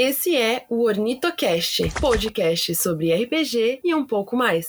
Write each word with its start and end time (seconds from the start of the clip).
Esse 0.00 0.36
é 0.36 0.64
o 0.70 0.84
Ornitocast, 0.84 1.90
podcast 2.00 2.72
sobre 2.76 3.12
RPG 3.12 3.80
e 3.82 3.92
um 3.92 4.06
pouco 4.06 4.36
mais. 4.36 4.68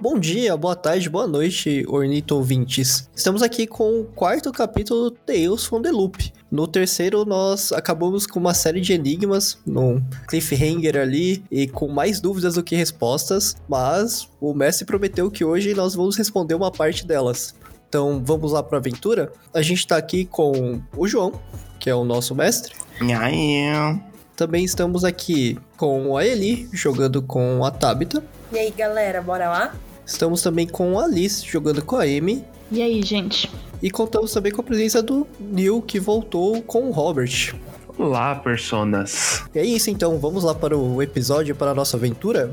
Bom 0.00 0.18
dia, 0.18 0.56
boa 0.56 0.74
tarde, 0.74 1.10
boa 1.10 1.26
noite, 1.26 1.84
Ornito 1.88 2.34
ouvintes. 2.34 3.06
Estamos 3.14 3.42
aqui 3.42 3.66
com 3.66 4.00
o 4.00 4.04
quarto 4.04 4.50
capítulo 4.50 5.10
Tales 5.10 5.66
from 5.66 5.82
the 5.82 5.90
Loop. 5.90 6.32
No 6.50 6.66
terceiro, 6.66 7.26
nós 7.26 7.70
acabamos 7.70 8.26
com 8.26 8.40
uma 8.40 8.54
série 8.54 8.80
de 8.80 8.94
enigmas, 8.94 9.58
num 9.66 10.02
cliffhanger 10.26 10.96
ali, 10.96 11.44
e 11.50 11.66
com 11.66 11.86
mais 11.86 12.18
dúvidas 12.18 12.54
do 12.54 12.62
que 12.62 12.76
respostas, 12.76 13.56
mas 13.68 14.26
o 14.40 14.54
mestre 14.54 14.86
prometeu 14.86 15.30
que 15.30 15.44
hoje 15.44 15.74
nós 15.74 15.94
vamos 15.94 16.16
responder 16.16 16.54
uma 16.54 16.70
parte 16.70 17.06
delas. 17.06 17.54
Então 17.94 18.20
vamos 18.24 18.50
lá 18.50 18.60
para 18.60 18.76
a 18.76 18.80
aventura. 18.80 19.32
A 19.54 19.62
gente 19.62 19.78
está 19.78 19.96
aqui 19.96 20.24
com 20.24 20.82
o 20.96 21.06
João, 21.06 21.40
que 21.78 21.88
é 21.88 21.94
o 21.94 22.02
nosso 22.02 22.34
mestre. 22.34 22.74
E 23.00 23.12
aí? 23.12 24.00
Também 24.34 24.64
estamos 24.64 25.04
aqui 25.04 25.56
com 25.76 26.16
a 26.16 26.26
Eli, 26.26 26.68
jogando 26.72 27.22
com 27.22 27.64
a 27.64 27.70
Tabita. 27.70 28.20
E 28.52 28.58
aí, 28.58 28.72
galera, 28.72 29.22
bora 29.22 29.48
lá? 29.48 29.76
Estamos 30.04 30.42
também 30.42 30.66
com 30.66 30.98
a 30.98 31.04
Alice, 31.04 31.46
jogando 31.46 31.84
com 31.84 31.94
a 31.94 32.02
Amy. 32.02 32.44
E 32.72 32.82
aí, 32.82 33.00
gente? 33.00 33.48
E 33.80 33.88
contamos 33.92 34.32
também 34.32 34.50
com 34.50 34.60
a 34.60 34.64
presença 34.64 35.00
do 35.00 35.24
Neil, 35.38 35.80
que 35.80 36.00
voltou 36.00 36.60
com 36.62 36.88
o 36.88 36.90
Robert. 36.90 37.54
Olá, 37.96 38.34
personas. 38.34 39.44
E 39.54 39.58
é 39.60 39.64
isso 39.64 39.88
então, 39.88 40.18
vamos 40.18 40.42
lá 40.42 40.52
para 40.52 40.76
o 40.76 41.00
episódio, 41.00 41.54
para 41.54 41.70
a 41.70 41.74
nossa 41.74 41.96
aventura? 41.96 42.50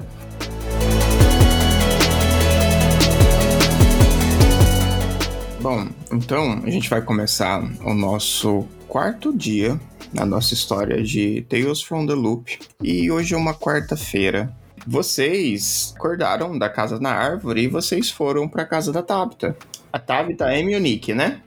Bom, 5.61 5.87
então 6.11 6.59
a 6.63 6.69
gente 6.71 6.89
vai 6.89 7.03
começar 7.03 7.61
o 7.85 7.93
nosso 7.93 8.65
quarto 8.87 9.31
dia 9.31 9.79
na 10.11 10.25
nossa 10.25 10.55
história 10.55 11.03
de 11.03 11.45
Tales 11.47 11.83
from 11.83 12.07
the 12.07 12.15
Loop. 12.15 12.57
E 12.81 13.11
hoje 13.11 13.35
é 13.35 13.37
uma 13.37 13.53
quarta-feira. 13.53 14.51
Vocês 14.87 15.93
acordaram 15.95 16.57
da 16.57 16.67
casa 16.67 16.99
na 16.99 17.11
árvore 17.11 17.61
e 17.61 17.67
vocês 17.67 18.09
foram 18.09 18.49
para 18.49 18.63
a 18.63 18.65
casa 18.65 18.91
da 18.91 19.03
Tabita. 19.03 19.55
A 19.93 19.99
Tabita, 19.99 20.45
a 20.45 20.49
Amy 20.49 20.73
e 20.73 20.75
o 20.77 20.79
Nick, 20.79 21.13
né? 21.13 21.41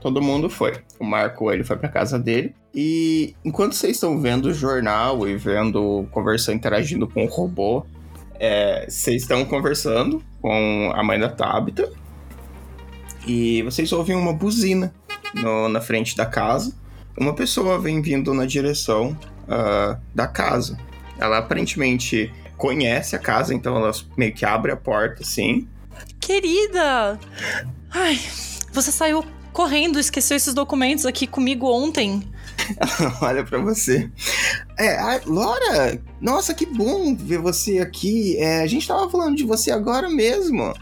Todo 0.00 0.20
mundo 0.20 0.50
foi. 0.50 0.74
O 0.98 1.04
Marco, 1.04 1.52
ele 1.52 1.62
foi 1.62 1.76
para 1.76 1.88
casa 1.88 2.18
dele. 2.18 2.52
E 2.74 3.36
enquanto 3.44 3.76
vocês 3.76 3.92
estão 3.92 4.20
vendo 4.20 4.46
o 4.46 4.52
jornal 4.52 5.28
e 5.28 5.36
vendo, 5.36 6.08
conversando, 6.10 6.56
interagindo 6.56 7.06
com 7.06 7.24
o 7.24 7.28
robô, 7.28 7.86
é, 8.40 8.86
vocês 8.88 9.22
estão 9.22 9.44
conversando 9.44 10.20
com 10.42 10.90
a 10.92 11.04
mãe 11.04 11.20
da 11.20 11.28
Tabita 11.28 11.88
e 13.26 13.62
vocês 13.62 13.92
ouvem 13.92 14.16
uma 14.16 14.32
buzina 14.32 14.94
no- 15.34 15.68
na 15.68 15.80
frente 15.80 16.16
da 16.16 16.26
casa. 16.26 16.74
Uma 17.18 17.34
pessoa 17.34 17.78
vem 17.78 18.00
vindo 18.02 18.34
na 18.34 18.44
direção 18.46 19.16
ah, 19.48 19.98
da 20.14 20.26
casa. 20.26 20.76
Ela 21.18 21.38
aparentemente 21.38 22.32
conhece 22.56 23.14
a 23.14 23.18
casa, 23.18 23.54
então 23.54 23.76
ela 23.76 23.92
meio 24.16 24.32
que 24.34 24.44
abre 24.44 24.72
a 24.72 24.76
porta 24.76 25.22
assim. 25.22 25.68
Querida! 26.20 27.18
Ai, 27.90 28.18
você 28.72 28.90
saiu 28.90 29.24
correndo, 29.52 30.00
esqueceu 30.00 30.36
esses 30.36 30.52
documentos 30.54 31.06
aqui 31.06 31.26
comigo 31.26 31.70
ontem. 31.70 32.22
Ela 32.76 33.18
olha 33.22 33.44
pra 33.44 33.58
você. 33.58 34.10
É, 34.78 34.98
a 34.98 35.20
Laura, 35.26 36.00
nossa, 36.20 36.52
que 36.54 36.66
bom 36.66 37.14
ver 37.14 37.38
você 37.38 37.78
aqui. 37.78 38.36
É, 38.38 38.62
a 38.62 38.66
gente 38.66 38.88
tava 38.88 39.08
falando 39.08 39.36
de 39.36 39.44
você 39.44 39.70
agora 39.70 40.08
mesmo. 40.10 40.74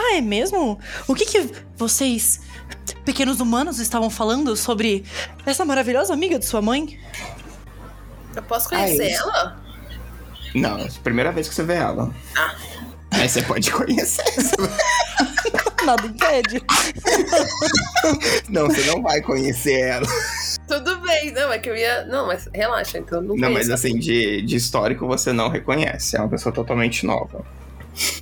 Ah, 0.00 0.14
é 0.16 0.20
mesmo? 0.20 0.78
O 1.08 1.14
que 1.14 1.26
que 1.26 1.50
vocês, 1.76 2.40
pequenos 3.04 3.40
humanos, 3.40 3.80
estavam 3.80 4.08
falando 4.08 4.54
sobre 4.56 5.04
essa 5.44 5.64
maravilhosa 5.64 6.14
amiga 6.14 6.38
de 6.38 6.44
sua 6.44 6.62
mãe? 6.62 7.00
Eu 8.36 8.42
posso 8.44 8.68
conhecer 8.68 8.96
conhecer 8.96 9.12
isso. 9.14 9.22
ela? 9.28 9.60
Não, 10.54 10.78
é 10.78 10.84
a 10.86 10.90
primeira 11.02 11.32
vez 11.32 11.48
que 11.48 11.54
você 11.54 11.64
vê 11.64 11.74
ela. 11.74 12.14
Ah. 12.36 12.54
Aí 13.10 13.28
você 13.28 13.42
pode 13.42 13.70
conhecer. 13.72 14.22
Nada 15.84 16.06
impede. 16.06 16.62
Não, 18.48 18.66
você 18.66 18.82
não 18.86 19.02
vai 19.02 19.20
conhecer 19.20 19.80
ela. 19.80 20.06
Tudo 20.68 21.00
bem, 21.00 21.32
não, 21.32 21.50
é 21.52 21.58
que 21.58 21.70
eu 21.70 21.76
ia. 21.76 22.04
Não, 22.06 22.26
mas 22.26 22.48
relaxa, 22.54 22.98
então 22.98 23.20
não 23.20 23.34
Não, 23.34 23.48
conheço. 23.48 23.54
mas 23.54 23.70
assim, 23.70 23.98
de, 23.98 24.42
de 24.42 24.56
histórico 24.56 25.06
você 25.06 25.32
não 25.32 25.48
reconhece. 25.48 26.16
É 26.16 26.20
uma 26.20 26.28
pessoa 26.28 26.54
totalmente 26.54 27.04
nova. 27.06 27.44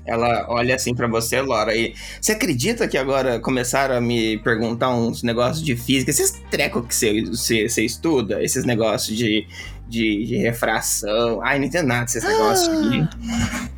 Ela 0.04 0.46
olha 0.48 0.74
assim 0.74 0.94
pra 0.94 1.06
você, 1.06 1.40
Laura, 1.40 1.74
e 1.74 1.94
você 2.20 2.32
acredita 2.32 2.86
que 2.88 2.96
agora 2.96 3.40
começaram 3.40 3.96
a 3.96 4.00
me 4.00 4.38
perguntar 4.38 4.94
uns 4.94 5.22
negócios 5.22 5.64
de 5.64 5.76
física? 5.76 6.10
Esses 6.10 6.40
trecos 6.50 6.86
que 6.86 6.94
você, 6.94 7.22
você, 7.22 7.68
você 7.68 7.84
estuda? 7.84 8.42
Esses 8.42 8.64
negócios 8.64 9.16
de, 9.16 9.46
de, 9.88 10.24
de 10.24 10.36
refração? 10.36 11.40
Ai, 11.42 11.58
não 11.58 11.66
entendo 11.66 11.86
nada 11.86 12.04
desses 12.04 12.24
negócios 12.24 12.68
aqui. 12.68 13.08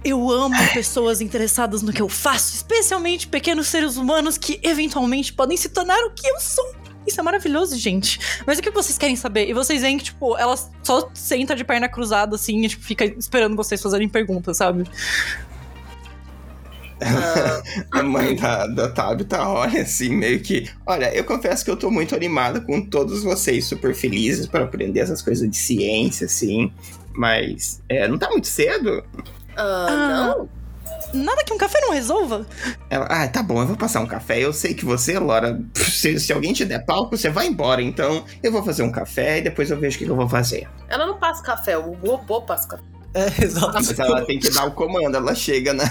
Eu 0.05 0.31
amo 0.31 0.57
pessoas 0.73 1.21
interessadas 1.21 1.83
no 1.83 1.93
que 1.93 2.03
eu 2.03 2.09
faço, 2.09 2.55
especialmente 2.55 3.27
pequenos 3.27 3.69
seres 3.69 3.97
humanos 3.97 4.39
que 4.39 4.61
eventualmente 4.63 5.33
podem 5.33 5.57
se 5.57 5.69
tornar 5.69 5.99
o 6.05 6.11
que 6.11 6.27
eu 6.27 6.41
sou. 6.41 6.75
Isso 7.09 7.21
é 7.21 7.23
maravilhoso, 7.23 7.75
gente. 7.77 8.21
Mas 8.47 8.59
o 8.59 8.63
que 8.63 8.71
vocês 8.71 8.99
querem 8.99 9.17
saber? 9.17 9.49
E 9.49 9.55
vocês 9.55 9.81
veem 9.81 9.97
que, 9.97 10.05
tipo, 10.05 10.37
ela 10.37 10.55
só 10.83 11.11
senta 11.15 11.57
de 11.57 11.65
perna 11.65 11.89
cruzada, 11.89 12.37
assim, 12.37 12.65
e 12.65 12.69
tipo, 12.69 12.85
fica 12.85 13.05
esperando 13.05 13.57
vocês 13.57 13.81
fazerem 13.81 14.09
perguntas, 14.09 14.59
sabe? 14.59 14.85
A 17.93 18.03
mãe 18.03 18.35
da, 18.37 18.67
da 18.67 18.89
Tabita 18.89 19.41
olha 19.47 19.83
assim, 19.83 20.11
meio 20.11 20.41
que. 20.41 20.69
Olha, 20.87 21.15
eu 21.15 21.25
confesso 21.25 21.65
que 21.65 21.71
eu 21.71 21.77
tô 21.77 21.91
muito 21.91 22.15
animada 22.15 22.61
com 22.61 22.81
todos 22.85 23.23
vocês, 23.23 23.67
super 23.67 23.95
felizes 23.95 24.47
para 24.47 24.65
aprender 24.65 25.01
essas 25.01 25.23
coisas 25.23 25.49
de 25.49 25.57
ciência, 25.57 26.27
assim. 26.27 26.73
Mas, 27.15 27.83
é, 27.89 28.07
não 28.09 28.19
tá 28.19 28.29
muito 28.31 28.47
cedo? 28.47 29.05
ah, 29.57 29.87
Ah. 29.89 30.35
não? 30.37 30.49
Nada 31.15 31.43
que 31.43 31.53
um 31.55 31.59
café 31.59 31.81
não 31.81 31.93
resolva. 31.93 32.47
Ela, 32.91 33.07
ah, 33.07 33.27
tá 33.29 33.43
bom, 33.43 33.63
eu 33.63 33.67
vou 33.67 33.77
passar 33.77 34.01
um 34.01 34.07
café. 34.07 34.41
Eu 34.41 34.53
sei 34.53 34.75
que 34.75 34.85
você, 34.85 35.19
Laura, 35.19 35.59
se, 35.75 36.21
se 36.21 36.33
alguém 36.35 36.53
te 36.53 36.67
der 36.67 36.85
palco, 36.85 37.17
você 37.17 37.31
vai 37.31 37.47
embora. 37.47 37.81
Então, 37.81 38.25
eu 38.43 38.53
vou 38.53 38.63
fazer 38.63 38.83
um 38.83 38.93
café 38.93 39.39
e 39.39 39.43
depois 39.43 39.71
eu 39.71 39.79
vejo 39.81 39.97
o 39.97 39.99
que, 39.99 40.05
que 40.05 40.11
eu 40.11 40.17
vou 40.17 40.29
fazer. 40.29 40.69
Ela 40.87 41.07
não 41.07 41.19
passa 41.19 41.43
café, 41.43 41.79
o 41.79 41.93
robô 41.95 42.43
passa 42.43 42.69
café. 42.69 42.83
É, 43.15 43.27
exato. 43.45 43.73
Mas 43.75 43.99
ela 43.99 44.25
tem 44.25 44.39
que 44.39 44.51
dar 44.51 44.67
o 44.67 44.73
comando. 44.73 45.17
Ela 45.17 45.35
chega 45.35 45.73
na, 45.73 45.85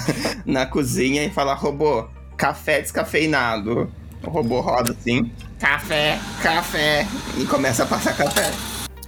na 0.45 0.65
cozinha 0.65 1.23
e 1.23 1.29
fala: 1.29 1.53
robô, 1.53 2.07
café 2.35 2.81
descafeinado. 2.81 3.91
O 4.23 4.29
robô 4.29 4.61
roda 4.61 4.91
assim: 4.91 5.31
café, 5.59 6.19
café. 6.41 7.07
E 7.37 7.45
começa 7.45 7.83
a 7.83 7.85
passar 7.85 8.15
café. 8.15 8.51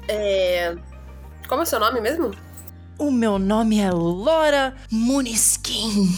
É. 0.07 0.75
Como 1.47 1.61
é 1.61 1.63
o 1.63 1.67
seu 1.67 1.79
nome 1.79 1.99
mesmo? 2.01 2.31
O 2.97 3.11
meu 3.11 3.39
nome 3.39 3.79
é 3.79 3.89
Laura 3.91 4.75
Muniskin. 4.91 6.09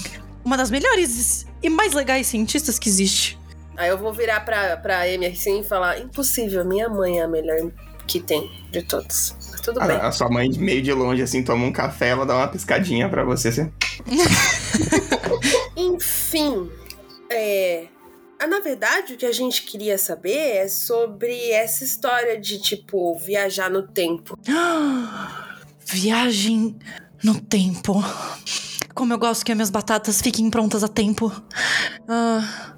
Uma 0.43 0.57
das 0.57 0.71
melhores 0.71 1.45
e 1.61 1.69
mais 1.69 1.93
legais 1.93 2.27
cientistas 2.27 2.79
que 2.79 2.89
existe. 2.89 3.39
Aí 3.77 3.89
eu 3.89 3.97
vou 3.97 4.11
virar 4.13 4.41
pra, 4.41 4.77
pra 4.77 5.03
Amy 5.03 5.27
assim 5.27 5.61
e 5.61 5.63
falar: 5.63 5.99
Impossível, 5.99 6.65
minha 6.65 6.89
mãe 6.89 7.19
é 7.19 7.23
a 7.23 7.27
melhor 7.27 7.71
que 8.07 8.19
tem 8.19 8.51
de 8.71 8.81
todos. 8.81 9.35
Tudo 9.63 9.79
bem. 9.79 9.91
A, 9.97 10.07
a 10.07 10.11
sua 10.11 10.29
mãe, 10.29 10.49
meio 10.57 10.81
de 10.81 10.91
longe, 10.93 11.21
assim, 11.21 11.43
toma 11.43 11.65
um 11.65 11.71
café, 11.71 12.09
ela 12.09 12.25
dá 12.25 12.35
uma 12.35 12.47
piscadinha 12.47 13.09
pra 13.09 13.23
você. 13.23 13.49
Assim. 13.49 13.71
Enfim, 15.75 16.69
é. 17.29 17.87
ah, 18.39 18.47
Na 18.47 18.59
verdade, 18.59 19.13
o 19.13 19.17
que 19.17 19.25
a 19.25 19.31
gente 19.31 19.63
queria 19.63 19.97
saber 19.97 20.37
é 20.57 20.67
sobre 20.67 21.51
essa 21.51 21.83
história 21.83 22.39
de, 22.39 22.59
tipo, 22.61 23.17
viajar 23.17 23.69
no 23.69 23.87
tempo. 23.87 24.37
Viagem 25.85 26.77
no 27.23 27.39
tempo. 27.41 28.01
Como 28.93 29.13
eu 29.13 29.17
gosto 29.17 29.45
que 29.45 29.51
as 29.51 29.55
minhas 29.57 29.69
batatas 29.69 30.21
fiquem 30.21 30.49
prontas 30.49 30.83
a 30.83 30.87
tempo. 30.87 31.31
Ah, 32.07 32.75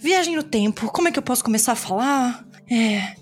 viagem 0.00 0.36
no 0.36 0.42
tempo. 0.42 0.86
Como 0.88 1.08
é 1.08 1.12
que 1.12 1.18
eu 1.18 1.22
posso 1.22 1.44
começar 1.44 1.72
a 1.72 1.76
falar? 1.76 2.44
É. 2.70 3.14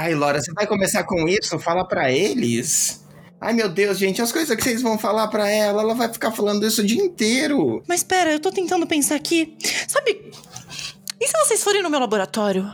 Ai, 0.00 0.14
Laura, 0.14 0.40
você 0.40 0.52
vai 0.52 0.64
começar 0.64 1.02
com 1.02 1.26
isso? 1.26 1.58
Fala 1.58 1.84
pra 1.84 2.08
eles. 2.08 3.04
Ai, 3.40 3.52
meu 3.52 3.68
Deus, 3.68 3.98
gente, 3.98 4.22
as 4.22 4.30
coisas 4.30 4.56
que 4.56 4.62
vocês 4.62 4.80
vão 4.80 4.96
falar 4.96 5.26
pra 5.26 5.50
ela, 5.50 5.82
ela 5.82 5.92
vai 5.92 6.08
ficar 6.08 6.30
falando 6.30 6.64
isso 6.64 6.82
o 6.82 6.86
dia 6.86 7.02
inteiro. 7.02 7.82
Mas 7.88 8.04
pera, 8.04 8.30
eu 8.30 8.38
tô 8.38 8.52
tentando 8.52 8.86
pensar 8.86 9.16
aqui. 9.16 9.56
Sabe. 9.88 10.30
E 11.20 11.26
se 11.26 11.32
vocês 11.44 11.64
forem 11.64 11.82
no 11.82 11.90
meu 11.90 11.98
laboratório? 11.98 12.72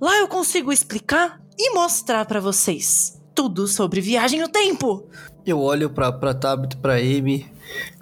Lá 0.00 0.18
eu 0.18 0.26
consigo 0.26 0.72
explicar 0.72 1.40
e 1.56 1.72
mostrar 1.74 2.24
pra 2.24 2.40
vocês 2.40 3.20
tudo 3.32 3.68
sobre 3.68 4.00
viagem 4.00 4.40
no 4.40 4.48
tempo. 4.48 5.06
Eu 5.46 5.60
olho 5.60 5.90
pra, 5.90 6.10
pra 6.10 6.34
Tabitha, 6.34 6.76
pra 6.76 6.94
Amy, 6.94 7.48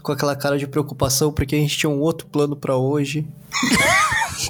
com 0.03 0.13
aquela 0.13 0.35
cara 0.35 0.57
de 0.57 0.67
preocupação, 0.67 1.31
porque 1.31 1.57
a 1.57 1.59
gente 1.59 1.77
tinha 1.77 1.91
um 1.91 2.01
outro 2.01 2.27
plano 2.27 2.57
pra 2.57 2.75
hoje. 2.75 3.29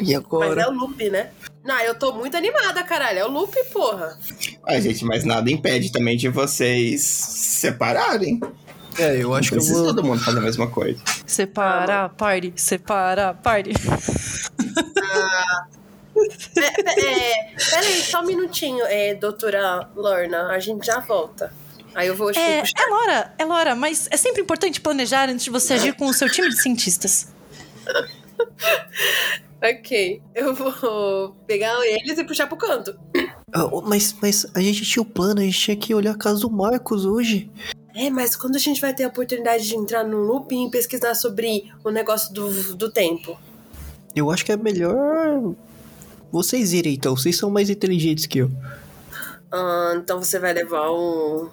e 0.00 0.04
Mas 0.04 0.10
é 0.10 0.14
agora? 0.14 0.70
o 0.70 0.72
loop, 0.72 1.10
né? 1.10 1.32
Não, 1.66 1.80
eu 1.80 1.94
tô 1.94 2.12
muito 2.12 2.36
animada, 2.36 2.82
caralho. 2.84 3.18
É 3.18 3.24
o 3.24 3.30
loop, 3.30 3.52
porra. 3.72 4.16
Ai, 4.66 4.80
gente, 4.80 5.04
mas 5.04 5.24
nada 5.24 5.50
impede 5.50 5.90
também 5.90 6.16
de 6.16 6.28
vocês 6.28 7.02
se 7.02 7.60
separarem. 7.60 8.40
É, 8.98 9.22
eu 9.22 9.34
acho 9.34 9.50
que 9.50 9.58
eu 9.58 9.62
vou. 9.62 9.84
todo 9.86 10.02
mundo 10.04 10.22
fazer 10.24 10.38
a 10.38 10.42
mesma 10.42 10.68
coisa. 10.68 10.98
Separar, 11.26 12.08
party, 12.10 12.52
separar, 12.56 13.34
party. 13.34 13.72
É, 16.56 17.76
é, 17.76 18.00
só 18.02 18.22
um 18.22 18.26
minutinho, 18.26 18.84
é, 18.86 19.14
doutora 19.14 19.88
Lorna, 19.94 20.48
a 20.48 20.58
gente 20.58 20.86
já 20.86 21.00
volta. 21.00 21.52
Aí 21.94 22.08
eu 22.08 22.14
vou 22.16 22.30
É, 22.30 22.60
puxar. 22.60 22.72
é 22.82 22.86
Laura, 22.90 23.34
é 23.38 23.44
Laura, 23.44 23.74
mas 23.74 24.08
é 24.10 24.16
sempre 24.16 24.42
importante 24.42 24.80
planejar 24.80 25.28
antes 25.28 25.44
de 25.44 25.50
você 25.50 25.74
agir 25.74 25.94
com 25.94 26.06
o 26.06 26.14
seu 26.14 26.30
time 26.30 26.48
de 26.48 26.60
cientistas. 26.60 27.28
Ok, 29.68 30.22
eu 30.32 30.54
vou 30.54 31.34
pegar 31.44 31.74
eles 31.84 32.16
e 32.16 32.24
puxar 32.24 32.46
pro 32.46 32.56
canto. 32.56 32.96
Ah, 33.52 33.68
mas, 33.82 34.14
mas 34.22 34.46
a 34.54 34.60
gente 34.60 34.84
tinha 34.84 35.02
o 35.02 35.06
plano, 35.06 35.40
a 35.40 35.44
gente 35.44 35.58
tinha 35.58 35.76
que 35.76 35.92
olhar 35.92 36.12
a 36.12 36.18
casa 36.18 36.40
do 36.40 36.50
Marcos 36.50 37.04
hoje. 37.04 37.50
É, 37.92 38.08
mas 38.08 38.36
quando 38.36 38.54
a 38.54 38.60
gente 38.60 38.80
vai 38.80 38.94
ter 38.94 39.04
a 39.04 39.08
oportunidade 39.08 39.66
de 39.66 39.74
entrar 39.74 40.04
no 40.04 40.18
looping 40.18 40.68
e 40.68 40.70
pesquisar 40.70 41.14
sobre 41.14 41.72
o 41.82 41.90
negócio 41.90 42.32
do, 42.32 42.74
do 42.76 42.92
tempo? 42.92 43.36
Eu 44.14 44.30
acho 44.30 44.44
que 44.44 44.52
é 44.52 44.56
melhor 44.56 45.54
vocês 46.30 46.72
irem 46.72 46.94
então, 46.94 47.16
vocês 47.16 47.36
são 47.36 47.50
mais 47.50 47.68
inteligentes 47.68 48.26
que 48.26 48.38
eu. 48.38 48.50
Ah, 49.50 49.94
então 49.96 50.22
você 50.22 50.38
vai 50.38 50.52
levar 50.52 50.90
o, 50.90 51.50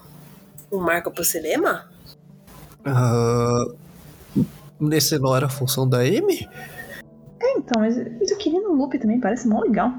o 0.69 0.77
Marco 0.77 1.09
pro 1.09 1.23
cinema? 1.23 1.89
Ah, 2.85 3.65
nesse 4.79 5.17
não 5.17 5.35
era 5.35 5.47
a 5.47 5.49
função 5.49 5.87
da 5.87 5.99
Amy? 5.99 6.47
Então, 7.63 7.81
mas 7.81 7.97
mas 8.19 8.31
eu 8.31 8.37
queria 8.37 8.61
no 8.61 8.73
loop 8.73 8.97
também, 8.99 9.19
parece 9.19 9.47
mó 9.47 9.61
legal. 9.61 9.91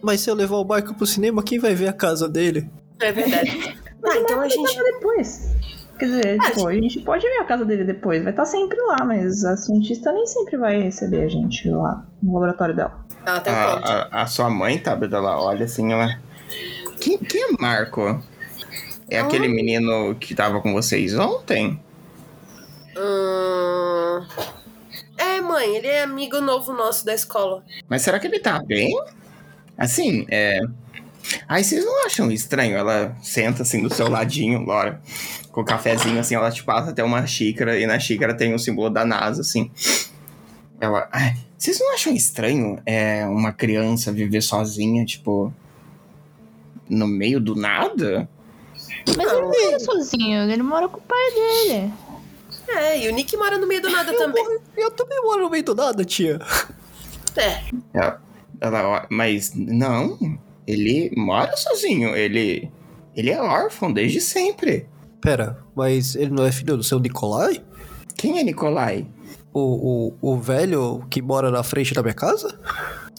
Mas 0.00 0.20
se 0.20 0.30
eu 0.30 0.34
levar 0.34 0.56
o 0.56 0.64
Marco 0.64 0.94
pro 0.94 1.06
cinema, 1.06 1.42
quem 1.42 1.58
vai 1.58 1.74
ver 1.74 1.88
a 1.88 1.92
casa 1.92 2.28
dele? 2.28 2.70
É 3.00 3.12
verdade. 3.12 3.50
ah, 4.04 4.16
então 4.16 4.40
a 4.40 4.48
gente. 4.48 4.76
Depois. 4.76 5.50
Quer 5.98 6.06
dizer, 6.06 6.38
Ah, 6.40 6.46
tipo, 6.46 6.66
a 6.66 6.72
gente 6.72 7.00
pode 7.00 7.22
ver 7.22 7.38
a 7.38 7.44
casa 7.44 7.64
dele 7.64 7.84
depois, 7.84 8.22
vai 8.22 8.32
estar 8.32 8.44
sempre 8.44 8.76
lá, 8.80 9.04
mas 9.04 9.44
a 9.44 9.56
cientista 9.56 10.10
nem 10.12 10.26
sempre 10.26 10.56
vai 10.56 10.80
receber 10.82 11.22
a 11.22 11.28
gente 11.28 11.68
lá 11.68 12.04
no 12.20 12.34
laboratório 12.34 12.74
dela. 12.74 13.04
Ela 13.24 13.40
tem 13.40 13.52
A, 13.52 14.08
a, 14.10 14.22
a 14.22 14.26
sua 14.26 14.50
mãe, 14.50 14.78
Tabata, 14.78 15.16
ela 15.16 15.40
olha 15.40 15.64
assim, 15.64 15.92
ela. 15.92 16.18
Quem, 17.00 17.18
quem 17.18 17.42
é 17.42 17.46
Marco? 17.60 18.20
É 19.08 19.20
aquele 19.20 19.46
menino 19.46 20.14
que 20.16 20.34
tava 20.34 20.60
com 20.60 20.72
vocês 20.72 21.16
ontem? 21.16 21.78
Hum... 22.96 24.24
É, 25.36 25.40
mãe, 25.40 25.76
ele 25.76 25.86
é 25.86 26.02
amigo 26.02 26.40
novo 26.40 26.72
nosso 26.72 27.04
da 27.04 27.14
escola. 27.14 27.64
Mas 27.88 28.02
será 28.02 28.18
que 28.18 28.26
ele 28.26 28.38
tá 28.38 28.62
bem? 28.62 28.90
Assim, 29.76 30.26
é. 30.30 30.60
Aí 31.48 31.62
vocês 31.62 31.84
não 31.84 32.04
acham 32.04 32.30
estranho? 32.30 32.76
Ela 32.76 33.16
senta 33.22 33.62
assim 33.62 33.82
do 33.82 33.92
seu 33.92 34.08
ladinho, 34.08 34.64
Laura, 34.66 35.00
com 35.50 35.60
o 35.60 35.64
cafezinho 35.64 36.18
assim, 36.18 36.34
ela 36.34 36.50
te 36.50 36.62
passa 36.64 36.90
até 36.90 37.02
uma 37.02 37.26
xícara 37.26 37.78
e 37.78 37.86
na 37.86 37.98
xícara 37.98 38.34
tem 38.34 38.52
o 38.54 38.58
símbolo 38.58 38.90
da 38.90 39.04
NASA, 39.04 39.40
assim. 39.40 39.70
Ela. 40.80 41.08
"Ai, 41.12 41.36
Vocês 41.56 41.78
não 41.78 41.94
acham 41.94 42.12
estranho 42.12 42.82
é, 42.84 43.24
uma 43.26 43.52
criança 43.52 44.10
viver 44.12 44.42
sozinha, 44.42 45.04
tipo. 45.04 45.52
No 46.90 47.06
meio 47.06 47.38
do 47.40 47.54
nada? 47.54 48.28
Mas 49.06 49.16
ele 49.32 49.40
não 49.40 49.48
mora 49.48 49.78
sozinho, 49.80 50.50
ele 50.50 50.62
mora 50.62 50.88
com 50.88 50.98
o 50.98 51.02
pai 51.02 51.30
dele. 51.34 51.92
É, 52.68 52.98
e 53.04 53.08
o 53.08 53.12
Nick 53.12 53.36
mora 53.36 53.58
no 53.58 53.66
meio 53.66 53.82
do 53.82 53.90
nada 53.90 54.16
também. 54.16 54.44
Eu 54.76 54.90
também 54.90 55.20
moro 55.22 55.42
no 55.44 55.50
meio 55.50 55.64
do 55.64 55.74
nada, 55.74 56.04
tia. 56.04 56.38
É, 57.36 57.62
Ela, 57.92 58.20
ela, 58.60 58.88
ó, 58.88 59.06
mas 59.10 59.52
não, 59.54 60.18
ele 60.66 61.10
mora 61.16 61.56
sozinho, 61.56 62.14
ele. 62.16 62.70
Ele 63.14 63.30
é 63.30 63.40
órfão 63.40 63.92
desde 63.92 64.20
sempre. 64.20 64.86
Pera, 65.20 65.58
mas 65.74 66.14
ele 66.16 66.30
não 66.30 66.44
é 66.46 66.52
filho 66.52 66.76
do 66.76 66.82
seu 66.82 66.98
Nicolai? 66.98 67.62
Quem 68.16 68.38
é 68.38 68.42
Nicolai? 68.42 69.06
O, 69.52 70.14
o, 70.22 70.32
o 70.32 70.38
velho 70.38 71.04
que 71.10 71.20
mora 71.20 71.50
na 71.50 71.62
frente 71.62 71.92
da 71.92 72.02
minha 72.02 72.14
casa? 72.14 72.58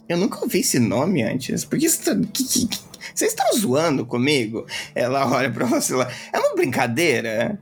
Eu 0.10 0.18
nunca 0.18 0.40
ouvi 0.42 0.60
esse 0.60 0.80
nome 0.80 1.22
antes. 1.22 1.64
Por 1.64 1.78
que 1.78 1.88
você 1.88 2.04
tá- 2.16 2.20
que- 2.34 2.44
que- 2.44 2.68
que- 2.68 2.80
Vocês 3.14 3.32
estão 3.32 3.46
zoando 3.58 4.06
comigo? 4.06 4.66
Ela 4.96 5.30
olha 5.32 5.52
pra 5.52 5.66
você 5.66 5.94
lá. 5.94 6.10
É 6.32 6.40
uma 6.40 6.56
brincadeira? 6.56 7.60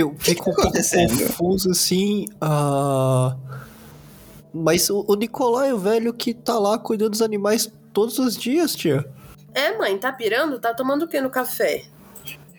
Eu 0.00 0.10
que 0.10 0.24
fico 0.24 0.44
tá 0.54 0.68
um 0.68 0.72
pouco 0.72 1.26
confuso 1.26 1.70
assim. 1.70 2.26
Ah... 2.40 3.36
Mas 4.52 4.88
o, 4.88 5.04
o 5.08 5.14
Nicolai, 5.16 5.72
o 5.72 5.78
velho 5.78 6.12
que 6.12 6.32
tá 6.32 6.58
lá 6.58 6.78
cuidando 6.78 7.10
dos 7.10 7.22
animais 7.22 7.72
todos 7.92 8.18
os 8.18 8.36
dias, 8.36 8.74
tia. 8.74 9.04
é, 9.52 9.76
mãe, 9.76 9.96
tá 9.98 10.12
pirando? 10.12 10.58
Tá 10.60 10.72
tomando 10.72 11.04
o 11.04 11.08
que 11.08 11.20
no 11.20 11.28
café? 11.30 11.82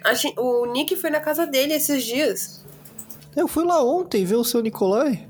A 0.04 0.14
gen- 0.14 0.34
o 0.38 0.66
Nick 0.72 0.96
foi 0.98 1.10
na 1.10 1.20
casa 1.20 1.48
dele 1.48 1.74
esses 1.74 2.04
dias. 2.04 2.66
Eu 3.36 3.48
fui 3.48 3.64
lá 3.66 3.82
ontem 3.84 4.24
ver 4.26 4.36
o 4.36 4.44
seu 4.44 4.62
Nicolai. 4.62 5.26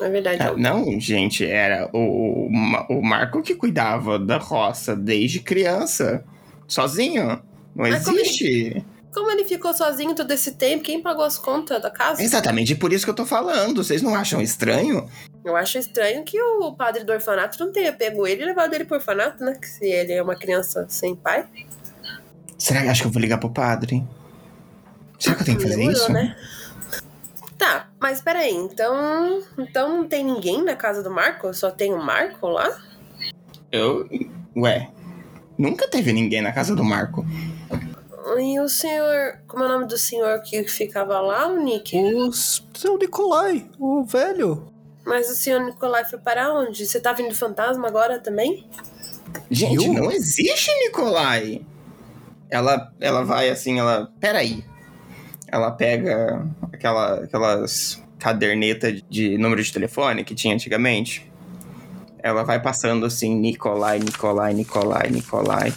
É 0.00 0.08
verdade. 0.10 0.42
Ah, 0.42 0.54
não, 0.56 0.98
gente, 1.00 1.44
era 1.44 1.88
o, 1.92 2.46
o, 2.46 2.50
Ma- 2.52 2.86
o 2.90 3.00
Marco 3.02 3.40
que 3.42 3.54
cuidava 3.54 4.18
da 4.18 4.36
roça 4.38 4.94
desde 4.96 5.40
criança. 5.40 6.24
Sozinho. 6.66 7.24
Não 7.26 7.40
Mas 7.74 8.04
como 8.04 8.18
existe. 8.18 8.72
Como 8.74 8.95
ele 9.30 9.44
ficou 9.44 9.72
sozinho 9.72 10.14
todo 10.14 10.30
esse 10.30 10.52
tempo? 10.52 10.84
Quem 10.84 11.00
pagou 11.00 11.24
as 11.24 11.38
contas 11.38 11.80
da 11.80 11.90
casa? 11.90 12.22
Exatamente 12.22 12.74
por 12.74 12.92
isso 12.92 13.04
que 13.04 13.10
eu 13.10 13.14
tô 13.14 13.24
falando. 13.24 13.82
Vocês 13.82 14.02
não 14.02 14.14
acham 14.14 14.40
estranho? 14.42 15.08
Eu 15.44 15.56
acho 15.56 15.78
estranho 15.78 16.24
que 16.24 16.40
o 16.40 16.72
padre 16.74 17.04
do 17.04 17.12
orfanato 17.12 17.58
não 17.64 17.72
tenha 17.72 17.92
pego 17.92 18.26
ele 18.26 18.42
e 18.42 18.46
levado 18.46 18.74
ele 18.74 18.84
pro 18.84 18.96
orfanato, 18.96 19.42
né? 19.44 19.54
Que 19.54 19.66
se 19.66 19.86
ele 19.86 20.12
é 20.12 20.22
uma 20.22 20.36
criança 20.36 20.86
sem 20.88 21.14
pai. 21.14 21.46
Será 22.58 22.82
que 22.82 22.88
acho 22.88 23.02
que 23.02 23.08
eu 23.08 23.12
vou 23.12 23.20
ligar 23.20 23.38
pro 23.38 23.50
padre? 23.50 24.04
Será 25.18 25.34
que 25.36 25.42
eu 25.42 25.46
tenho 25.46 25.58
que 25.58 25.64
fazer 25.64 25.76
Demorou, 25.76 25.98
isso? 25.98 26.12
né? 26.12 26.36
Tá, 27.56 27.88
mas 27.98 28.20
peraí, 28.20 28.52
então. 28.52 29.42
Então 29.58 29.96
não 29.96 30.08
tem 30.08 30.22
ninguém 30.24 30.62
na 30.62 30.76
casa 30.76 31.02
do 31.02 31.10
Marco? 31.10 31.52
Só 31.54 31.70
tem 31.70 31.94
o 31.94 32.02
Marco 32.02 32.48
lá? 32.48 32.78
Eu. 33.72 34.08
Ué. 34.56 34.90
Nunca 35.56 35.88
teve 35.88 36.12
ninguém 36.12 36.42
na 36.42 36.52
casa 36.52 36.76
do 36.76 36.84
Marco. 36.84 37.24
E 38.38 38.58
o 38.58 38.68
senhor. 38.68 39.38
Como 39.46 39.62
é 39.62 39.66
o 39.66 39.70
nome 39.70 39.86
do 39.86 39.96
senhor 39.96 40.40
que 40.42 40.64
ficava 40.64 41.20
lá, 41.20 41.46
o 41.46 41.62
Nick? 41.62 41.96
O 41.96 42.32
seu 42.32 42.98
Nicolai, 42.98 43.64
o 43.78 44.02
velho. 44.04 44.72
Mas 45.04 45.30
o 45.30 45.36
senhor 45.36 45.60
Nicolai 45.64 46.04
foi 46.04 46.18
para 46.18 46.52
onde? 46.52 46.84
Você 46.84 46.98
tá 46.98 47.12
vindo 47.12 47.32
fantasma 47.34 47.86
agora 47.86 48.18
também? 48.18 48.66
Gente, 49.50 49.86
Eu? 49.86 49.92
não 49.92 50.10
existe 50.10 50.70
Nicolai. 50.80 51.62
Ela, 52.50 52.92
ela 53.00 53.24
vai 53.24 53.48
assim, 53.48 53.78
ela. 53.78 54.10
Peraí. 54.20 54.64
Ela 55.46 55.70
pega 55.70 56.44
aquela, 56.72 57.20
aquelas 57.22 58.02
cadernetas 58.18 59.00
de 59.08 59.38
número 59.38 59.62
de 59.62 59.72
telefone 59.72 60.24
que 60.24 60.34
tinha 60.34 60.54
antigamente. 60.54 61.30
Ela 62.18 62.42
vai 62.42 62.60
passando 62.60 63.06
assim, 63.06 63.36
Nicolai, 63.36 64.00
Nicolai, 64.00 64.52
Nicolai, 64.52 65.08
Nicolai. 65.08 65.72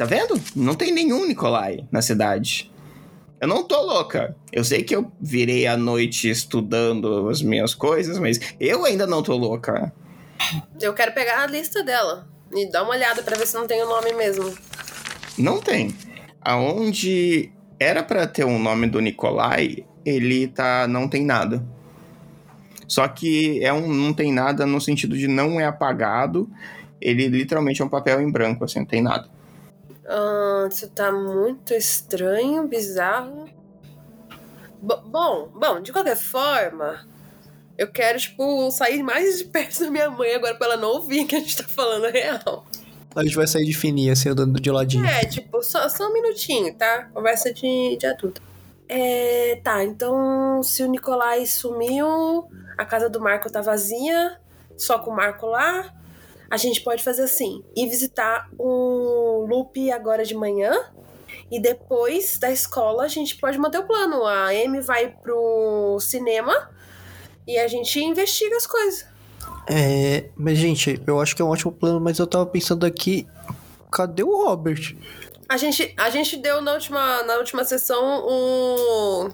Tá 0.00 0.06
vendo? 0.06 0.40
Não 0.56 0.74
tem 0.74 0.94
nenhum 0.94 1.26
Nicolai 1.26 1.86
na 1.92 2.00
cidade. 2.00 2.72
Eu 3.38 3.46
não 3.46 3.62
tô 3.62 3.78
louca. 3.82 4.34
Eu 4.50 4.64
sei 4.64 4.82
que 4.82 4.96
eu 4.96 5.12
virei 5.20 5.66
a 5.66 5.76
noite 5.76 6.30
estudando 6.30 7.28
as 7.28 7.42
minhas 7.42 7.74
coisas, 7.74 8.18
mas 8.18 8.40
eu 8.58 8.86
ainda 8.86 9.06
não 9.06 9.22
tô 9.22 9.36
louca. 9.36 9.92
Eu 10.80 10.94
quero 10.94 11.12
pegar 11.12 11.42
a 11.42 11.46
lista 11.46 11.84
dela 11.84 12.26
e 12.50 12.64
dar 12.70 12.84
uma 12.84 12.92
olhada 12.92 13.22
pra 13.22 13.36
ver 13.36 13.46
se 13.46 13.54
não 13.54 13.66
tem 13.66 13.82
o 13.82 13.86
nome 13.90 14.14
mesmo. 14.14 14.56
Não 15.36 15.60
tem. 15.60 15.94
Aonde 16.40 17.52
era 17.78 18.02
pra 18.02 18.26
ter 18.26 18.46
um 18.46 18.58
nome 18.58 18.86
do 18.86 19.00
Nicolai, 19.00 19.84
ele 20.02 20.48
tá 20.48 20.88
não 20.88 21.08
tem 21.08 21.26
nada. 21.26 21.62
Só 22.88 23.06
que 23.06 23.62
é 23.62 23.70
um 23.70 23.86
não 23.86 24.14
tem 24.14 24.32
nada 24.32 24.64
no 24.64 24.80
sentido 24.80 25.14
de 25.14 25.28
não 25.28 25.60
é 25.60 25.66
apagado, 25.66 26.48
ele 26.98 27.28
literalmente 27.28 27.82
é 27.82 27.84
um 27.84 27.88
papel 27.90 28.22
em 28.22 28.32
branco, 28.32 28.64
assim, 28.64 28.78
não 28.78 28.86
tem 28.86 29.02
nada. 29.02 29.28
Ah, 30.12 30.66
isso 30.68 30.88
tá 30.90 31.12
muito 31.12 31.72
estranho, 31.72 32.66
bizarro. 32.66 33.48
Bo- 34.82 35.02
bom, 35.02 35.48
bom, 35.54 35.80
de 35.80 35.92
qualquer 35.92 36.16
forma, 36.16 37.06
eu 37.78 37.86
quero, 37.92 38.18
tipo, 38.18 38.70
sair 38.72 39.02
mais 39.04 39.38
de 39.38 39.44
perto 39.44 39.84
da 39.84 39.90
minha 39.90 40.10
mãe 40.10 40.34
agora 40.34 40.56
pra 40.56 40.66
ela 40.66 40.76
não 40.76 40.88
ouvir 40.94 41.26
que 41.26 41.36
a 41.36 41.38
gente 41.38 41.56
tá 41.56 41.64
falando 41.64 42.06
a 42.06 42.10
real. 42.10 42.66
A 43.14 43.22
gente 43.22 43.36
vai 43.36 43.46
sair 43.46 43.64
de 43.64 43.72
fininha, 43.72 44.12
assim, 44.12 44.28
andando 44.30 44.60
de 44.60 44.70
ladinho. 44.70 45.06
É, 45.06 45.20
tipo, 45.24 45.62
só, 45.62 45.88
só 45.88 46.08
um 46.08 46.12
minutinho, 46.12 46.74
tá? 46.74 47.08
Conversa 47.12 47.52
de, 47.52 47.96
de 47.96 48.06
adulto. 48.06 48.42
É, 48.88 49.60
tá, 49.62 49.84
então 49.84 50.60
se 50.64 50.82
o 50.82 50.88
Nicolai 50.88 51.46
sumiu, 51.46 52.48
a 52.76 52.84
casa 52.84 53.08
do 53.08 53.20
Marco 53.20 53.50
tá 53.50 53.60
vazia, 53.60 54.40
só 54.76 54.98
com 54.98 55.12
o 55.12 55.14
Marco 55.14 55.46
lá, 55.46 55.94
a 56.50 56.56
gente 56.56 56.80
pode 56.82 57.02
fazer 57.02 57.22
assim: 57.22 57.62
ir 57.76 57.88
visitar 57.88 58.50
o 58.58 59.46
Lupe 59.48 59.90
agora 59.92 60.24
de 60.24 60.34
manhã. 60.34 60.72
E 61.50 61.60
depois 61.60 62.38
da 62.38 62.50
escola 62.50 63.04
a 63.04 63.08
gente 63.08 63.36
pode 63.36 63.56
manter 63.58 63.78
o 63.78 63.84
plano. 63.84 64.24
A 64.24 64.48
Amy 64.48 64.80
vai 64.80 65.08
pro 65.08 65.98
cinema 66.00 66.70
e 67.46 67.56
a 67.58 67.68
gente 67.68 68.02
investiga 68.02 68.56
as 68.56 68.66
coisas. 68.66 69.06
É, 69.68 70.30
mas 70.36 70.58
gente, 70.58 71.00
eu 71.06 71.20
acho 71.20 71.34
que 71.34 71.42
é 71.42 71.44
um 71.44 71.48
ótimo 71.48 71.72
plano, 71.72 72.00
mas 72.00 72.18
eu 72.18 72.26
tava 72.26 72.46
pensando 72.46 72.84
aqui, 72.84 73.26
cadê 73.90 74.22
o 74.22 74.44
Robert? 74.44 74.96
A 75.48 75.56
gente, 75.56 75.92
a 75.96 76.10
gente 76.10 76.36
deu 76.36 76.60
na 76.60 76.72
última, 76.72 77.22
na 77.24 77.36
última 77.36 77.64
sessão 77.64 78.26
um. 78.28 79.30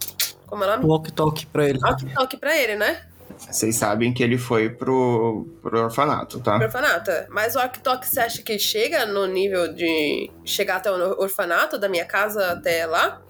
Como 0.47 0.65
é 0.65 0.67
o 0.67 0.71
nome? 0.71 0.87
Walk 0.87 1.13
talk 1.13 1.47
pra 1.47 1.69
ele. 1.69 1.79
Walk 1.83 2.15
talk 2.15 2.37
pra 2.39 2.57
ele, 2.57 2.77
né? 2.77 3.07
Vocês 3.39 3.77
sabem 3.77 4.13
que 4.13 4.23
ele 4.23 4.39
foi 4.39 4.71
pro, 4.71 5.47
pro 5.63 5.85
orfanato, 5.85 6.41
tá? 6.41 6.57
Pro 6.57 6.67
orfanato. 6.67 7.11
Mas 7.29 7.55
o 7.55 7.59
Arquitok, 7.59 8.07
você 8.07 8.21
acha 8.21 8.43
que 8.43 8.59
chega 8.59 9.07
no 9.07 9.27
nível 9.27 9.73
de 9.73 10.31
chegar 10.45 10.77
até 10.77 10.91
o 10.91 11.21
orfanato, 11.21 11.79
da 11.79 11.89
minha 11.89 12.05
casa 12.05 12.53
até 12.53 12.87
lá? 12.87 13.21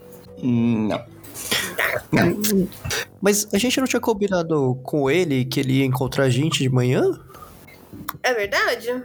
Não. 0.42 1.04
Mas 3.20 3.48
a 3.52 3.58
gente 3.58 3.78
não 3.80 3.86
tinha 3.86 4.00
combinado 4.00 4.78
com 4.82 5.10
ele 5.10 5.44
que 5.44 5.60
ele 5.60 5.80
ia 5.80 5.84
encontrar 5.84 6.24
a 6.24 6.30
gente 6.30 6.62
de 6.62 6.68
manhã? 6.68 7.02
É 8.22 8.32
verdade? 8.32 9.02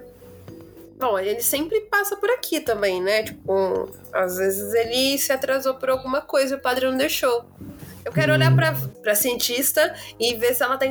Bom, 0.98 1.17
ele 1.17 1.41
sempre 1.41 1.81
passa 1.81 2.15
por 2.15 2.29
aqui 2.29 2.60
também, 2.60 3.01
né? 3.01 3.24
Tipo, 3.24 3.89
às 4.13 4.38
vezes 4.38 4.74
ele 4.74 5.17
se 5.17 5.34
atrasou 5.34 5.74
por 5.74 5.89
alguma 5.89 6.22
coisa 6.22 6.55
e 6.55 6.58
o 6.58 6.62
padre 6.62 6.86
não 6.86 6.96
deixou. 6.96 7.46
Eu 8.03 8.12
quero 8.12 8.34
olhar 8.34 8.53
pra, 8.55 8.74
pra 9.01 9.15
cientista 9.15 9.93
e 10.20 10.36
ver 10.36 10.53
se 10.53 10.63
ela 10.63 10.77
tá 10.77 10.86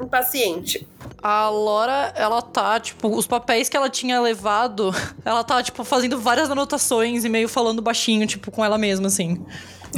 impaciente. 0.00 0.86
A 1.22 1.48
Laura, 1.48 2.12
ela 2.16 2.42
tá, 2.42 2.78
tipo, 2.80 3.08
os 3.08 3.26
papéis 3.26 3.68
que 3.68 3.76
ela 3.76 3.88
tinha 3.88 4.20
levado, 4.20 4.94
ela 5.24 5.44
tá, 5.44 5.62
tipo, 5.62 5.84
fazendo 5.84 6.18
várias 6.18 6.50
anotações 6.50 7.24
e 7.24 7.28
meio 7.28 7.48
falando 7.48 7.80
baixinho, 7.80 8.26
tipo, 8.26 8.50
com 8.50 8.64
ela 8.64 8.76
mesma, 8.78 9.06
assim. 9.06 9.44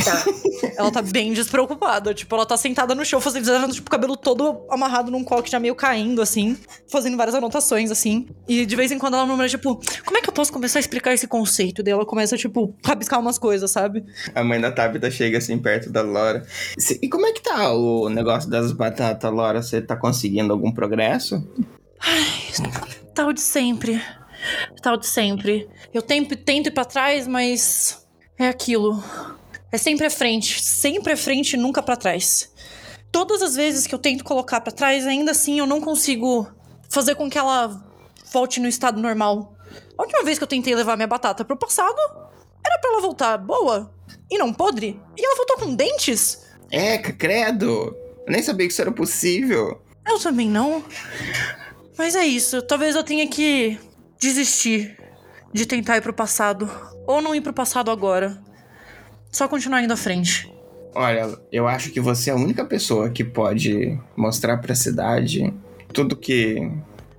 Tá. 0.05 0.25
Ela 0.76 0.91
tá 0.91 1.00
bem 1.03 1.33
despreocupada. 1.33 2.12
Tipo, 2.15 2.35
ela 2.35 2.45
tá 2.47 2.57
sentada 2.57 2.95
no 2.95 3.05
chão, 3.05 3.21
fazendo, 3.21 3.73
tipo, 3.73 3.87
o 3.88 3.91
cabelo 3.91 4.17
todo 4.17 4.65
amarrado 4.71 5.11
num 5.11 5.23
coque 5.25 5.50
já 5.50 5.59
meio 5.61 5.75
caindo, 5.75 6.21
assim. 6.23 6.57
Fazendo 6.91 7.17
várias 7.17 7.35
anotações, 7.35 7.91
assim. 7.91 8.26
E 8.49 8.65
de 8.67 8.76
vez 8.76 8.91
em 8.91 8.99
quando 8.99 9.15
ela 9.15 9.25
murmura, 9.26 9.49
tipo, 9.49 9.81
como 10.05 10.19
é 10.19 10.21
que 10.21 10.29
eu 10.29 10.33
posso 10.33 10.53
começar 10.53 10.79
a 10.79 10.81
explicar 10.81 11.12
esse 11.15 11.26
conceito? 11.26 11.83
Daí 11.83 11.93
ela 11.93 12.05
começa, 12.07 12.37
tipo, 12.37 12.75
rabiscar 12.85 13.21
umas 13.21 13.38
coisas, 13.38 13.71
sabe? 13.71 14.05
A 14.35 14.43
mãe 14.45 14.61
da 14.61 14.71
Tabitha 14.73 15.11
chega 15.11 15.38
assim 15.38 15.59
perto 15.59 15.91
da 15.91 16.03
Laura. 16.03 16.45
"Cê- 16.79 16.99
E 17.03 17.09
como 17.09 17.26
é 17.26 17.33
que 17.33 17.43
tá 17.43 17.73
o 17.73 18.09
negócio 18.09 18.49
das 18.50 18.73
batatas, 18.73 19.33
Laura? 19.33 19.62
Você 19.62 19.81
tá 19.81 19.97
conseguindo 19.97 20.53
algum 20.53 20.73
progresso? 20.73 21.47
Tal 23.15 23.33
de 23.33 23.41
sempre. 23.41 24.03
Tal 24.83 24.97
de 24.97 25.07
sempre. 25.07 25.69
Eu 25.93 26.03
tento, 26.03 26.37
tento 26.37 26.67
ir 26.69 26.71
pra 26.73 26.85
trás, 26.85 27.26
mas. 27.26 28.05
É 28.38 28.49
aquilo. 28.49 29.03
É 29.70 29.78
sempre 29.78 30.06
à 30.06 30.11
frente. 30.11 30.62
Sempre 30.62 31.12
à 31.12 31.16
frente 31.16 31.54
e 31.54 31.56
nunca 31.56 31.82
pra 31.82 31.96
trás. 31.96 32.52
Todas 33.11 33.42
as 33.42 33.56
vezes 33.56 33.87
que 33.87 33.94
eu 33.94 33.99
tento 33.99 34.25
colocar 34.25 34.61
pra 34.61 34.73
trás, 34.73 35.06
ainda 35.06 35.30
assim 35.30 35.58
eu 35.58 35.66
não 35.66 35.80
consigo 35.80 36.49
fazer 36.88 37.14
com 37.14 37.30
que 37.30 37.38
ela 37.38 37.82
volte 38.32 38.61
no 38.61 38.68
estado 38.68 39.00
normal. 39.00 39.54
A 39.96 40.02
última 40.02 40.23
vez 40.23 40.38
que 40.38 40.44
eu 40.44 40.49
tentei 40.49 40.75
levar 40.75 40.96
minha 40.96 41.06
batata 41.06 41.44
pro 41.44 41.56
passado, 41.56 41.99
era 42.64 42.78
pra 42.80 42.90
ela 42.90 43.00
voltar 43.00 43.38
boa 43.38 43.92
e 44.30 44.38
não 44.38 44.52
podre. 44.52 45.00
E 45.16 45.25
ela 45.25 45.37
voltou 45.37 45.58
com 45.58 45.75
dentes. 45.75 46.44
É, 46.70 46.99
credo! 46.99 47.96
Eu 48.26 48.32
nem 48.32 48.42
sabia 48.42 48.66
que 48.66 48.73
isso 48.73 48.82
era 48.82 48.92
possível. 48.92 49.80
Eu 50.06 50.18
também 50.18 50.49
não. 50.49 50.85
Mas 51.96 52.14
é 52.14 52.26
isso. 52.26 52.61
Talvez 52.62 52.94
eu 52.94 53.04
tenha 53.04 53.26
que 53.28 53.78
desistir 54.18 54.99
de 55.52 55.64
tentar 55.64 55.96
ir 55.96 56.02
pro 56.02 56.12
passado. 56.12 56.70
Ou 57.06 57.23
não 57.23 57.35
ir 57.35 57.40
pro 57.40 57.52
passado 57.52 57.90
agora. 57.90 58.42
Só 59.30 59.49
continuar 59.49 59.83
indo 59.83 59.92
à 59.92 59.97
frente. 59.97 60.52
Olha, 60.95 61.38
eu 61.52 61.68
acho 61.68 61.90
que 61.90 62.00
você 62.00 62.30
é 62.30 62.33
a 62.33 62.37
única 62.37 62.64
pessoa 62.64 63.11
que 63.11 63.23
pode 63.23 63.99
mostrar 64.16 64.56
pra 64.59 64.75
cidade 64.75 65.52
tudo 65.92 66.16
que. 66.16 66.71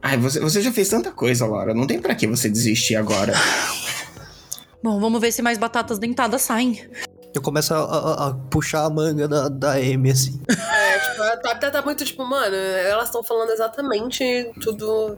Ai, 0.02 0.18
você, 0.18 0.40
você 0.40 0.62
já 0.62 0.72
fez 0.72 0.90
tanta 0.90 1.12
coisa, 1.12 1.46
Laura. 1.46 1.74
Não 1.74 1.86
tem 1.86 2.00
pra 2.00 2.16
que 2.16 2.26
você 2.28 2.50
desistir 2.50 2.96
agora. 2.96 3.34
Bom, 4.82 5.00
vamos 5.00 5.20
ver 5.22 5.32
se 5.32 5.42
mais 5.42 5.58
batatas 5.58 6.00
dentadas 6.00 6.42
saem. 6.42 6.88
Eu 7.34 7.42
começo 7.42 7.74
a, 7.74 7.78
a- 7.80 8.28
a 8.30 8.34
puxar 8.34 8.86
a 8.86 8.90
manga 8.90 9.28
da, 9.28 9.48
da 9.50 9.72
Amy, 9.74 10.12
assim. 10.12 10.42
É, 10.50 11.00
tipo, 11.00 11.22
a 11.24 11.38
Tabitha 11.38 11.70
tá 11.72 11.82
muito 11.84 12.04
tipo, 12.06 12.26
mano, 12.26 12.56
elas 12.56 13.06
estão 13.10 13.24
falando 13.24 13.52
exatamente 13.52 14.50
tudo. 14.62 15.18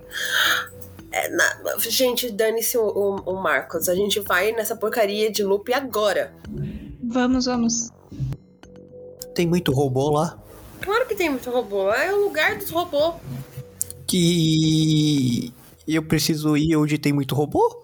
É, 1.11 1.29
na- 1.29 1.55
Gente, 1.87 2.29
dane-se 2.31 2.77
o, 2.77 2.83
o- 2.83 3.33
o 3.33 3.41
Marcos. 3.41 3.87
A 3.87 3.95
gente 3.95 4.19
vai 4.19 4.51
nessa 4.51 4.75
porcaria 4.75 5.31
de 5.31 5.43
loop 5.43 5.71
agora. 5.73 6.33
Vamos, 7.11 7.45
vamos. 7.45 7.89
Tem 9.33 9.47
muito 9.47 9.71
robô 9.71 10.11
lá. 10.11 10.37
Claro 10.81 11.07
que 11.07 11.15
tem 11.15 11.29
muito 11.29 11.49
robô. 11.49 11.91
É 11.91 12.13
o 12.13 12.23
lugar 12.25 12.57
dos 12.57 12.69
robôs. 12.69 13.15
Que 14.07 15.53
eu 15.87 16.03
preciso 16.03 16.55
ir 16.55 16.75
onde 16.75 16.97
tem 16.97 17.11
muito 17.13 17.33
robô? 17.35 17.83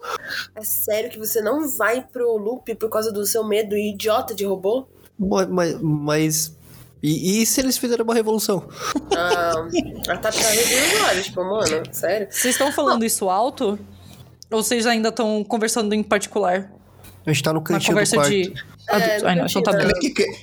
É 0.54 0.62
sério 0.62 1.10
que 1.10 1.18
você 1.18 1.40
não 1.40 1.68
vai 1.68 2.02
pro 2.02 2.36
loop 2.36 2.74
por 2.76 2.88
causa 2.88 3.12
do 3.12 3.26
seu 3.26 3.44
medo 3.44 3.76
idiota 3.76 4.34
de 4.34 4.44
robô? 4.44 4.86
Mas. 5.18 5.48
mas, 5.48 5.80
mas- 5.80 6.56
e, 7.02 7.42
e 7.42 7.46
se 7.46 7.60
eles 7.60 7.76
fizerem 7.78 8.02
uma 8.04 8.14
revolução? 8.14 8.66
Ah, 9.16 9.52
a 10.08 10.16
Tabitha 10.16 10.48
revirou 10.48 10.86
os 11.02 11.08
olhos, 11.08 11.26
tipo, 11.26 11.44
mano, 11.44 11.82
sério. 11.92 12.26
Vocês 12.30 12.54
estão 12.54 12.72
falando 12.72 13.04
isso 13.04 13.28
alto? 13.28 13.78
Ou 14.50 14.62
vocês 14.62 14.86
ainda 14.86 15.10
estão 15.10 15.44
conversando 15.44 15.94
em 15.94 16.02
particular? 16.02 16.72
A 17.24 17.32
gente 17.32 17.42
tá 17.42 17.52
no 17.52 17.58
Uma 17.60 17.64
cantinho 17.64 17.96
do 18.02 18.10
quarto. 18.10 18.30
de. 18.30 18.54
É, 18.88 19.20
Ai, 19.24 19.34
não, 19.34 19.46
então 19.46 19.62
tá 19.62 19.72
bom. 19.72 19.78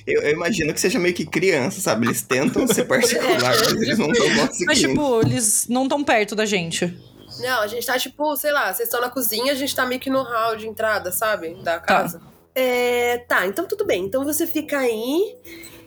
eu, 0.06 0.22
eu 0.22 0.30
imagino 0.32 0.72
que 0.74 0.80
seja 0.80 0.98
meio 0.98 1.14
que 1.14 1.24
criança, 1.24 1.80
sabe? 1.80 2.06
Eles 2.06 2.22
tentam 2.22 2.66
ser 2.66 2.84
particular, 2.86 3.40
mas 3.40 3.72
eles 3.72 3.98
não 3.98 4.10
estão 4.10 4.26
conseguindo. 4.26 4.66
Mas, 4.66 4.78
tipo, 4.78 5.20
eles 5.22 5.66
não 5.68 5.84
estão 5.84 6.04
perto 6.04 6.34
da 6.34 6.44
gente. 6.44 6.94
Não, 7.40 7.60
a 7.60 7.66
gente 7.66 7.86
tá 7.86 7.98
tipo, 7.98 8.36
sei 8.36 8.52
lá, 8.52 8.72
vocês 8.72 8.86
estão 8.88 9.00
na 9.00 9.08
cozinha, 9.08 9.52
a 9.52 9.56
gente 9.56 9.74
tá 9.74 9.86
meio 9.86 10.00
que 10.00 10.10
no 10.10 10.22
hall 10.22 10.56
de 10.56 10.68
entrada, 10.68 11.10
sabe? 11.10 11.54
Da 11.62 11.78
casa. 11.80 12.20
É, 12.54 13.18
tá, 13.26 13.46
então 13.46 13.66
tudo 13.66 13.84
bem. 13.84 14.04
Então 14.04 14.24
você 14.24 14.46
fica 14.46 14.78
aí 14.78 15.36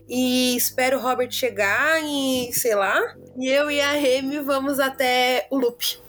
e 0.10 0.56
espera 0.56 0.98
o 0.98 1.02
Robert 1.02 1.32
chegar 1.32 2.02
e, 2.04 2.52
sei 2.54 2.76
lá, 2.76 3.00
e 3.38 3.48
eu 3.48 3.70
e 3.70 3.80
a 3.80 3.92
Remy 3.92 4.40
vamos 4.40 4.80
até 4.80 5.48
o 5.50 5.58
loop. 5.58 6.00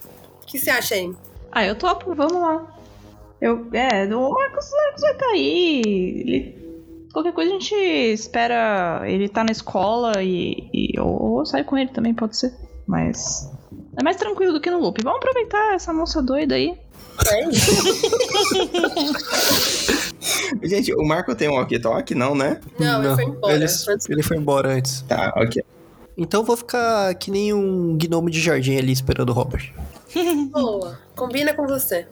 O 0.43 0.47
que 0.47 0.59
você 0.59 0.71
acha, 0.71 0.95
Amy? 0.95 1.17
Ah, 1.53 1.65
eu 1.65 1.75
topo, 1.75 2.15
vamos 2.15 2.41
lá. 2.41 2.78
Eu, 3.41 3.67
é, 3.73 4.05
o 4.15 4.31
Marcos, 4.33 4.71
o 4.73 4.77
Marcos 4.77 5.01
vai 5.03 5.15
cair. 5.15 5.83
Ele, 5.87 6.57
qualquer 7.13 7.33
coisa 7.33 7.51
a 7.51 7.55
gente 7.55 7.75
espera 7.75 9.03
ele 9.07 9.29
tá 9.29 9.45
na 9.45 9.53
escola 9.53 10.23
e, 10.23 10.69
e 10.73 10.99
ou, 11.01 11.23
ou 11.39 11.47
sai 11.47 11.65
com 11.65 11.77
ele 11.79 11.91
também, 11.91 12.15
pode 12.15 12.37
ser. 12.37 12.53
Mas 12.87 13.51
é 13.97 14.03
mais 14.03 14.17
tranquilo 14.17 14.53
do 14.53 14.61
que 14.61 14.71
no 14.71 14.81
loop. 14.81 15.03
Vamos 15.03 15.19
aproveitar 15.19 15.75
essa 15.75 15.93
moça 15.93 16.23
doida 16.23 16.55
aí. 16.55 16.75
É. 17.27 17.49
Gente, 20.63 20.93
o 20.95 21.05
Marco 21.05 21.35
tem 21.35 21.49
um 21.49 21.55
walkie-talkie, 21.55 22.15
não, 22.15 22.35
né? 22.35 22.61
Não, 22.79 23.05
ele 23.05 23.15
foi 23.15 23.25
embora. 23.25 23.55
Ele, 23.55 23.69
Foi- 23.69 23.97
ele 24.09 24.23
foi 24.23 24.37
embora 24.37 24.75
antes. 24.75 25.03
Tá, 25.03 25.33
ok. 25.37 25.63
Então 26.17 26.41
eu 26.41 26.45
vou 26.45 26.57
ficar 26.57 27.15
que 27.15 27.31
nem 27.31 27.53
um 27.53 27.97
gnomo 27.97 28.29
de 28.31 28.41
jardim 28.41 28.77
ali 28.77 28.93
esperando 28.93 29.31
o 29.31 29.33
Robert. 29.33 29.73
Boa. 30.51 30.99
Combina 31.15 31.55
com 31.55 31.67
você. 31.67 32.07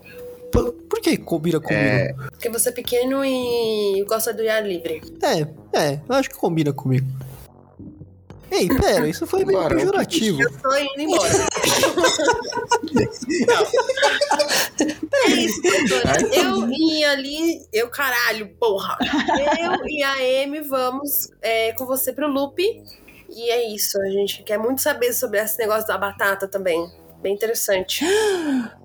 Por, 0.53 0.73
por 0.73 1.01
que 1.01 1.17
combina 1.17 1.61
comigo? 1.61 1.83
É, 1.85 2.13
Porque 2.31 2.49
você 2.49 2.69
é 2.69 2.73
pequeno 2.73 3.25
e 3.25 4.05
gosta 4.09 4.33
do 4.33 4.49
ar 4.49 4.67
livre. 4.67 5.03
É, 5.23 5.41
é, 5.79 6.01
eu 6.09 6.15
acho 6.15 6.31
que 6.31 6.37
combina 6.37 6.73
comigo. 6.73 7.07
Ei, 8.51 8.69
pera, 8.69 9.09
isso 9.09 9.27
foi 9.27 9.45
meio 9.45 9.59
Bora, 9.59 9.75
pejorativo. 9.75 10.41
Eu 10.41 10.59
tô 10.59 10.77
indo 10.77 11.01
embora. 11.01 11.47
É 14.79 15.31
isso, 15.31 15.61
doutora. 15.63 16.23
Eu 16.33 16.71
e 16.71 17.05
ali. 17.05 17.67
Eu, 17.73 17.89
caralho, 17.89 18.49
porra. 18.61 18.97
Eu 19.61 19.87
e 19.87 20.03
a 20.03 20.45
Amy 20.45 20.61
vamos 20.61 21.31
é, 21.43 21.73
com 21.73 21.87
você 21.87 22.13
pro 22.13 22.29
loop. 22.29 22.63
E 23.29 23.51
é 23.51 23.75
isso. 23.75 24.01
A 24.01 24.09
gente 24.09 24.43
quer 24.43 24.59
muito 24.59 24.83
saber 24.83 25.13
sobre 25.13 25.41
esse 25.41 25.59
negócio 25.59 25.87
da 25.87 25.99
batata 25.99 26.47
também. 26.47 26.89
Bem 27.23 27.35
interessante. 27.35 28.05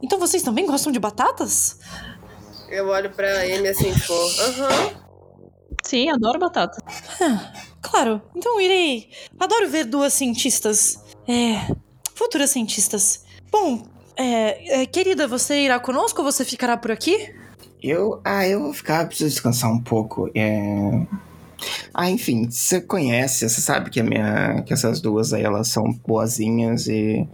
Então 0.04 0.20
vocês 0.20 0.42
também 0.44 0.66
gostam 0.66 0.92
de 0.92 1.00
batatas? 1.00 1.80
Eu 2.70 2.88
olho 2.88 3.12
pra 3.12 3.42
Amy 3.42 3.68
assim, 3.68 3.94
tipo, 3.94 4.14
aham. 4.14 4.96
Sim, 5.84 6.10
adoro 6.10 6.40
batata. 6.40 6.82
Claro, 7.82 8.22
então 8.36 8.60
irei. 8.60 9.10
Adoro 9.40 9.70
ver 9.70 9.86
duas 9.86 10.14
cientistas. 10.14 11.00
É. 11.28 11.76
Futuras 12.16 12.50
cientistas. 12.50 13.24
Bom, 13.52 13.84
é, 14.16 14.82
é, 14.82 14.86
querida, 14.86 15.28
você 15.28 15.62
irá 15.62 15.80
conosco 15.80 16.22
ou 16.22 16.32
você 16.32 16.44
ficará 16.46 16.78
por 16.78 16.92
aqui? 16.92 17.34
eu. 17.82 18.22
Ah, 18.24 18.48
eu 18.48 18.62
vou 18.62 18.74
ficar, 18.74 19.08
preciso 19.08 19.30
descansar 19.30 19.72
um 19.72 19.80
pouco. 19.80 20.30
É. 20.36 21.06
Ah, 21.94 22.10
enfim, 22.10 22.50
você 22.50 22.82
conhece, 22.82 23.48
você 23.48 23.62
sabe 23.62 23.90
que 23.90 24.00
a 24.00 24.04
minha. 24.04 24.62
que 24.64 24.74
essas 24.74 25.02
duas 25.02 25.34
aí 25.34 25.44
elas 25.44 25.68
são 25.68 25.92
boazinhas 26.06 26.88
e. 26.88 27.28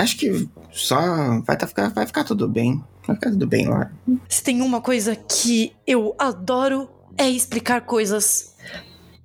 Acho 0.00 0.16
que 0.16 0.48
só 0.72 0.98
vai, 1.42 1.56
tá, 1.58 1.66
ficar, 1.66 1.90
vai 1.90 2.06
ficar 2.06 2.24
tudo 2.24 2.48
bem. 2.48 2.82
Vai 3.06 3.16
ficar 3.16 3.30
tudo 3.30 3.46
bem, 3.46 3.68
Laura. 3.68 3.92
Se 4.30 4.42
tem 4.42 4.62
uma 4.62 4.80
coisa 4.80 5.14
que 5.14 5.74
eu 5.86 6.14
adoro 6.18 6.88
é 7.18 7.28
explicar 7.28 7.82
coisas 7.82 8.54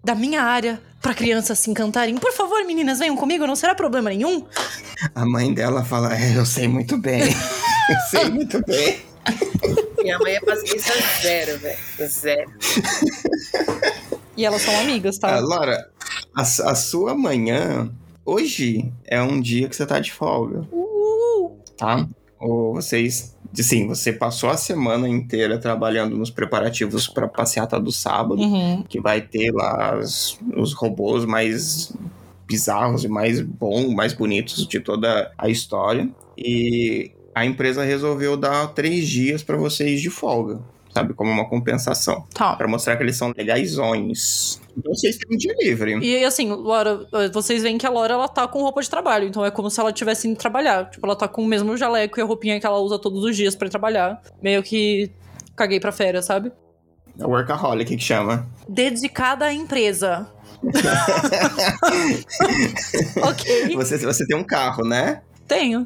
da 0.03 0.13
minha 0.13 0.43
área 0.43 0.81
para 1.01 1.13
crianças 1.13 1.59
se 1.59 1.71
encantarem. 1.71 2.17
Por 2.17 2.33
favor, 2.33 2.61
meninas, 2.65 2.99
venham 2.99 3.15
comigo, 3.15 3.47
não 3.47 3.55
será 3.55 3.73
problema 3.73 4.09
nenhum. 4.09 4.45
A 5.13 5.25
mãe 5.25 5.53
dela 5.53 5.85
fala, 5.85 6.13
é, 6.13 6.37
eu 6.37 6.45
sei 6.45 6.67
muito 6.67 6.97
bem. 6.97 7.21
eu 7.23 7.99
sei 8.09 8.29
muito 8.29 8.61
bem. 8.65 8.99
Minha 10.03 10.19
mãe 10.19 10.33
é 10.33 10.41
paciência 10.41 10.93
zero, 11.21 11.57
velho. 11.59 12.09
Zero. 12.09 12.51
E 14.35 14.45
elas 14.45 14.61
são 14.61 14.77
amigas, 14.77 15.17
tá? 15.17 15.37
Ah, 15.37 15.39
Laura, 15.39 15.89
a, 16.35 16.41
a 16.41 16.75
sua 16.75 17.15
manhã 17.15 17.89
hoje 18.25 18.91
é 19.05 19.21
um 19.21 19.39
dia 19.39 19.69
que 19.69 19.75
você 19.75 19.85
tá 19.85 19.99
de 19.99 20.11
folga, 20.11 20.67
Uh! 20.71 21.51
tá? 21.77 22.07
Ou 22.39 22.73
vocês, 22.73 23.35
sim, 23.53 23.87
você 23.87 24.11
passou 24.11 24.49
a 24.49 24.57
semana 24.57 25.07
inteira 25.07 25.57
trabalhando 25.57 26.17
nos 26.17 26.29
preparativos 26.29 27.07
pra 27.07 27.27
passeata 27.27 27.79
do 27.79 27.91
sábado, 27.91 28.41
Uhum. 28.41 28.83
que 28.83 28.99
vai 28.99 29.21
ter 29.21 29.51
lá 29.51 29.95
as- 29.95 30.37
os 30.55 30.73
robôs 30.73 31.25
mais 31.25 31.93
bizarros 32.45 33.03
e 33.03 33.07
mais 33.07 33.41
bons, 33.41 33.93
mais 33.93 34.13
bonitos 34.13 34.67
de 34.67 34.79
toda 34.79 35.31
a 35.37 35.49
história. 35.49 36.09
E 36.37 37.11
a 37.33 37.45
empresa 37.45 37.83
resolveu 37.83 38.35
dar 38.37 38.67
três 38.73 39.07
dias 39.07 39.41
pra 39.41 39.57
vocês 39.57 40.01
de 40.01 40.09
folga, 40.09 40.59
sabe? 40.95 41.13
Como 41.13 41.29
uma 41.29 41.47
compensação. 41.49 42.25
Tá. 42.33 42.55
Pra 42.55 42.69
mostrar 42.69 42.95
que 42.95 43.03
eles 43.03 43.17
são 43.17 43.33
legaisões. 43.35 44.61
Então 44.77 44.93
vocês 44.93 45.17
têm 45.17 45.35
um 45.35 45.37
dia 45.37 45.53
livre. 45.59 45.99
E 45.99 46.23
assim, 46.23 46.49
Laura, 46.49 47.05
vocês 47.33 47.61
veem 47.61 47.77
que 47.77 47.85
a 47.85 47.89
Laura 47.89 48.13
ela 48.13 48.29
tá 48.29 48.47
com 48.47 48.61
roupa 48.61 48.81
de 48.81 48.89
trabalho, 48.89 49.27
então 49.27 49.43
é 49.45 49.51
como 49.51 49.69
se 49.69 49.77
ela 49.79 49.91
tivesse 49.91 50.27
indo 50.27 50.37
trabalhar. 50.37 50.89
Tipo, 50.89 51.05
ela 51.05 51.15
tá 51.15 51.27
com 51.27 51.43
o 51.43 51.45
mesmo 51.45 51.75
jaleco 51.75 52.17
e 52.17 52.21
a 52.21 52.25
roupinha 52.25 52.59
que 52.61 52.65
ela 52.65 52.79
usa 52.79 52.97
todos 52.97 53.23
os 53.25 53.35
dias 53.35 53.55
pra 53.55 53.67
ir 53.67 53.71
trabalhar. 53.71 54.21
Meio 54.41 54.63
que 54.63 55.11
caguei 55.55 55.79
pra 55.81 55.91
férias, 55.91 56.25
sabe? 56.25 56.51
É 57.19 57.25
workaholic 57.25 57.95
que 57.97 58.03
chama. 58.03 58.47
Dedicada 58.69 59.45
à 59.45 59.53
empresa. 59.53 60.27
ok, 63.21 63.75
Você, 63.75 63.97
você 63.97 64.25
tem 64.25 64.37
um 64.37 64.43
carro, 64.43 64.83
né? 64.85 65.21
tenho. 65.47 65.85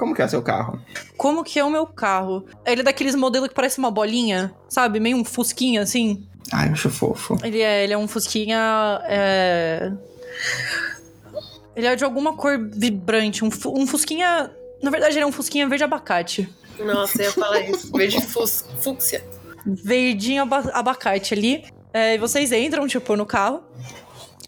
Como 0.00 0.14
que 0.14 0.22
é 0.22 0.26
seu 0.28 0.40
carro? 0.40 0.80
Como 1.14 1.44
que 1.44 1.58
é 1.58 1.64
o 1.64 1.68
meu 1.68 1.86
carro? 1.86 2.46
Ele 2.64 2.80
é 2.80 2.84
daqueles 2.84 3.14
modelos 3.14 3.48
que 3.50 3.54
parece 3.54 3.78
uma 3.78 3.90
bolinha, 3.90 4.50
sabe? 4.66 4.98
Meio 4.98 5.18
um 5.18 5.24
fusquinha, 5.26 5.82
assim. 5.82 6.26
Ai, 6.50 6.68
eu 6.68 6.72
acho 6.72 6.88
fofo. 6.88 7.36
Ele 7.44 7.60
é, 7.60 7.84
ele 7.84 7.92
é 7.92 7.98
um 7.98 8.08
fusquinha. 8.08 8.58
É... 9.04 9.92
Ele 11.76 11.86
é 11.86 11.94
de 11.94 12.02
alguma 12.02 12.34
cor 12.34 12.58
vibrante. 12.72 13.44
Um, 13.44 13.50
um 13.66 13.86
fusquinha. 13.86 14.50
Na 14.82 14.90
verdade, 14.90 15.16
ele 15.16 15.24
é 15.24 15.26
um 15.26 15.32
fusquinha 15.32 15.68
verde 15.68 15.84
abacate. 15.84 16.48
Nossa, 16.78 17.20
eu 17.20 17.26
ia 17.26 17.32
falar 17.32 17.60
isso. 17.60 17.92
Verde 17.92 18.22
fus, 18.22 18.64
fúcsia. 18.80 19.22
Verdinho 19.66 20.44
aba- 20.44 20.70
abacate 20.72 21.34
ali. 21.34 21.66
É, 21.92 22.14
e 22.14 22.18
vocês 22.18 22.52
entram, 22.52 22.88
tipo, 22.88 23.14
no 23.16 23.26
carro. 23.26 23.62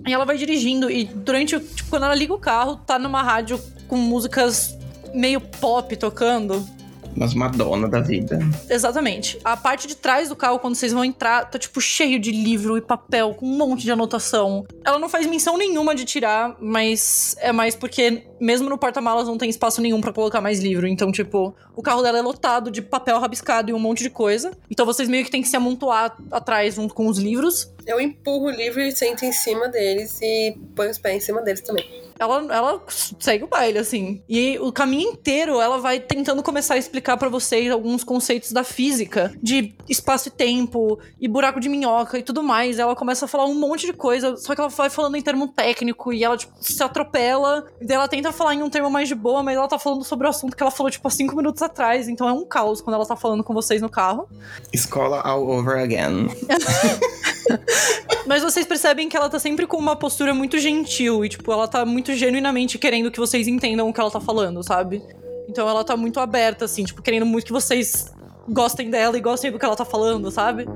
E 0.06 0.14
ela 0.14 0.24
vai 0.24 0.38
dirigindo. 0.38 0.90
E 0.90 1.04
durante 1.04 1.56
o. 1.56 1.60
Tipo, 1.60 1.90
quando 1.90 2.04
ela 2.04 2.14
liga 2.14 2.32
o 2.32 2.38
carro, 2.38 2.76
tá 2.76 2.98
numa 2.98 3.22
rádio 3.22 3.60
com 3.86 3.96
músicas 3.98 4.78
meio 5.14 5.40
pop 5.40 5.94
tocando. 5.96 6.66
Umas 7.14 7.34
Madonna 7.34 7.88
da 7.88 8.00
vida. 8.00 8.38
Exatamente. 8.68 9.38
A 9.44 9.56
parte 9.56 9.86
de 9.86 9.94
trás 9.94 10.30
do 10.30 10.36
carro, 10.36 10.58
quando 10.58 10.74
vocês 10.74 10.92
vão 10.92 11.04
entrar, 11.04 11.44
tá 11.50 11.58
tipo 11.58 11.80
cheio 11.80 12.18
de 12.18 12.30
livro 12.30 12.76
e 12.76 12.80
papel, 12.80 13.34
com 13.34 13.46
um 13.46 13.56
monte 13.56 13.82
de 13.82 13.92
anotação. 13.92 14.64
Ela 14.84 14.98
não 14.98 15.08
faz 15.08 15.26
menção 15.26 15.58
nenhuma 15.58 15.94
de 15.94 16.04
tirar, 16.04 16.56
mas 16.58 17.36
é 17.38 17.52
mais 17.52 17.74
porque, 17.74 18.26
mesmo 18.40 18.68
no 18.68 18.78
porta-malas, 18.78 19.28
não 19.28 19.36
tem 19.36 19.50
espaço 19.50 19.82
nenhum 19.82 20.00
pra 20.00 20.12
colocar 20.12 20.40
mais 20.40 20.60
livro. 20.60 20.86
Então, 20.86 21.12
tipo, 21.12 21.54
o 21.76 21.82
carro 21.82 22.02
dela 22.02 22.18
é 22.18 22.22
lotado 22.22 22.70
de 22.70 22.80
papel 22.80 23.18
rabiscado 23.18 23.70
e 23.70 23.74
um 23.74 23.78
monte 23.78 24.02
de 24.02 24.10
coisa. 24.10 24.52
Então 24.70 24.86
vocês 24.86 25.08
meio 25.08 25.24
que 25.24 25.30
tem 25.30 25.42
que 25.42 25.48
se 25.48 25.56
amontoar 25.56 26.16
atrás 26.30 26.76
junto 26.76 26.94
com 26.94 27.06
os 27.06 27.18
livros. 27.18 27.70
Eu 27.86 28.00
empurro 28.00 28.46
o 28.46 28.50
livro 28.50 28.80
e 28.80 28.92
sento 28.92 29.24
em 29.24 29.32
cima 29.32 29.68
deles 29.68 30.18
e 30.22 30.56
ponho 30.74 30.90
os 30.90 30.98
pés 30.98 31.16
em 31.16 31.20
cima 31.20 31.42
deles 31.42 31.60
também. 31.60 32.02
Ela, 32.18 32.54
ela 32.54 32.82
segue 33.18 33.42
o 33.42 33.48
baile, 33.48 33.78
assim. 33.78 34.22
E 34.28 34.56
o 34.60 34.70
caminho 34.72 35.10
inteiro 35.10 35.60
ela 35.60 35.78
vai 35.78 35.98
tentando 35.98 36.40
começar 36.40 36.74
a 36.74 36.78
explicar 36.78 37.16
pra 37.16 37.28
vocês 37.28 37.68
alguns 37.70 38.04
conceitos 38.04 38.52
da 38.52 38.62
física, 38.62 39.32
de 39.42 39.74
espaço 39.88 40.28
e 40.28 40.30
tempo, 40.30 41.00
e 41.20 41.26
buraco 41.26 41.58
de 41.58 41.68
minhoca 41.68 42.18
e 42.18 42.22
tudo 42.22 42.42
mais. 42.42 42.78
Ela 42.78 42.94
começa 42.94 43.24
a 43.24 43.28
falar 43.28 43.46
um 43.46 43.54
monte 43.54 43.86
de 43.86 43.92
coisa, 43.92 44.36
só 44.36 44.54
que 44.54 44.60
ela 44.60 44.70
vai 44.70 44.88
falando 44.88 45.16
em 45.16 45.22
termo 45.22 45.48
técnico 45.48 46.12
e 46.12 46.22
ela, 46.22 46.36
tipo, 46.36 46.52
se 46.60 46.80
atropela. 46.80 47.66
E 47.80 47.84
daí 47.84 47.96
ela 47.96 48.06
tenta 48.06 48.30
falar 48.30 48.54
em 48.54 48.62
um 48.62 48.70
termo 48.70 48.88
mais 48.88 49.08
de 49.08 49.16
boa, 49.16 49.42
mas 49.42 49.56
ela 49.56 49.66
tá 49.66 49.78
falando 49.78 50.04
sobre 50.04 50.26
o 50.26 50.30
assunto 50.30 50.56
que 50.56 50.62
ela 50.62 50.70
falou, 50.70 50.90
tipo, 50.90 51.08
há 51.08 51.10
cinco 51.10 51.34
minutos 51.34 51.60
atrás. 51.60 52.08
Então 52.08 52.28
é 52.28 52.32
um 52.32 52.44
caos 52.44 52.80
quando 52.80 52.94
ela 52.94 53.06
tá 53.06 53.16
falando 53.16 53.42
com 53.42 53.52
vocês 53.52 53.82
no 53.82 53.88
carro. 53.88 54.28
Escola 54.72 55.20
all 55.22 55.48
over 55.48 55.78
again. 55.78 56.28
Mas 58.26 58.42
vocês 58.42 58.66
percebem 58.66 59.08
que 59.08 59.16
ela 59.16 59.28
tá 59.28 59.38
sempre 59.38 59.66
com 59.66 59.76
uma 59.76 59.96
postura 59.96 60.32
muito 60.32 60.58
gentil 60.58 61.24
e, 61.24 61.28
tipo, 61.28 61.52
ela 61.52 61.66
tá 61.66 61.84
muito 61.84 62.14
genuinamente 62.14 62.78
querendo 62.78 63.10
que 63.10 63.18
vocês 63.18 63.48
entendam 63.48 63.88
o 63.88 63.92
que 63.92 64.00
ela 64.00 64.10
tá 64.10 64.20
falando, 64.20 64.62
sabe? 64.62 65.02
Então 65.48 65.68
ela 65.68 65.84
tá 65.84 65.96
muito 65.96 66.20
aberta, 66.20 66.64
assim, 66.64 66.84
tipo, 66.84 67.02
querendo 67.02 67.26
muito 67.26 67.46
que 67.46 67.52
vocês 67.52 68.12
gostem 68.48 68.90
dela 68.90 69.16
e 69.16 69.20
gostem 69.20 69.50
do 69.50 69.58
que 69.58 69.64
ela 69.64 69.76
tá 69.76 69.84
falando, 69.84 70.30
sabe? 70.30 70.66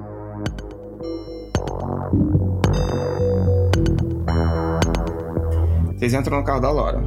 Vocês 5.96 6.12
entram 6.12 6.38
no 6.38 6.44
carro 6.44 6.60
da 6.60 6.70
Laura. 6.70 7.02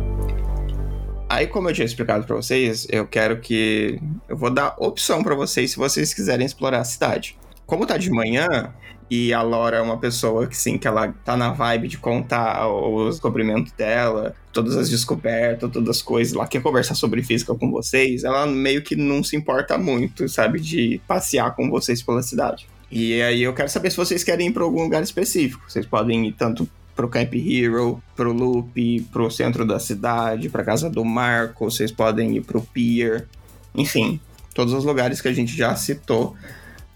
Aí, 1.29 1.45
como 1.45 1.69
eu 1.69 1.73
tinha 1.73 1.85
explicado 1.85 2.25
pra 2.25 2.35
vocês, 2.35 2.87
eu 2.89 3.05
quero 3.05 3.39
que. 3.39 4.01
Eu 4.27 4.35
vou 4.35 4.49
dar 4.49 4.75
opção 4.79 5.21
pra 5.21 5.35
vocês 5.35 5.71
se 5.71 5.77
vocês 5.77 6.11
quiserem 6.11 6.45
explorar 6.45 6.79
a 6.79 6.83
cidade. 6.83 7.37
Como 7.67 7.85
tá 7.85 7.97
de 7.97 8.09
manhã, 8.09 8.73
e 9.09 9.33
a 9.33 9.41
Laura 9.41 9.77
é 9.77 9.81
uma 9.81 9.97
pessoa 9.97 10.45
que 10.45 10.55
sim, 10.55 10.77
que 10.77 10.87
ela 10.87 11.13
tá 11.25 11.35
na 11.35 11.51
vibe 11.51 11.87
de 11.87 11.97
contar 11.97 12.67
os 12.67 13.15
descobrimentos 13.15 13.71
dela, 13.71 14.35
todas 14.53 14.77
as 14.77 14.89
descobertas, 14.89 15.71
todas 15.71 15.89
as 15.89 16.01
coisas, 16.01 16.33
ela 16.33 16.47
quer 16.47 16.61
conversar 16.61 16.95
sobre 16.95 17.23
física 17.23 17.55
com 17.55 17.71
vocês, 17.71 18.23
ela 18.23 18.45
meio 18.45 18.81
que 18.81 18.95
não 18.95 19.23
se 19.23 19.35
importa 19.35 19.77
muito, 19.77 20.29
sabe, 20.29 20.59
de 20.59 21.01
passear 21.07 21.55
com 21.55 21.69
vocês 21.69 22.03
pela 22.03 22.21
cidade. 22.21 22.67
E 22.91 23.21
aí 23.21 23.41
eu 23.41 23.53
quero 23.53 23.69
saber 23.69 23.91
se 23.91 23.97
vocês 23.97 24.23
querem 24.23 24.47
ir 24.47 24.51
pra 24.51 24.63
algum 24.63 24.83
lugar 24.83 25.03
específico. 25.03 25.63
Vocês 25.67 25.85
podem 25.85 26.27
ir 26.27 26.33
tanto 26.33 26.67
pro 26.95 27.07
Camp 27.07 27.33
Hero, 27.33 28.01
pro 28.15 28.33
Loop, 28.33 29.07
pro 29.11 29.31
centro 29.31 29.65
da 29.65 29.79
cidade, 29.79 30.49
pra 30.49 30.63
casa 30.63 30.89
do 30.89 31.05
Marco, 31.05 31.71
vocês 31.71 31.91
podem 31.91 32.35
ir 32.35 32.41
pro 32.41 32.61
Pier, 32.61 33.25
enfim, 33.73 34.19
todos 34.53 34.73
os 34.73 34.83
lugares 34.83 35.21
que 35.21 35.29
a 35.29 35.33
gente 35.33 35.55
já 35.55 35.73
citou 35.75 36.35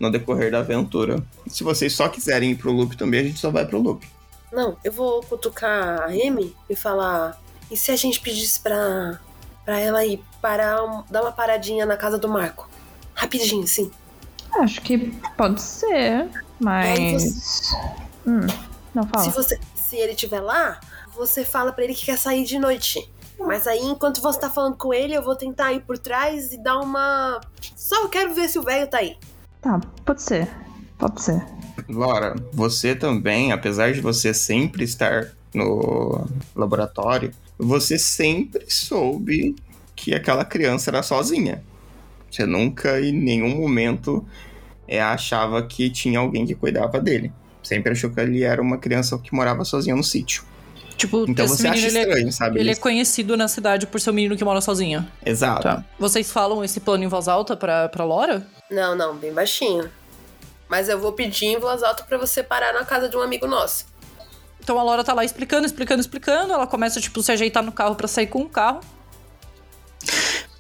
no 0.04 0.12
decorrer 0.12 0.52
da 0.52 0.60
aventura. 0.60 1.24
Se 1.48 1.64
vocês 1.64 1.94
só 1.94 2.08
quiserem 2.10 2.52
ir 2.52 2.56
pro 2.56 2.72
Loop 2.72 2.96
também, 2.98 3.22
a 3.22 3.24
gente 3.24 3.40
só 3.40 3.50
vai 3.50 3.66
pro 3.66 3.80
Loop. 3.80 4.06
Não, 4.52 4.78
eu 4.84 4.92
vou 4.92 5.22
cutucar 5.24 6.02
a 6.02 6.06
Amy 6.08 6.56
e 6.70 6.76
falar. 6.76 7.42
E 7.72 7.78
se 7.78 7.92
a 7.92 7.96
gente 7.96 8.20
pedisse 8.20 8.60
pra, 8.60 9.20
pra 9.66 9.80
ela 9.80 10.06
ir 10.06 10.22
parar, 10.42 10.78
dar 11.10 11.22
uma 11.22 11.32
paradinha 11.32 11.86
na 11.86 11.98
casa 11.98 12.18
do 12.20 12.28
Marco? 12.30 12.70
Rapidinho, 13.16 13.66
sim. 13.68 13.90
Acho 14.60 14.82
que 14.82 15.12
pode 15.36 15.60
ser, 15.62 16.30
mas. 16.60 17.72
Hum, 18.28 18.42
não 18.94 19.04
Se, 19.04 19.10
fala. 19.10 19.30
você, 19.32 19.60
se 19.74 19.96
ele 19.96 20.12
estiver 20.12 20.42
lá, 20.42 20.80
você 21.16 21.44
fala 21.44 21.72
pra 21.72 21.84
ele 21.84 21.96
que 21.96 22.06
quer 22.06 22.18
sair 22.18 22.44
de 22.44 22.60
noite. 22.60 23.10
Mas 23.40 23.66
aí, 23.68 23.80
enquanto 23.80 24.22
você 24.22 24.40
tá 24.40 24.50
falando 24.50 24.78
com 24.78 24.94
ele, 24.94 25.14
eu 25.16 25.24
vou 25.24 25.36
tentar 25.36 25.74
ir 25.74 25.82
por 25.82 25.98
trás 25.98 26.54
e 26.54 26.58
dar 26.64 26.78
uma. 26.80 27.42
Só 27.76 28.04
eu 28.04 28.10
quero 28.10 28.34
ver 28.34 28.48
se 28.48 28.60
o 28.60 28.64
velho 28.64 28.88
tá 28.88 29.00
aí. 29.00 29.18
Tá, 29.64 29.80
pode 30.06 30.22
ser. 30.22 30.50
Pode 30.98 31.22
ser. 31.22 31.42
Laura, 31.88 32.36
você 32.52 32.94
também, 32.94 33.54
apesar 33.54 33.94
de 33.94 34.02
você 34.02 34.34
sempre 34.34 34.84
estar 34.84 35.32
no 35.54 36.28
laboratório, 36.54 37.32
você 37.58 37.98
sempre 37.98 38.66
soube 38.68 39.56
que 39.96 40.14
aquela 40.14 40.44
criança 40.44 40.90
era 40.90 41.02
sozinha. 41.02 41.64
Você 42.30 42.46
nunca, 42.46 43.00
em 43.00 43.14
nenhum 43.14 43.56
momento, 43.56 44.26
é, 44.86 45.02
achava 45.02 45.66
que 45.66 45.90
tinha 45.90 46.20
alguém 46.20 46.46
que 46.46 46.56
cuidava 46.56 47.00
dele. 47.00 47.32
Sempre 47.64 47.94
achou 47.94 48.10
que 48.10 48.20
ele 48.20 48.44
era 48.44 48.62
uma 48.62 48.78
criança 48.78 49.18
que 49.18 49.34
morava 49.34 49.64
sozinha 49.64 49.96
no 49.96 50.04
sítio. 50.04 50.44
Tipo, 50.98 51.26
Então 51.28 51.46
esse 51.46 51.58
você 51.58 51.68
acha 51.68 51.76
menino, 51.82 51.90
ele, 51.90 51.98
é, 51.98 52.08
estranho, 52.10 52.32
sabe? 52.34 52.60
ele 52.60 52.70
é 52.70 52.72
isso? 52.74 52.82
conhecido 52.82 53.36
na 53.36 53.48
cidade 53.48 53.88
por 53.88 54.00
ser 54.00 54.12
o 54.12 54.14
menino 54.14 54.38
que 54.38 54.44
mora 54.44 54.62
sozinho. 54.62 55.06
Exato. 55.26 55.64
Tá. 55.64 55.84
Vocês 56.00 56.32
falam 56.32 56.64
esse 56.64 56.80
plano 56.80 57.04
em 57.04 57.08
voz 57.08 57.28
alta 57.28 57.56
pra, 57.58 57.90
pra 57.90 58.06
Laura? 58.06 58.46
Não, 58.70 58.96
não, 58.96 59.16
bem 59.16 59.34
baixinho. 59.34 59.90
Mas 60.70 60.90
eu 60.90 61.00
vou 61.00 61.12
pedir 61.12 61.46
em 61.48 61.60
voz 61.60 61.84
alta 61.84 62.04
pra 62.04 62.18
você 62.18 62.42
parar 62.44 62.74
na 62.74 62.86
casa 62.86 63.10
de 63.10 63.18
um 63.18 63.22
amigo 63.22 63.46
nosso. 63.48 63.86
Então 64.60 64.80
a 64.80 64.84
Laura 64.84 65.04
tá 65.04 65.14
lá 65.14 65.26
explicando, 65.26 65.66
explicando, 65.66 66.00
explicando. 66.00 66.54
Ela 66.54 66.66
começa, 66.66 67.02
tipo, 67.02 67.22
se 67.22 67.32
ajeitar 67.32 67.62
no 67.64 67.72
carro 67.72 67.96
pra 67.96 68.08
sair 68.08 68.28
com 68.28 68.42
o 68.44 68.50
carro. 68.50 68.80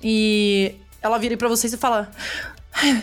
E 0.01 0.75
ela 1.01 1.17
vira 1.17 1.33
aí 1.33 1.37
pra 1.37 1.47
vocês 1.47 1.71
e 1.73 1.77
fala: 1.77 2.11
"Ah, 2.73 3.01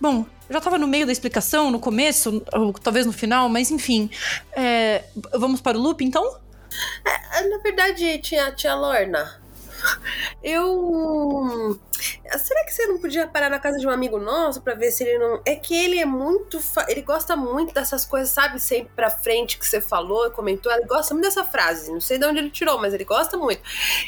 Bom, 0.00 0.26
eu 0.48 0.52
já 0.54 0.60
tava 0.60 0.78
no 0.78 0.86
meio 0.86 1.06
da 1.06 1.12
explicação, 1.12 1.70
no 1.70 1.78
começo, 1.78 2.42
ou 2.52 2.72
talvez 2.72 3.06
no 3.06 3.12
final, 3.12 3.48
mas 3.48 3.70
enfim. 3.70 4.10
é, 4.54 5.04
vamos 5.34 5.60
para 5.60 5.78
o 5.78 5.80
loop 5.80 6.04
então? 6.04 6.36
Ah, 7.04 7.42
Na 7.42 7.58
verdade, 7.58 8.18
tia, 8.18 8.52
tia 8.52 8.74
Lorna, 8.74 9.40
eu. 10.42 11.78
Será 12.38 12.64
que 12.64 12.72
você 12.72 12.86
não 12.86 12.98
podia 12.98 13.26
parar 13.28 13.48
na 13.48 13.58
casa 13.60 13.78
de 13.78 13.86
um 13.86 13.90
amigo 13.90 14.18
nosso 14.18 14.60
pra 14.60 14.74
ver 14.74 14.90
se 14.90 15.04
ele 15.04 15.18
não. 15.18 15.40
É 15.46 15.54
que 15.56 15.74
ele 15.74 15.98
é 16.00 16.04
muito. 16.04 16.60
fa- 16.60 16.86
Ele 16.88 17.02
gosta 17.02 17.36
muito 17.36 17.72
dessas 17.74 18.04
coisas, 18.04 18.30
sabe? 18.30 18.58
Sempre 18.60 18.92
pra 18.94 19.08
frente 19.10 19.58
que 19.58 19.66
você 19.66 19.80
falou, 19.80 20.30
comentou. 20.30 20.70
Ele 20.72 20.84
gosta 20.86 21.14
muito 21.14 21.24
dessa 21.26 21.44
frase. 21.44 21.90
Não 21.92 22.00
sei 22.00 22.18
de 22.18 22.26
onde 22.26 22.38
ele 22.38 22.50
tirou, 22.50 22.78
mas 22.80 22.92
ele 22.94 23.04
gosta 23.04 23.36
muito. 23.36 23.60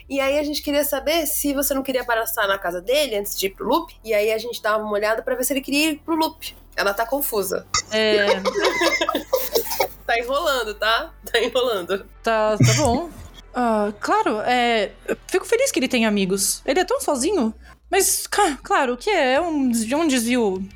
E 0.08 0.20
aí 0.20 0.38
a 0.38 0.42
gente 0.42 0.62
queria 0.62 0.84
saber 0.84 1.26
se 1.26 1.52
você 1.54 1.72
não 1.74 1.82
queria 1.82 2.04
passar 2.04 2.46
na 2.48 2.58
casa 2.58 2.80
dele 2.80 3.16
antes 3.16 3.38
de 3.38 3.46
ir 3.46 3.50
pro 3.50 3.66
loop. 3.66 3.94
E 4.04 4.12
aí 4.12 4.32
a 4.32 4.38
gente 4.38 4.60
dava 4.62 4.82
uma 4.82 4.92
olhada 4.92 5.22
pra 5.22 5.34
ver 5.34 5.44
se 5.44 5.52
ele 5.52 5.60
queria 5.60 5.90
ir 5.90 5.98
pro 5.98 6.16
loop. 6.16 6.56
Ela 6.76 6.92
tá 6.92 7.06
confusa. 7.06 7.66
É, 7.92 8.26
Tá 10.06 10.18
enrolando, 10.18 10.74
tá? 10.74 11.10
Tá 11.30 11.38
enrolando. 11.40 12.04
tá, 12.22 12.56
tá 12.58 12.72
bom. 12.76 13.08
Ah, 13.56 13.92
claro, 14.00 14.40
é. 14.40 14.90
eu 15.06 15.16
Fico 15.28 15.44
feliz 15.46 15.70
que 15.70 15.78
ele 15.78 15.86
tem 15.86 16.06
amigos. 16.06 16.60
Ele 16.66 16.80
é 16.80 16.84
tão 16.84 17.00
sozinho. 17.00 17.54
Mas, 17.88 18.26
claro, 18.26 18.94
o 18.94 18.96
que 18.96 19.08
é? 19.08 19.34
É 19.34 19.40
um, 19.40 19.68
des- 19.68 19.92
um 19.92 20.08
desvio 20.08 20.68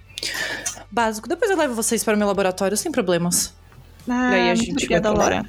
básico. 0.89 1.29
Depois 1.29 1.51
eu 1.51 1.57
levo 1.57 1.75
vocês 1.75 2.05
para 2.05 2.15
o 2.15 2.17
meu 2.17 2.29
laboratório 2.29 2.77
sem 2.77 2.93
problemas. 2.93 3.53
Ah, 4.09 4.29
aí 4.31 4.51
a 4.53 4.55
gente 4.55 4.71
obrigada, 4.71 5.11
vai. 5.13 5.19
Laura. 5.19 5.47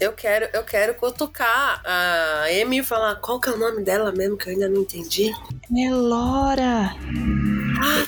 Eu 0.00 0.12
quero, 0.12 0.48
eu 0.52 0.64
quero 0.64 0.94
cutucar 0.96 1.80
a 1.86 2.46
Amy 2.60 2.80
e 2.80 2.82
falar 2.82 3.14
qual 3.20 3.38
que 3.38 3.48
é 3.48 3.52
o 3.52 3.56
nome 3.56 3.84
dela 3.84 4.10
mesmo, 4.10 4.36
que 4.36 4.48
eu 4.48 4.54
ainda 4.54 4.68
não 4.68 4.80
entendi. 4.80 5.30
É 5.72 5.90
Laura. 5.94 6.96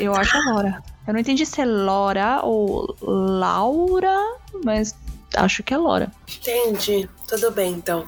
Eu 0.00 0.12
acho 0.16 0.36
a 0.36 0.40
Laura. 0.52 0.82
Eu 1.06 1.12
não 1.12 1.20
entendi 1.20 1.46
se 1.46 1.60
é 1.60 1.64
Laura 1.64 2.40
ou 2.42 2.96
Laura, 3.00 4.16
mas 4.64 4.94
acho 5.36 5.62
que 5.62 5.72
é 5.72 5.76
Laura. 5.76 6.10
Entendi. 6.28 7.08
Tudo 7.26 7.50
bem, 7.50 7.72
então. 7.72 8.04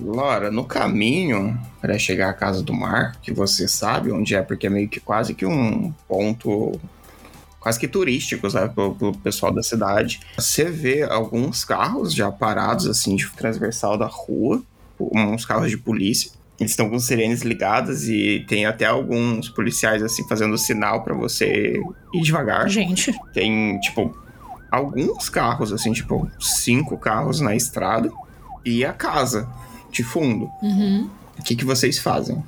Laura, 0.00 0.50
no 0.50 0.64
caminho 0.64 1.58
para 1.80 1.98
chegar 1.98 2.30
à 2.30 2.34
casa 2.34 2.62
do 2.62 2.72
mar, 2.72 3.16
que 3.22 3.32
você 3.32 3.66
sabe 3.66 4.12
onde 4.12 4.34
é, 4.34 4.42
porque 4.42 4.66
é 4.66 4.70
meio 4.70 4.88
que 4.88 5.00
quase 5.00 5.34
que 5.34 5.44
um 5.44 5.92
ponto 6.08 6.78
quase 7.58 7.78
que 7.78 7.86
turístico, 7.86 8.50
sabe, 8.50 8.74
pro, 8.74 8.94
pro 8.94 9.16
pessoal 9.18 9.52
da 9.52 9.62
cidade. 9.62 10.20
Você 10.36 10.64
vê 10.64 11.02
alguns 11.02 11.64
carros 11.64 12.12
já 12.12 12.30
parados 12.30 12.86
assim 12.86 13.14
de 13.14 13.30
transversal 13.30 13.96
da 13.96 14.06
rua, 14.06 14.62
uns 15.00 15.44
carros 15.44 15.70
de 15.70 15.78
polícia. 15.78 16.32
Eles 16.62 16.70
estão 16.70 16.88
com 16.88 16.98
sirenes 17.00 17.42
ligadas 17.42 18.08
e 18.08 18.44
tem 18.46 18.66
até 18.66 18.86
alguns 18.86 19.48
policiais 19.48 20.00
assim 20.00 20.26
fazendo 20.28 20.56
sinal 20.56 21.02
para 21.02 21.12
você 21.12 21.74
ir 22.14 22.20
devagar. 22.22 22.68
Gente, 22.68 23.12
Tem, 23.34 23.80
tipo, 23.80 24.16
alguns 24.70 25.28
carros, 25.28 25.72
assim, 25.72 25.92
tipo, 25.92 26.30
cinco 26.38 26.96
carros 26.96 27.40
na 27.40 27.56
estrada 27.56 28.10
e 28.64 28.84
a 28.84 28.92
casa 28.92 29.48
de 29.90 30.04
fundo. 30.04 30.48
O 31.36 31.42
que, 31.42 31.56
que 31.56 31.64
vocês 31.64 31.98
fazem? 31.98 32.40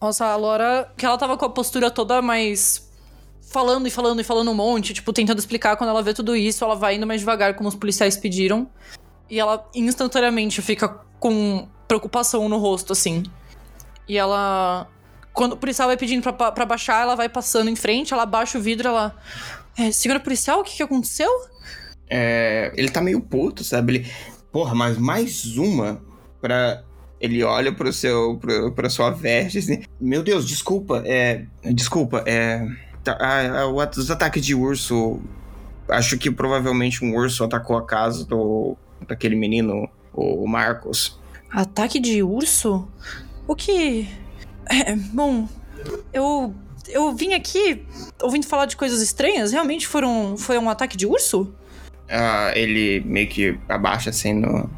Nossa, 0.00 0.26
a 0.26 0.36
Laura, 0.36 0.88
que 0.96 1.04
ela 1.04 1.18
tava 1.18 1.36
com 1.36 1.44
a 1.44 1.50
postura 1.50 1.90
toda 1.90 2.22
mais. 2.22 2.86
Falando 3.50 3.88
e 3.88 3.90
falando 3.90 4.20
e 4.20 4.24
falando 4.24 4.50
um 4.50 4.54
monte, 4.54 4.94
tipo, 4.94 5.12
tentando 5.12 5.38
explicar. 5.40 5.76
Quando 5.76 5.90
ela 5.90 6.02
vê 6.02 6.14
tudo 6.14 6.36
isso, 6.36 6.62
ela 6.62 6.76
vai 6.76 6.94
indo 6.96 7.06
mais 7.06 7.20
devagar, 7.20 7.54
como 7.54 7.68
os 7.68 7.74
policiais 7.74 8.16
pediram. 8.16 8.68
E 9.28 9.40
ela 9.40 9.68
instantaneamente 9.74 10.62
fica 10.62 10.88
com 11.18 11.66
preocupação 11.88 12.48
no 12.48 12.58
rosto, 12.58 12.92
assim. 12.92 13.24
E 14.08 14.16
ela. 14.16 14.88
Quando 15.32 15.52
o 15.52 15.56
policial 15.56 15.88
vai 15.88 15.96
pedindo 15.96 16.22
pra, 16.22 16.50
pra 16.52 16.64
baixar, 16.64 17.02
ela 17.02 17.14
vai 17.14 17.28
passando 17.28 17.68
em 17.68 17.76
frente, 17.76 18.12
ela 18.14 18.24
baixa 18.24 18.58
o 18.58 18.60
vidro, 18.62 18.88
ela. 18.88 19.14
É, 19.78 19.90
senhora 19.92 20.18
policial, 20.20 20.60
o 20.60 20.64
que, 20.64 20.76
que 20.76 20.82
aconteceu? 20.82 21.30
É, 22.08 22.72
ele 22.76 22.88
tá 22.88 23.00
meio 23.00 23.20
puto, 23.20 23.62
sabe? 23.64 23.96
Ele, 23.96 24.10
porra, 24.50 24.74
mas 24.74 24.96
mais 24.96 25.56
uma 25.56 26.00
pra. 26.40 26.82
Ele 27.18 27.42
olha 27.42 27.72
pro 27.72 27.90
seu, 27.92 28.36
pro, 28.38 28.72
pra 28.72 28.90
sua 28.90 29.10
veste 29.10 29.58
assim. 29.58 29.82
Meu 30.00 30.22
Deus, 30.22 30.46
desculpa, 30.46 31.02
é. 31.06 31.44
Desculpa, 31.64 32.22
é. 32.26 32.66
tá- 33.02 33.66
o 33.68 33.80
at- 33.80 33.96
os 33.96 34.10
ataques 34.10 34.44
de 34.44 34.54
urso. 34.54 35.20
Acho 35.88 36.18
que 36.18 36.30
provavelmente 36.30 37.04
um 37.04 37.14
urso 37.14 37.44
atacou 37.44 37.76
a 37.76 37.84
casa 37.86 38.24
do. 38.24 38.76
daquele 39.08 39.34
menino, 39.36 39.88
o 40.12 40.46
Marcos. 40.46 41.18
Ataque 41.50 41.98
de 42.00 42.22
urso? 42.22 42.86
O 43.46 43.54
que. 43.54 44.08
É, 44.68 44.94
bom, 44.96 45.48
eu. 46.12 46.54
Eu 46.88 47.12
vim 47.16 47.34
aqui 47.34 47.84
ouvindo 48.22 48.46
falar 48.46 48.66
de 48.66 48.76
coisas 48.76 49.02
estranhas. 49.02 49.50
Realmente 49.50 49.88
foram, 49.88 50.36
foi 50.36 50.56
um 50.56 50.70
ataque 50.70 50.96
de 50.96 51.04
urso? 51.04 51.52
Ah, 52.08 52.52
ele 52.54 53.00
meio 53.04 53.26
que 53.28 53.58
abaixa 53.68 54.10
assim 54.10 54.32
no, 54.34 54.70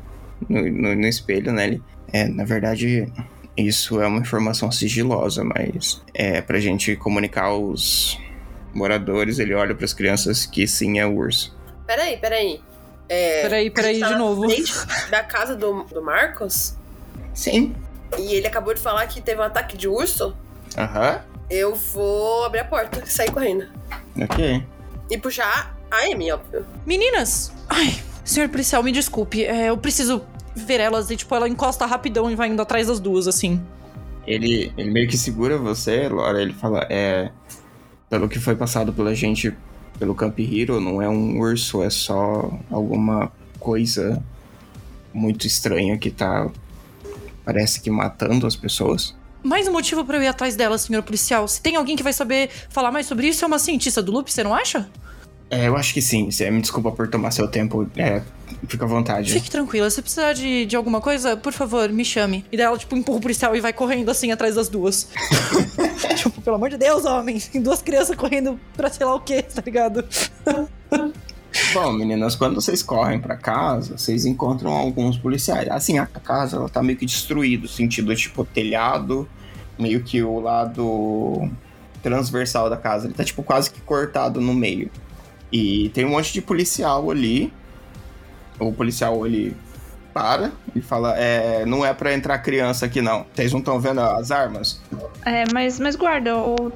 no, 0.49 0.63
no- 0.71 0.95
no 0.97 1.07
espelho, 1.07 1.53
né? 1.53 1.67
Ele, 1.67 1.83
é, 2.11 2.27
na 2.27 2.45
verdade, 2.47 3.13
isso 3.55 4.01
é 4.01 4.07
uma 4.07 4.21
informação 4.21 4.73
sigilosa, 4.73 5.45
mas 5.45 6.01
é 6.15 6.41
pra 6.41 6.59
gente 6.59 6.97
comunicar 6.97 7.45
aos 7.45 8.19
moradores. 8.73 9.39
Ele 9.39 9.53
olha 9.53 9.75
pras 9.75 9.93
crianças 9.93 10.47
que 10.47 10.67
sim 10.67 10.99
é 10.99 11.07
urso. 11.07 11.55
Peraí, 11.87 12.17
peraí. 12.17 12.59
É, 13.07 13.43
Peraí, 13.43 13.71
peraí, 13.71 14.01
tá 14.01 14.07
de 14.07 14.13
na 14.15 14.19
novo. 14.19 14.47
Da 15.11 15.23
casa 15.23 15.55
do, 15.55 15.83
do 15.85 16.01
Marcos? 16.03 16.75
Sim. 17.35 17.75
E 18.17 18.35
ele 18.35 18.47
acabou 18.47 18.73
de 18.73 18.81
falar 18.81 19.07
que 19.07 19.21
teve 19.21 19.41
um 19.41 19.45
ataque 19.45 19.77
de 19.77 19.89
urso? 19.89 20.35
Aham. 20.77 21.21
Eu 21.51 21.75
vou 21.75 22.45
abrir 22.45 22.61
a 22.61 22.65
porta 22.65 23.03
e 23.05 23.11
sair 23.11 23.31
correndo. 23.31 23.67
Ok. 24.21 24.65
E 25.11 25.19
puxar 25.19 25.77
a 25.91 26.05
Amy, 26.11 26.31
óbvio. 26.31 26.65
Meninas! 26.87 27.53
Ai, 27.69 27.99
senhor 28.25 28.49
policial, 28.49 28.83
me 28.83 28.93
desculpe. 28.93 29.45
é, 29.45 29.71
eu 29.71 29.77
preciso 29.77 30.23
ver 30.55 30.81
elas. 30.81 31.11
E, 31.11 31.17
tipo, 31.17 31.35
ela 31.35 31.49
encosta 31.49 31.87
rapidão 31.87 32.31
e 32.31 32.35
vai 32.35 32.49
indo 32.49 32.61
atrás 32.61 32.89
das 32.89 33.01
duas, 33.01 33.27
assim. 33.27 33.61
Ele, 34.27 34.73
ele 34.77 34.91
meio 34.91 35.09
que 35.09 35.17
segura 35.17 35.57
você, 35.57 36.09
Laura. 36.09 36.41
Ele 36.41 36.53
fala: 36.53 36.87
É. 36.91 37.31
Pelo 38.11 38.29
que 38.29 38.39
foi 38.39 38.57
passado 38.57 38.93
pela 38.93 39.15
gente 39.15 39.55
pelo 39.99 40.15
Camp 40.15 40.39
Hero, 40.39 40.81
não 40.81 41.03
é 41.03 41.09
um 41.09 41.39
urso, 41.39 41.83
é 41.83 41.91
só 41.91 42.51
alguma 42.71 43.33
coisa 43.59 44.23
muito 45.13 45.47
estranha 45.47 45.99
que 45.99 46.11
tá. 46.11 46.51
Parece 47.49 47.81
que 47.81 47.91
matando 47.91 48.47
as 48.47 48.55
pessoas. 48.55 49.17
Mais 49.43 49.67
um 49.67 49.73
motivo 49.73 50.05
pra 50.05 50.19
eu 50.19 50.23
ir 50.23 50.27
atrás 50.27 50.55
dela, 50.55 50.77
senhor 50.77 51.03
policial. 51.03 51.49
Se 51.49 51.63
tem 51.63 51.77
alguém 51.77 51.97
que 51.97 52.03
vai 52.03 52.13
saber 52.13 52.51
falar 52.69 52.93
mais 52.93 53.07
sobre 53.07 53.27
isso, 53.27 53.43
é 53.43 53.49
uma 53.49 53.59
cientista 53.59 54.03
do 54.03 54.13
loop, 54.13 54.31
você 54.31 54.45
não 54.45 54.55
acha? 54.55 54.87
É, 55.49 55.67
eu 55.67 55.75
acho 55.75 55.95
que 55.95 56.03
sim. 56.03 56.29
Me 56.51 56.61
desculpa 56.61 56.93
por 56.93 57.09
tomar 57.09 57.31
seu 57.31 57.49
tempo. 57.49 57.89
É, 57.97 58.21
fica 58.69 58.85
à 58.85 58.87
vontade. 58.87 59.33
Fique 59.33 59.51
tranquila, 59.51 59.89
se 59.89 60.03
precisar 60.03 60.35
de, 60.35 60.67
de 60.67 60.77
alguma 60.77 61.01
coisa, 61.01 61.39
por 61.39 61.55
favor, 61.55 61.89
me 61.89 62.05
chame. 62.05 62.45
E 62.53 62.57
daí 62.59 62.67
ela, 62.67 62.77
tipo, 62.77 62.95
empurra 62.95 63.17
o 63.17 63.23
policial 63.23 63.57
e 63.57 63.61
vai 63.63 63.73
correndo 63.73 64.11
assim 64.11 64.31
atrás 64.31 64.55
das 64.55 64.69
duas. 64.69 65.09
tipo, 66.17 66.43
pelo 66.43 66.57
amor 66.57 66.69
de 66.69 66.77
Deus, 66.77 67.07
homem. 67.07 67.41
Tem 67.41 67.63
duas 67.63 67.81
crianças 67.81 68.15
correndo 68.15 68.61
pra 68.77 68.91
sei 68.91 69.07
lá 69.07 69.15
o 69.15 69.21
que, 69.21 69.41
tá 69.41 69.63
ligado? 69.65 70.05
Bom, 71.75 71.93
meninas, 71.93 72.35
quando 72.35 72.55
vocês 72.55 72.83
correm 72.83 73.21
pra 73.21 73.37
casa, 73.37 73.99
vocês 73.99 74.25
encontram 74.25 74.73
alguns 74.73 75.19
policiais. 75.19 75.69
Assim, 75.69 75.99
a 75.99 76.07
casa 76.07 76.57
ela 76.57 76.69
tá 76.69 76.83
meio 76.83 76.99
que 76.99 77.05
destruída, 77.05 77.69
sentido 77.69 78.15
tipo 78.17 78.45
telhado, 78.45 79.29
meio 79.79 80.03
que 80.03 80.23
o 80.23 80.41
lado 80.41 81.51
transversal 82.03 82.71
da 82.71 82.77
casa, 82.77 83.07
ele 83.07 83.15
tá 83.15 83.23
tipo 83.23 83.43
quase 83.43 83.71
que 83.71 83.81
cortado 83.81 84.41
no 84.41 84.55
meio. 84.55 84.91
E 85.53 85.91
tem 85.91 86.05
um 86.05 86.11
monte 86.11 86.33
de 86.33 86.41
policial 86.41 87.11
ali. 87.11 87.53
O 88.59 88.73
policial 88.73 89.27
ele 89.27 89.57
para 90.13 90.53
e 90.75 90.81
fala: 90.81 91.17
é, 91.19 91.65
não 91.67 91.85
é 91.85 91.93
pra 91.93 92.13
entrar 92.15 92.39
criança 92.39 92.87
aqui 92.87 93.01
não. 93.01 93.27
Vocês 93.35 93.53
não 93.53 93.61
estão 93.61 93.79
vendo 93.79 94.01
as 94.01 94.31
armas? 94.31 94.81
É, 95.25 95.45
mas, 95.53 95.79
mas 95.79 95.97
guarda, 95.97 96.33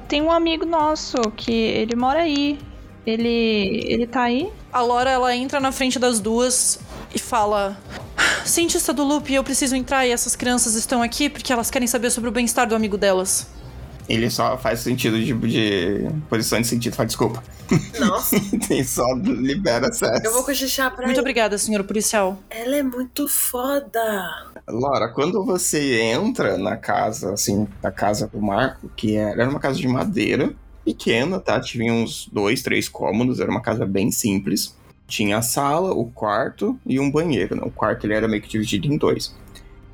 tem 0.07 0.21
um 0.21 0.31
amigo 0.31 0.65
nosso 0.65 1.17
que 1.35 1.51
ele 1.51 1.95
mora 1.95 2.19
aí. 2.21 2.59
Ele. 3.05 3.83
ele 3.85 4.07
tá 4.07 4.23
aí? 4.23 4.49
A 4.73 4.81
Laura, 4.81 5.09
ela 5.11 5.35
entra 5.35 5.59
na 5.59 5.71
frente 5.71 5.99
das 5.99 6.19
duas 6.19 6.79
e 7.13 7.19
fala: 7.19 7.77
Cientista 8.43 8.91
do 8.91 9.03
loop, 9.03 9.31
eu 9.33 9.43
preciso 9.43 9.75
entrar 9.75 10.05
e 10.07 10.11
essas 10.11 10.35
crianças 10.35 10.73
estão 10.75 11.01
aqui 11.01 11.29
porque 11.29 11.53
elas 11.53 11.69
querem 11.69 11.87
saber 11.87 12.09
sobre 12.09 12.29
o 12.29 12.33
bem-estar 12.33 12.67
do 12.67 12.75
amigo 12.75 12.97
delas. 12.97 13.47
Ele 14.09 14.29
só 14.29 14.57
faz 14.57 14.81
sentido 14.81 15.17
de, 15.17 15.31
de 15.33 16.09
posição 16.29 16.59
de 16.59 16.67
sentido, 16.67 16.93
faz 16.93 17.07
desculpa. 17.07 17.41
Nossa, 17.99 18.35
Tem 18.67 18.83
só 18.83 19.05
libera 19.13 19.87
acesso. 19.87 20.25
eu 20.25 20.33
vou 20.33 20.43
cochichar 20.43 20.91
pra 20.91 21.05
Muito 21.05 21.15
ele. 21.15 21.21
obrigada, 21.21 21.57
senhor 21.57 21.83
policial. 21.85 22.37
Ela 22.49 22.77
é 22.77 22.83
muito 22.83 23.29
foda. 23.29 24.51
Laura, 24.67 25.07
quando 25.07 25.45
você 25.45 26.01
entra 26.01 26.57
na 26.57 26.75
casa, 26.75 27.33
assim, 27.33 27.65
na 27.81 27.91
casa 27.91 28.27
do 28.27 28.41
Marco, 28.41 28.89
que 28.93 29.15
era, 29.15 29.41
era 29.43 29.49
uma 29.49 29.59
casa 29.59 29.77
de 29.79 29.87
madeira, 29.87 30.53
pequena, 30.83 31.39
tá? 31.39 31.59
Tinha 31.59 31.93
uns 31.93 32.29
dois, 32.31 32.61
três 32.61 32.89
cômodos, 32.89 33.39
era 33.39 33.49
uma 33.49 33.61
casa 33.61 33.85
bem 33.85 34.11
simples. 34.11 34.75
Tinha 35.07 35.37
a 35.37 35.41
sala, 35.41 35.91
o 35.93 36.05
quarto 36.05 36.77
e 36.85 36.99
um 36.99 37.11
banheiro, 37.11 37.55
né? 37.55 37.61
O 37.65 37.71
quarto 37.71 38.05
ele 38.05 38.13
era 38.13 38.27
meio 38.27 38.41
que 38.41 38.49
dividido 38.49 38.87
em 38.87 38.97
dois. 38.97 39.35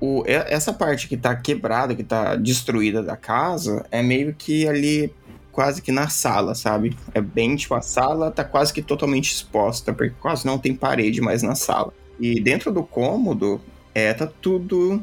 O, 0.02 0.24
essa 0.26 0.72
parte 0.72 1.08
que 1.08 1.18
tá 1.18 1.36
quebrada, 1.36 1.94
que 1.94 2.04
tá 2.04 2.36
destruída 2.36 3.04
da 3.04 3.18
casa, 3.18 3.86
é 3.92 4.02
meio 4.02 4.34
que 4.34 4.68
ali, 4.68 5.14
quase 5.52 5.82
que 5.82 5.92
na 5.92 6.08
sala, 6.08 6.56
sabe? 6.56 6.96
É 7.14 7.20
bem, 7.20 7.56
tipo, 7.56 7.76
a 7.76 7.82
sala 7.82 8.32
tá 8.32 8.44
quase 8.44 8.74
que 8.74 8.82
totalmente 8.82 9.34
exposta, 9.34 9.92
porque 9.92 10.16
quase 10.22 10.46
não 10.46 10.58
tem 10.58 10.74
parede 10.74 11.20
mais 11.20 11.44
na 11.44 11.54
sala. 11.54 11.94
E 12.18 12.40
dentro 12.40 12.72
do 12.72 12.84
cômodo, 12.84 13.60
é, 13.94 14.14
tá 14.14 14.28
tudo 14.28 15.02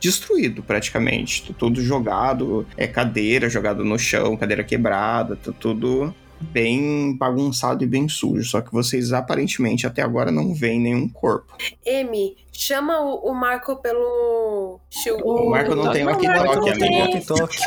destruído 0.00 0.62
praticamente. 0.62 1.46
Tá 1.48 1.54
tudo 1.56 1.80
jogado, 1.80 2.66
é 2.76 2.86
cadeira 2.86 3.48
jogada 3.48 3.82
no 3.82 3.98
chão, 3.98 4.36
cadeira 4.36 4.64
quebrada, 4.64 5.36
tá 5.36 5.52
tudo 5.52 6.14
bem 6.40 7.16
bagunçado 7.16 7.82
e 7.84 7.86
bem 7.86 8.08
sujo. 8.08 8.44
Só 8.44 8.60
que 8.60 8.72
vocês 8.72 9.12
aparentemente 9.12 9.86
até 9.86 10.02
agora 10.02 10.30
não 10.30 10.54
veem 10.54 10.80
nenhum 10.80 11.08
corpo. 11.08 11.56
Amy, 11.86 12.36
chama 12.52 13.00
o, 13.00 13.30
o 13.30 13.34
Marco 13.34 13.76
pelo. 13.76 14.80
Shield. 14.90 15.22
O 15.24 15.50
Marco 15.50 15.74
não 15.74 15.90
tem 15.90 16.04
walkie-talkie. 16.04 17.60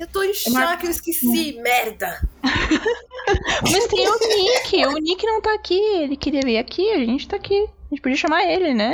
Eu 0.00 0.06
tô 0.08 0.20
em 0.24 0.34
choque, 0.34 0.86
eu 0.86 0.90
esqueci, 0.90 1.60
merda. 1.62 2.28
Mas 2.42 3.86
tem 3.86 4.08
o 4.08 4.18
Nick. 4.18 4.86
O 4.86 4.98
Nick 4.98 5.24
não 5.24 5.40
tá 5.40 5.54
aqui. 5.54 5.78
Ele 5.78 6.16
queria 6.16 6.40
vir 6.40 6.58
aqui, 6.58 6.90
a 6.90 6.98
gente 6.98 7.28
tá 7.28 7.36
aqui. 7.36 7.54
A 7.54 7.94
gente 7.94 8.02
podia 8.02 8.16
chamar 8.16 8.42
ele, 8.44 8.74
né? 8.74 8.92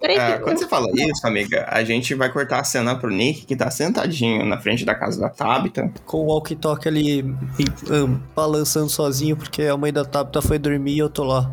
Peraí, 0.00 0.18
Ah, 0.18 0.40
quando 0.42 0.58
você 0.58 0.68
fala 0.68 0.86
isso, 0.94 1.26
amiga, 1.26 1.66
a 1.68 1.82
gente 1.82 2.14
vai 2.14 2.30
cortar 2.30 2.60
a 2.60 2.64
cena 2.64 2.94
pro 2.94 3.10
Nick, 3.10 3.46
que 3.46 3.56
tá 3.56 3.70
sentadinho 3.70 4.44
na 4.44 4.58
frente 4.58 4.84
da 4.84 4.94
casa 4.94 5.20
da 5.20 5.28
Tabitha. 5.28 5.90
Com 6.04 6.18
o 6.18 6.26
walkie-talkie 6.26 6.88
ali 6.88 7.22
um, 7.22 8.18
balançando 8.34 8.88
sozinho, 8.90 9.36
porque 9.36 9.62
a 9.62 9.76
mãe 9.76 9.92
da 9.92 10.04
Tabitha 10.04 10.42
foi 10.42 10.58
dormir 10.58 10.94
e 10.94 10.98
eu 10.98 11.08
tô 11.08 11.24
lá, 11.24 11.50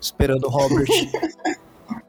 esperando 0.00 0.44
o 0.44 0.50
Robert. 0.50 0.86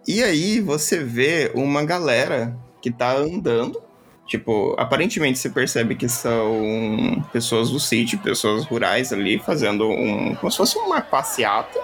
E 0.08 0.24
aí 0.24 0.62
você 0.62 1.04
vê 1.04 1.52
uma 1.56 1.84
galera 1.84 2.56
que 2.80 2.92
tá 2.92 3.16
andando. 3.16 3.82
Tipo, 4.28 4.76
aparentemente 4.78 5.40
você 5.40 5.50
percebe 5.50 5.96
que 5.96 6.08
são 6.08 7.24
pessoas 7.34 7.72
do 7.72 7.80
sítio, 7.80 8.20
pessoas 8.20 8.66
rurais 8.66 9.12
ali, 9.12 9.40
fazendo 9.40 9.88
um. 9.90 10.36
como 10.36 10.52
se 10.52 10.58
fosse 10.58 10.78
uma 10.78 11.02
passeata. 11.02 11.80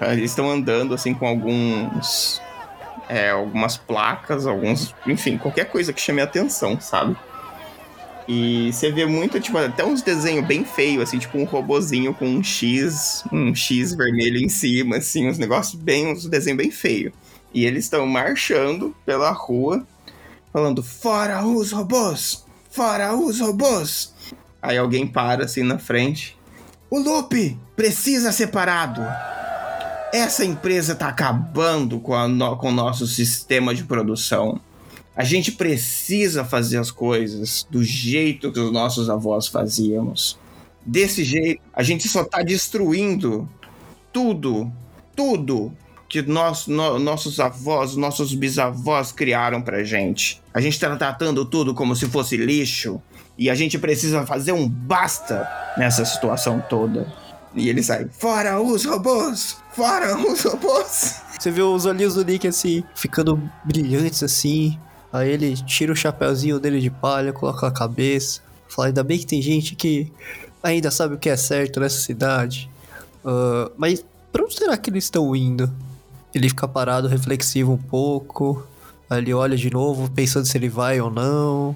Ah, 0.00 0.12
Eles 0.12 0.30
estão 0.30 0.50
andando 0.50 0.94
assim 0.94 1.12
com 1.14 1.26
alguns. 1.26 2.40
É, 3.08 3.30
algumas 3.30 3.76
placas, 3.76 4.46
alguns. 4.46 4.94
Enfim, 5.06 5.38
qualquer 5.38 5.66
coisa 5.66 5.92
que 5.92 6.00
chame 6.00 6.20
a 6.20 6.24
atenção, 6.24 6.80
sabe? 6.80 7.16
E 8.28 8.72
você 8.72 8.90
vê 8.90 9.06
muito, 9.06 9.40
tipo, 9.40 9.56
até 9.56 9.84
uns 9.84 10.02
desenhos 10.02 10.44
bem 10.44 10.64
feios, 10.64 11.04
assim, 11.04 11.18
tipo 11.18 11.38
um 11.38 11.44
robozinho 11.44 12.12
com 12.12 12.26
um 12.26 12.42
X, 12.42 13.22
um 13.32 13.54
X 13.54 13.94
vermelho 13.94 14.38
em 14.38 14.48
cima, 14.48 14.96
assim, 14.96 15.28
uns 15.28 15.38
negócios 15.38 15.80
bem, 15.80 16.12
uns 16.12 16.26
desenhos 16.26 16.58
bem 16.58 16.70
feios. 16.70 17.12
E 17.54 17.64
eles 17.64 17.84
estão 17.84 18.04
marchando 18.04 18.94
pela 19.04 19.30
rua, 19.30 19.86
falando: 20.52 20.82
Fora 20.82 21.46
os 21.46 21.70
robôs! 21.70 22.44
Fora 22.68 23.14
os 23.14 23.40
robôs! 23.40 24.12
Aí 24.60 24.76
alguém 24.76 25.06
para 25.06 25.44
assim 25.44 25.62
na 25.62 25.78
frente. 25.78 26.36
O 26.90 26.98
Lupe 26.98 27.56
precisa 27.76 28.32
ser 28.32 28.48
parado. 28.48 29.00
Essa 30.12 30.44
empresa 30.44 30.94
tá 30.94 31.08
acabando 31.08 31.98
com, 32.00 32.14
a 32.14 32.56
com 32.56 32.68
o 32.68 32.72
nosso 32.72 33.06
sistema 33.06 33.74
de 33.74 33.84
produção. 33.84 34.60
A 35.14 35.24
gente 35.24 35.52
precisa 35.52 36.44
fazer 36.44 36.78
as 36.78 36.90
coisas 36.90 37.66
do 37.70 37.82
jeito 37.82 38.52
que 38.52 38.60
os 38.60 38.72
nossos 38.72 39.08
avós 39.10 39.46
fazíamos. 39.46 40.38
Desse 40.84 41.24
jeito, 41.24 41.60
a 41.72 41.82
gente 41.82 42.08
só 42.08 42.22
tá 42.22 42.42
destruindo 42.42 43.48
tudo, 44.12 44.70
tudo 45.14 45.72
que 46.08 46.22
nós, 46.22 46.66
no- 46.66 46.98
nossos 46.98 47.40
avós, 47.40 47.96
nossos 47.96 48.32
bisavós 48.34 49.10
criaram 49.10 49.60
pra 49.60 49.82
gente. 49.82 50.40
A 50.54 50.60
gente 50.60 50.78
tá 50.78 50.94
tratando 50.96 51.44
tudo 51.44 51.74
como 51.74 51.96
se 51.96 52.06
fosse 52.06 52.36
lixo 52.36 53.02
e 53.36 53.50
a 53.50 53.54
gente 53.54 53.78
precisa 53.78 54.24
fazer 54.24 54.52
um 54.52 54.68
basta 54.68 55.48
nessa 55.76 56.04
situação 56.04 56.62
toda. 56.70 57.12
E 57.56 57.70
ele 57.70 57.82
sai: 57.82 58.06
Fora 58.10 58.60
os 58.60 58.84
robôs! 58.84 59.56
Fora 59.72 60.16
os 60.16 60.42
robôs! 60.42 61.22
Você 61.38 61.50
vê 61.50 61.62
os 61.62 61.86
olhinhos 61.86 62.14
do 62.14 62.24
Nick 62.24 62.46
assim, 62.46 62.84
ficando 62.94 63.42
brilhantes 63.64 64.22
assim. 64.22 64.78
Aí 65.12 65.30
ele 65.30 65.56
tira 65.56 65.92
o 65.92 65.96
chapéuzinho 65.96 66.60
dele 66.60 66.80
de 66.80 66.90
palha, 66.90 67.32
coloca 67.32 67.66
a 67.66 67.70
cabeça. 67.70 68.40
Fala, 68.68 68.88
ainda 68.88 69.02
bem 69.02 69.18
que 69.18 69.26
tem 69.26 69.40
gente 69.40 69.74
que 69.74 70.12
ainda 70.62 70.90
sabe 70.90 71.14
o 71.14 71.18
que 71.18 71.30
é 71.30 71.36
certo 71.36 71.80
nessa 71.80 71.98
cidade. 71.98 72.70
Ah, 73.24 73.70
mas 73.76 74.04
pra 74.30 74.44
onde 74.44 74.54
será 74.54 74.76
que 74.76 74.90
eles 74.90 75.04
estão 75.04 75.34
indo? 75.34 75.72
Ele 76.34 76.48
fica 76.48 76.68
parado, 76.68 77.08
reflexivo 77.08 77.72
um 77.72 77.78
pouco. 77.78 78.66
Aí 79.08 79.18
ele 79.18 79.32
olha 79.32 79.56
de 79.56 79.70
novo, 79.70 80.10
pensando 80.10 80.44
se 80.44 80.58
ele 80.58 80.68
vai 80.68 81.00
ou 81.00 81.10
não. 81.10 81.74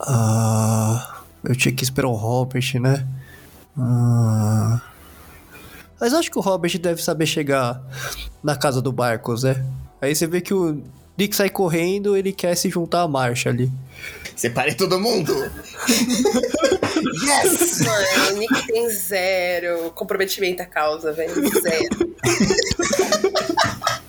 Ah, 0.00 1.22
eu 1.44 1.54
tinha 1.54 1.74
que 1.74 1.84
esperar 1.84 2.08
o 2.08 2.14
Robert, 2.14 2.80
né? 2.80 3.06
Ah. 3.76 4.80
Mas 6.00 6.12
eu 6.12 6.18
acho 6.18 6.30
que 6.30 6.38
o 6.38 6.42
Robert 6.42 6.78
deve 6.78 7.02
saber 7.02 7.26
chegar 7.26 7.82
na 8.42 8.56
casa 8.56 8.80
do 8.80 8.92
Barcos, 8.92 9.42
né? 9.42 9.64
Aí 10.00 10.14
você 10.14 10.26
vê 10.26 10.40
que 10.40 10.54
o 10.54 10.80
Nick 11.16 11.34
sai 11.34 11.50
correndo, 11.50 12.16
ele 12.16 12.32
quer 12.32 12.54
se 12.54 12.70
juntar 12.70 13.02
à 13.02 13.08
marcha 13.08 13.48
ali. 13.48 13.70
Separe 14.36 14.74
todo 14.74 15.00
mundo! 15.00 15.34
yes! 17.24 17.80
Mano, 17.80 18.36
o 18.36 18.38
Nick 18.38 18.66
tem 18.68 18.88
zero 18.90 19.90
comprometimento 19.90 20.62
à 20.62 20.66
causa, 20.66 21.12
velho. 21.12 21.34
Zero. 21.60 22.08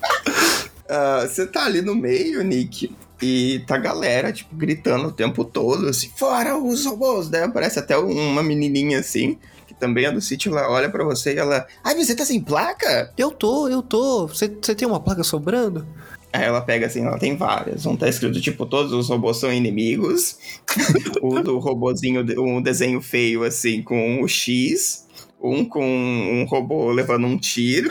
Ah, 0.92 1.22
Você 1.28 1.46
tá 1.46 1.66
ali 1.66 1.84
no 1.84 1.94
meio, 1.94 2.44
Nick. 2.44 2.92
E 3.22 3.64
tá 3.68 3.76
a 3.76 3.78
galera, 3.78 4.32
tipo, 4.34 4.56
gritando 4.56 5.10
o 5.10 5.12
tempo 5.12 5.46
todo, 5.46 5.88
assim, 5.88 6.10
fora 6.18 6.58
os 6.58 6.86
robôs, 6.86 7.30
né? 7.30 7.44
Aparece 7.44 7.78
até 7.78 7.96
uma 7.96 8.42
menininha, 8.42 9.00
assim, 9.00 9.38
também 9.80 10.06
é 10.06 10.12
do 10.12 10.22
sítio, 10.22 10.52
ela 10.52 10.70
olha 10.70 10.90
pra 10.90 11.04
você 11.04 11.34
e 11.34 11.38
ela... 11.38 11.66
Ai, 11.84 11.96
você 11.96 12.16
tá 12.16 12.26
sem 12.26 12.42
placa? 12.42 13.12
Eu 13.18 13.32
tô, 13.32 13.68
eu 13.68 13.82
tô. 13.82 14.28
Você 14.28 14.48
tem 14.48 14.88
uma 14.88 15.00
placa 15.00 15.24
sobrando? 15.24 15.86
Aí 16.32 16.44
ela 16.44 16.62
pega, 16.62 16.86
assim, 16.86 17.04
ela 17.04 17.18
tem 17.18 17.36
várias. 17.36 17.86
Um 17.86 17.96
tá 17.96 18.08
escrito, 18.08 18.40
tipo, 18.40 18.66
todos 18.66 18.94
os 18.94 19.10
robôs 19.10 19.38
são 19.38 19.52
inimigos. 19.52 20.38
o 21.22 21.42
do 21.42 21.58
robozinho, 21.58 22.24
um 22.40 22.62
desenho 22.62 23.02
feio, 23.02 23.44
assim, 23.44 23.82
com 23.82 24.22
o 24.22 24.28
X. 24.28 25.08
Um 25.42 25.64
com 25.64 25.82
um 25.86 26.44
robô 26.46 26.92
levando 26.92 27.26
um 27.26 27.38
tiro. 27.38 27.90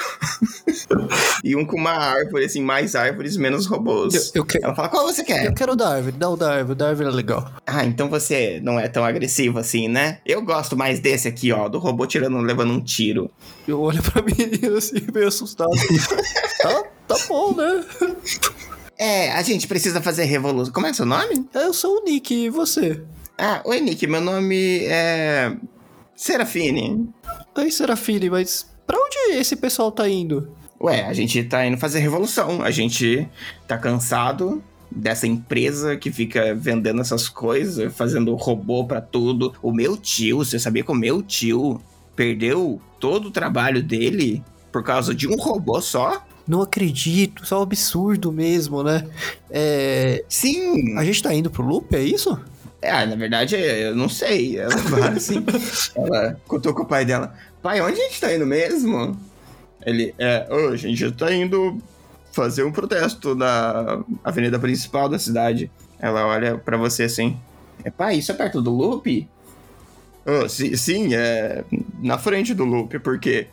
e 1.43 1.57
um 1.57 1.65
com 1.65 1.77
uma 1.77 1.93
árvore, 1.93 2.45
assim, 2.45 2.61
mais 2.63 2.95
árvores, 2.95 3.37
menos 3.39 3.65
robôs. 3.67 4.15
Eu, 4.15 4.23
eu, 4.43 4.45
que- 4.45 4.63
Ela 4.63 4.75
fala, 4.75 4.89
qual 4.91 5.07
você 5.07 5.25
quer? 5.25 5.47
eu 5.47 5.55
quero 5.55 5.73
o 5.73 5.77
da 5.77 5.95
árvore, 5.95 6.13
dá 6.17 6.29
o 6.29 6.37
da 6.37 6.51
árvore, 6.53 6.73
o 6.73 6.75
da 6.75 6.89
árvore 6.89 7.09
é 7.09 7.13
legal. 7.13 7.51
Ah, 7.67 7.85
então 7.87 8.09
você 8.11 8.61
não 8.63 8.79
é 8.79 8.87
tão 8.87 9.03
agressivo 9.05 9.59
assim, 9.59 9.89
né? 9.89 10.19
Eu 10.27 10.43
gosto 10.43 10.77
mais 10.77 11.01
desse 11.01 11.27
aqui, 11.27 11.51
ó, 11.51 11.69
do 11.69 11.79
robô 11.79 12.07
tirando, 12.07 12.37
levando 12.39 12.73
um 12.73 12.81
tiro. 12.83 13.31
Eu 13.67 13.81
olho 13.81 14.03
pra 14.03 14.21
menina 14.23 14.77
assim, 14.77 15.03
meio 15.15 15.29
assustado. 15.29 15.71
tá, 16.61 16.85
tá 17.09 17.17
bom, 17.29 17.55
né? 17.55 17.85
É, 18.99 19.33
a 19.33 19.43
gente 19.43 19.67
precisa 19.67 20.03
fazer 20.03 20.25
revolução. 20.25 20.73
Como 20.73 20.87
é 20.87 20.93
seu 20.93 21.07
nome? 21.07 21.47
Eu 21.55 21.73
sou 21.73 22.01
o 22.01 22.05
Nick, 22.05 22.35
e 22.35 22.51
você? 22.51 23.01
Ah, 23.39 23.63
oi, 23.65 23.81
Nick, 23.81 24.07
meu 24.07 24.21
nome 24.21 24.81
é. 24.85 25.57
Serafine. 26.19 27.09
Oi, 27.57 27.71
Serafine, 27.71 28.29
mas 28.29 28.69
pra 28.85 28.99
onde 28.99 29.39
esse 29.39 29.55
pessoal 29.55 29.93
tá 29.93 30.09
indo? 30.09 30.49
Ué, 30.81 31.05
a 31.05 31.13
gente 31.13 31.45
tá 31.45 31.65
indo 31.65 31.79
fazer 31.79 32.01
revolução. 32.01 32.61
A 32.61 32.73
gente 32.73 33.29
tá 33.69 33.79
cansado 33.79 34.61
dessa 34.91 35.29
empresa 35.29 35.97
que 35.97 36.11
fica 36.11 36.57
vendendo 36.57 37.01
essas 37.01 37.29
coisas, 37.29 37.95
fazendo 37.95 38.35
robô 38.35 38.85
pra 38.85 39.01
tudo. 39.01 39.55
O 39.63 39.73
meu 39.73 39.97
tio, 39.97 40.39
você 40.39 40.59
sabia 40.59 40.83
que 40.83 40.91
o 40.91 40.95
meu 40.95 41.23
tio 41.23 41.81
perdeu 42.17 42.83
todo 42.99 43.29
o 43.29 43.31
trabalho 43.31 43.81
dele 43.81 44.43
por 44.73 44.83
causa 44.83 45.15
de 45.15 45.29
um 45.29 45.37
robô 45.37 45.81
só? 45.81 46.27
Não 46.49 46.63
acredito, 46.63 47.45
isso 47.45 47.55
é 47.55 47.59
um 47.59 47.63
absurdo 47.63 48.33
mesmo, 48.33 48.83
né? 48.83 49.09
É. 49.49 50.25
Sim. 50.29 50.99
A 50.99 51.05
gente 51.05 51.23
tá 51.23 51.33
indo 51.33 51.49
pro 51.49 51.65
loop, 51.65 51.95
é 51.95 52.03
isso? 52.03 52.41
É, 52.81 53.05
na 53.07 53.17
verdade, 53.17 53.57
eu 53.57 53.95
não 53.97 54.09
sei. 54.09 54.59
Ela 54.59 54.77
fala 54.79 55.09
assim. 55.11 55.45
ela 55.97 56.41
contou 56.47 56.73
com 56.75 56.83
o 56.83 56.87
pai 56.87 57.05
dela. 57.05 57.35
Pai, 57.63 57.81
onde 57.81 58.01
a 58.01 58.05
gente 58.05 58.21
tá 58.21 58.33
indo 58.33 58.47
mesmo? 58.47 59.19
Ele, 59.85 60.15
é, 60.19 60.47
"Ô, 60.51 60.69
a 60.69 60.77
gente 60.77 61.11
tá 61.13 61.33
indo 61.33 61.79
fazer 62.33 62.63
um 62.63 62.71
protesto 62.73 63.35
na 63.35 64.01
avenida 64.23 64.59
principal 64.59 65.09
da 65.09 65.19
cidade. 65.19 65.71
Ela 65.99 66.27
olha 66.27 66.57
pra 66.57 66.77
você 66.77 67.05
assim. 67.05 67.37
É, 67.85 67.91
pai, 67.91 68.17
isso 68.17 68.31
é 68.31 68.35
perto 68.35 68.63
do 68.63 68.71
loop? 68.71 69.29
"Ah, 70.25 70.49
sim, 70.49 70.77
sim, 70.77 71.15
é 71.15 71.65
na 72.01 72.17
frente 72.19 72.55
do 72.55 72.65
loop, 72.65 72.99
porque. 73.01 73.49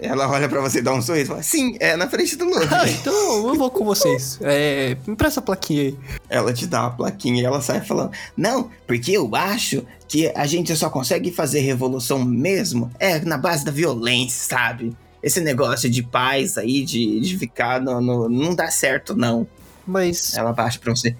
Ela 0.00 0.28
olha 0.28 0.48
pra 0.48 0.60
você 0.60 0.78
e 0.78 0.82
dá 0.82 0.92
um 0.92 1.00
sorriso 1.02 1.24
e 1.26 1.28
fala: 1.28 1.42
Sim, 1.42 1.76
é 1.80 1.96
na 1.96 2.08
frente 2.08 2.36
do 2.36 2.44
loop. 2.44 2.66
Ah, 2.70 2.88
então 2.88 3.12
eu 3.48 3.54
vou 3.54 3.70
com 3.70 3.84
vocês. 3.84 4.38
É. 4.44 4.96
Me 5.06 5.16
presta 5.16 5.40
a 5.40 5.42
plaquinha 5.42 5.82
aí. 5.82 5.98
ela 6.28 6.52
te 6.52 6.66
dá 6.66 6.82
uma 6.82 6.90
plaquinha 6.90 7.42
e 7.42 7.44
ela 7.44 7.60
sai 7.60 7.80
falando: 7.80 8.10
Não, 8.36 8.70
porque 8.86 9.12
eu 9.12 9.34
acho 9.34 9.84
que 10.08 10.30
a 10.34 10.46
gente 10.46 10.74
só 10.76 10.88
consegue 10.90 11.30
fazer 11.32 11.60
revolução 11.60 12.24
mesmo 12.24 12.90
é 12.98 13.18
na 13.20 13.36
base 13.38 13.64
da 13.64 13.72
violência, 13.72 14.56
sabe? 14.56 14.96
Esse 15.22 15.40
negócio 15.40 15.90
de 15.90 16.02
paz 16.02 16.56
aí, 16.56 16.84
de, 16.84 17.18
de 17.20 17.36
ficar 17.38 17.80
no, 17.80 18.00
no- 18.00 18.28
Não 18.28 18.54
dá 18.54 18.70
certo, 18.70 19.14
não. 19.16 19.46
Mas. 19.86 20.34
Ela 20.34 20.52
baixa 20.52 20.78
pra 20.78 20.94
você. 20.94 21.16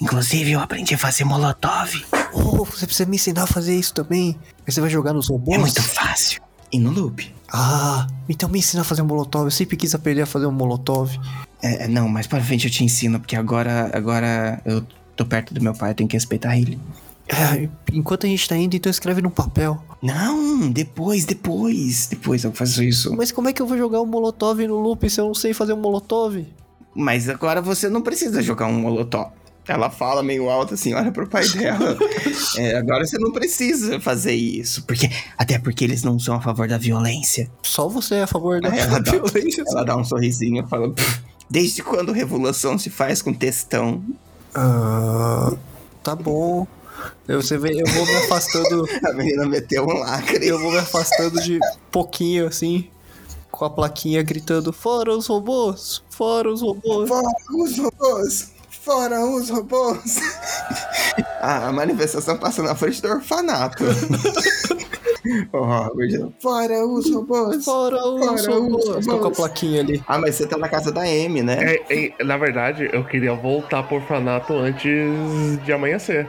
Inclusive, 0.00 0.52
eu 0.52 0.60
aprendi 0.60 0.94
a 0.94 0.98
fazer 0.98 1.24
molotov. 1.24 2.04
Oh, 2.32 2.64
você 2.64 2.86
precisa 2.86 3.08
me 3.08 3.16
ensinar 3.16 3.44
a 3.44 3.46
fazer 3.46 3.74
isso 3.74 3.92
também. 3.94 4.36
Aí 4.66 4.72
Você 4.72 4.80
vai 4.80 4.90
jogar 4.90 5.12
nos 5.12 5.28
robôs? 5.28 5.56
É 5.56 5.60
muito 5.60 5.82
fácil. 5.82 6.40
E 6.72 6.78
no 6.78 6.90
loop. 6.90 7.34
Ah, 7.52 8.06
então 8.28 8.48
me 8.48 8.58
ensina 8.58 8.82
a 8.82 8.84
fazer 8.84 9.02
um 9.02 9.06
molotov. 9.06 9.44
Eu 9.46 9.50
sempre 9.50 9.76
quis 9.76 9.94
aprender 9.94 10.22
a 10.22 10.26
fazer 10.26 10.46
um 10.46 10.52
molotov. 10.52 11.18
É, 11.62 11.88
não, 11.88 12.08
mais 12.08 12.26
pra 12.26 12.40
frente 12.40 12.66
eu 12.66 12.70
te 12.70 12.84
ensino, 12.84 13.18
porque 13.18 13.36
agora, 13.36 13.90
agora 13.92 14.60
eu 14.64 14.84
tô 15.16 15.24
perto 15.24 15.52
do 15.52 15.60
meu 15.60 15.74
pai, 15.74 15.90
eu 15.90 15.94
tenho 15.94 16.08
que 16.08 16.16
respeitar 16.16 16.56
ele. 16.56 16.78
É, 17.28 17.68
enquanto 17.92 18.26
a 18.26 18.28
gente 18.28 18.48
tá 18.48 18.56
indo, 18.56 18.74
então 18.74 18.90
escreve 18.90 19.22
num 19.22 19.30
papel. 19.30 19.80
Não, 20.02 20.68
depois, 20.70 21.24
depois. 21.24 22.08
Depois 22.08 22.42
eu 22.42 22.52
faço 22.52 22.82
isso. 22.82 23.14
Mas 23.16 23.30
como 23.30 23.48
é 23.48 23.52
que 23.52 23.62
eu 23.62 23.66
vou 23.66 23.78
jogar 23.78 24.00
um 24.00 24.06
molotov 24.06 24.66
no 24.66 24.80
loop 24.80 25.08
se 25.08 25.20
eu 25.20 25.26
não 25.26 25.34
sei 25.34 25.52
fazer 25.52 25.72
um 25.72 25.80
molotov? 25.80 26.44
Mas 26.94 27.28
agora 27.28 27.62
você 27.62 27.88
não 27.88 28.02
precisa 28.02 28.42
jogar 28.42 28.66
um 28.66 28.80
molotov. 28.80 29.30
Ela 29.68 29.88
fala 29.90 30.22
meio 30.22 30.48
alto 30.50 30.74
assim, 30.74 30.92
olha 30.94 31.12
pro 31.12 31.28
pai 31.28 31.48
dela. 31.48 31.96
É, 32.56 32.76
agora 32.76 33.06
você 33.06 33.16
não 33.18 33.30
precisa 33.30 34.00
fazer 34.00 34.32
isso. 34.34 34.82
Porque, 34.84 35.08
até 35.38 35.58
porque 35.58 35.84
eles 35.84 36.02
não 36.02 36.18
são 36.18 36.34
a 36.34 36.40
favor 36.40 36.66
da 36.66 36.76
violência. 36.78 37.48
Só 37.62 37.88
você 37.88 38.16
é 38.16 38.22
a 38.22 38.26
favor 38.26 38.60
da 38.60 38.68
Ela 38.74 38.98
dá- 39.02 39.12
violência. 39.12 39.62
Ela 39.68 39.84
dá 39.84 39.96
um 39.96 40.04
sorrisinho 40.04 40.64
e 40.64 40.68
fala. 40.68 40.90
"Pff, 40.90 41.20
Desde 41.48 41.82
quando 41.82 42.10
revolução 42.12 42.78
se 42.78 42.90
faz 42.90 43.22
com 43.22 43.32
textão? 43.32 44.02
Ah, 44.54 45.52
tá 46.02 46.14
bom. 46.16 46.66
Eu, 47.28 47.40
você 47.42 47.56
vê, 47.56 47.70
eu 47.80 47.86
vou 47.86 48.06
me 48.06 48.14
afastando. 48.16 48.84
A 49.08 49.12
menina 49.12 49.46
meteu 49.46 49.84
um 49.84 49.98
lacre. 49.98 50.46
Eu 50.46 50.58
vou 50.60 50.70
me 50.72 50.78
afastando 50.78 51.40
de 51.42 51.58
pouquinho 51.90 52.46
assim. 52.46 52.88
Com 53.50 53.64
a 53.64 53.70
plaquinha 53.70 54.22
gritando: 54.22 54.72
Fora 54.72 55.16
os 55.16 55.26
robôs! 55.26 56.02
Fora 56.08 56.50
os 56.52 56.62
robôs! 56.62 57.08
Fora 57.08 57.26
os 57.52 57.78
robôs! 57.78 58.52
Fora 58.90 59.24
os 59.24 59.48
robôs! 59.48 60.18
a, 61.40 61.68
a 61.68 61.72
manifestação 61.72 62.36
passa 62.36 62.60
na 62.60 62.74
frente 62.74 63.00
do 63.00 63.06
orfanato. 63.06 63.84
oh, 65.52 65.64
fora 66.40 66.84
os 66.84 67.08
robôs! 67.08 67.64
Fora 67.64 68.04
os 68.04 68.24
Fora 68.24 68.34
os 68.34 68.46
robôs! 68.48 69.06
Tô 69.06 69.18
com 69.20 69.28
a 69.28 69.30
plaquinha 69.30 69.82
ali. 69.82 70.02
Ah, 70.08 70.18
mas 70.18 70.34
você 70.34 70.44
tá 70.44 70.58
na 70.58 70.68
casa 70.68 70.90
da 70.90 71.02
Amy, 71.02 71.40
né? 71.40 71.76
É, 71.88 72.08
é, 72.18 72.24
na 72.24 72.36
verdade, 72.36 72.90
eu 72.92 73.04
queria 73.04 73.32
voltar 73.32 73.84
pro 73.84 73.98
orfanato 73.98 74.54
antes 74.54 74.90
de 75.64 75.72
amanhecer. 75.72 76.26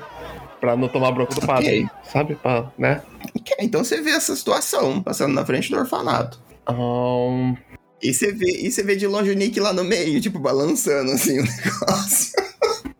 Pra 0.59 0.75
não 0.77 0.87
tomar 0.87 1.11
bronca 1.13 1.33
do 1.33 1.41
padre. 1.41 1.89
Sabe? 2.13 2.35
Pra, 2.35 2.71
né? 2.77 3.01
Ok, 3.35 3.55
Então 3.59 3.83
você 3.83 3.99
vê 4.01 4.11
essa 4.11 4.35
situação 4.35 5.01
passando 5.01 5.33
na 5.33 5.43
frente 5.43 5.71
do 5.71 5.79
orfanato. 5.79 6.39
Ahn, 6.67 7.55
E 8.03 8.13
você 8.13 8.31
vê, 8.31 8.45
e 8.67 8.71
você 8.71 8.83
vê 8.83 8.95
de 8.95 9.07
longe 9.07 9.31
o 9.31 9.35
Nick 9.35 9.59
lá 9.59 9.73
no 9.73 9.83
meio, 9.83 10.21
tipo, 10.21 10.37
balançando 10.37 11.11
assim 11.11 11.39
o 11.39 11.41
negócio. 11.65 12.50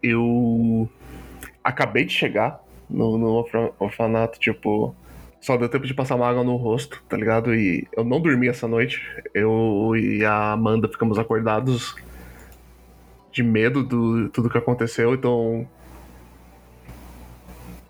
Eu 0.02 0.90
acabei 1.64 2.06
de 2.06 2.14
chegar 2.14 2.64
no, 2.90 3.18
no 3.18 3.28
orfa- 3.28 3.72
orfanato, 3.80 4.40
tipo. 4.40 4.96
Só 5.40 5.58
deu 5.58 5.68
tempo 5.68 5.88
de 5.88 5.94
passar 5.96 6.16
uma 6.16 6.28
água 6.30 6.44
no 6.44 6.56
rosto, 6.56 7.02
tá 7.10 7.18
ligado? 7.18 7.56
E 7.56 7.88
eu 7.98 8.04
não 8.04 8.22
dormi 8.22 8.48
essa 8.48 8.68
noite. 8.68 9.02
Eu 9.34 9.94
e 9.96 10.24
a 10.24 10.52
Amanda 10.52 10.88
ficamos 10.88 11.18
acordados 11.18 11.96
de 13.32 13.42
medo 13.42 13.82
do 13.84 14.30
tudo 14.30 14.50
que 14.52 14.58
aconteceu, 14.60 15.16
então. 15.16 15.68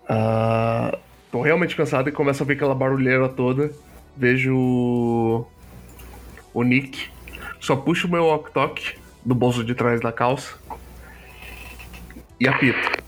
ah, 0.08 0.96
tô 1.30 1.42
realmente 1.42 1.76
cansado 1.76 2.08
e 2.08 2.12
começo 2.12 2.42
a 2.42 2.46
ver 2.46 2.54
aquela 2.54 2.74
barulheira 2.74 3.28
toda. 3.28 3.70
Vejo 4.16 4.54
o- 4.56 5.46
o 6.54 6.62
Nick. 6.62 7.08
Só 7.60 7.76
puxo 7.76 8.06
o 8.06 8.10
meu 8.10 8.24
walk-talk 8.24 8.96
do 9.24 9.34
bolso 9.34 9.64
de 9.64 9.74
trás 9.74 10.00
da 10.00 10.10
calça 10.12 10.54
e 12.42 12.48
apito. 12.48 13.02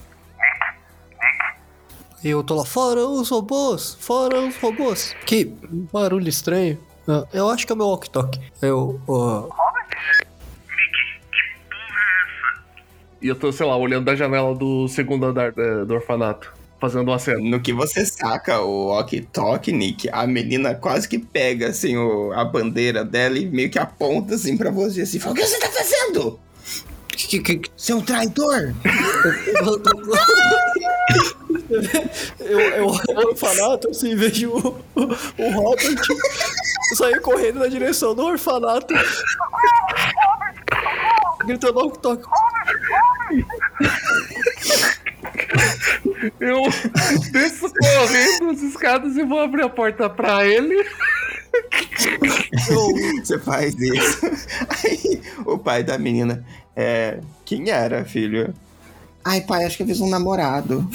E 2.23 2.29
eu 2.29 2.43
tô 2.43 2.55
lá, 2.55 2.65
fora 2.65 3.05
os 3.05 3.29
robôs! 3.29 3.95
Fora 3.99 4.39
os 4.41 4.55
robôs! 4.57 5.15
Que 5.25 5.45
barulho 5.93 6.27
estranho. 6.27 6.79
Ah, 7.07 7.23
Eu 7.31 7.49
acho 7.49 7.65
que 7.67 7.71
é 7.71 7.75
o 7.75 7.77
meu 7.77 7.87
walk-talk. 7.87 8.39
Eu. 8.61 8.99
ó, 9.07 9.47
E 13.21 13.27
eu 13.27 13.35
tô, 13.35 13.51
sei 13.51 13.65
lá, 13.65 13.75
olhando 13.77 14.05
da 14.05 14.15
janela 14.15 14.53
do 14.55 14.87
segundo 14.87 15.25
andar 15.25 15.53
eh, 15.57 15.85
do 15.85 15.93
orfanato, 15.93 16.53
fazendo 16.79 17.09
uma 17.09 17.17
cena. 17.19 17.39
No 17.39 17.59
que 17.59 17.73
você 17.73 18.05
saca 18.05 18.59
o 18.61 18.87
walkie-talkie, 18.89 19.71
Nick, 19.71 20.09
a 20.11 20.25
menina 20.27 20.75
quase 20.75 21.07
que 21.07 21.17
pega, 21.17 21.69
assim, 21.69 21.97
o, 21.97 22.31
a 22.33 22.43
bandeira 22.45 23.03
dela 23.03 23.37
e 23.37 23.45
meio 23.45 23.69
que 23.69 23.79
aponta, 23.79 24.35
assim, 24.35 24.55
pra 24.57 24.69
você, 24.71 25.01
assim, 25.01 25.19
fala, 25.19 25.33
o 25.33 25.35
que 25.37 25.45
você 25.45 25.59
tá 25.59 25.69
fazendo? 25.69 26.39
Que, 27.39 27.55
que, 27.55 27.57
que- 27.57 27.71
Seu 27.77 28.01
traidor! 28.01 28.73
eu, 32.39 32.59
eu 32.59 32.87
olho 32.87 33.01
no 33.13 33.27
orfanato 33.29 33.89
assim, 33.89 34.15
vejo 34.15 34.51
o, 34.51 35.01
o 35.43 35.51
Robert 35.51 36.01
sair 36.95 37.19
correndo 37.21 37.59
na 37.59 37.67
direção 37.67 38.13
do 38.15 38.23
orfanato. 38.25 38.93
Gritando 41.45 41.79
walk-talk. 41.79 42.23
Eu 46.39 46.61
desço 47.31 47.71
correndo 47.73 48.51
as 48.51 48.61
escadas 48.61 49.15
e 49.17 49.23
vou 49.23 49.39
abrir 49.39 49.63
a 49.63 49.69
porta 49.69 50.09
pra 50.09 50.45
ele. 50.45 50.75
Eu, 52.69 53.23
Você 53.23 53.39
faz 53.39 53.73
isso. 53.79 54.19
Aí 54.69 55.21
o 55.45 55.57
pai 55.57 55.83
da 55.83 55.97
menina, 55.97 56.43
é. 56.75 57.19
Quem 57.45 57.69
era, 57.69 58.03
filho? 58.05 58.53
Ai, 59.23 59.41
pai, 59.41 59.65
acho 59.65 59.77
que 59.77 59.83
eu 59.83 59.87
fiz 59.87 59.99
um 60.01 60.09
namorado. 60.09 60.87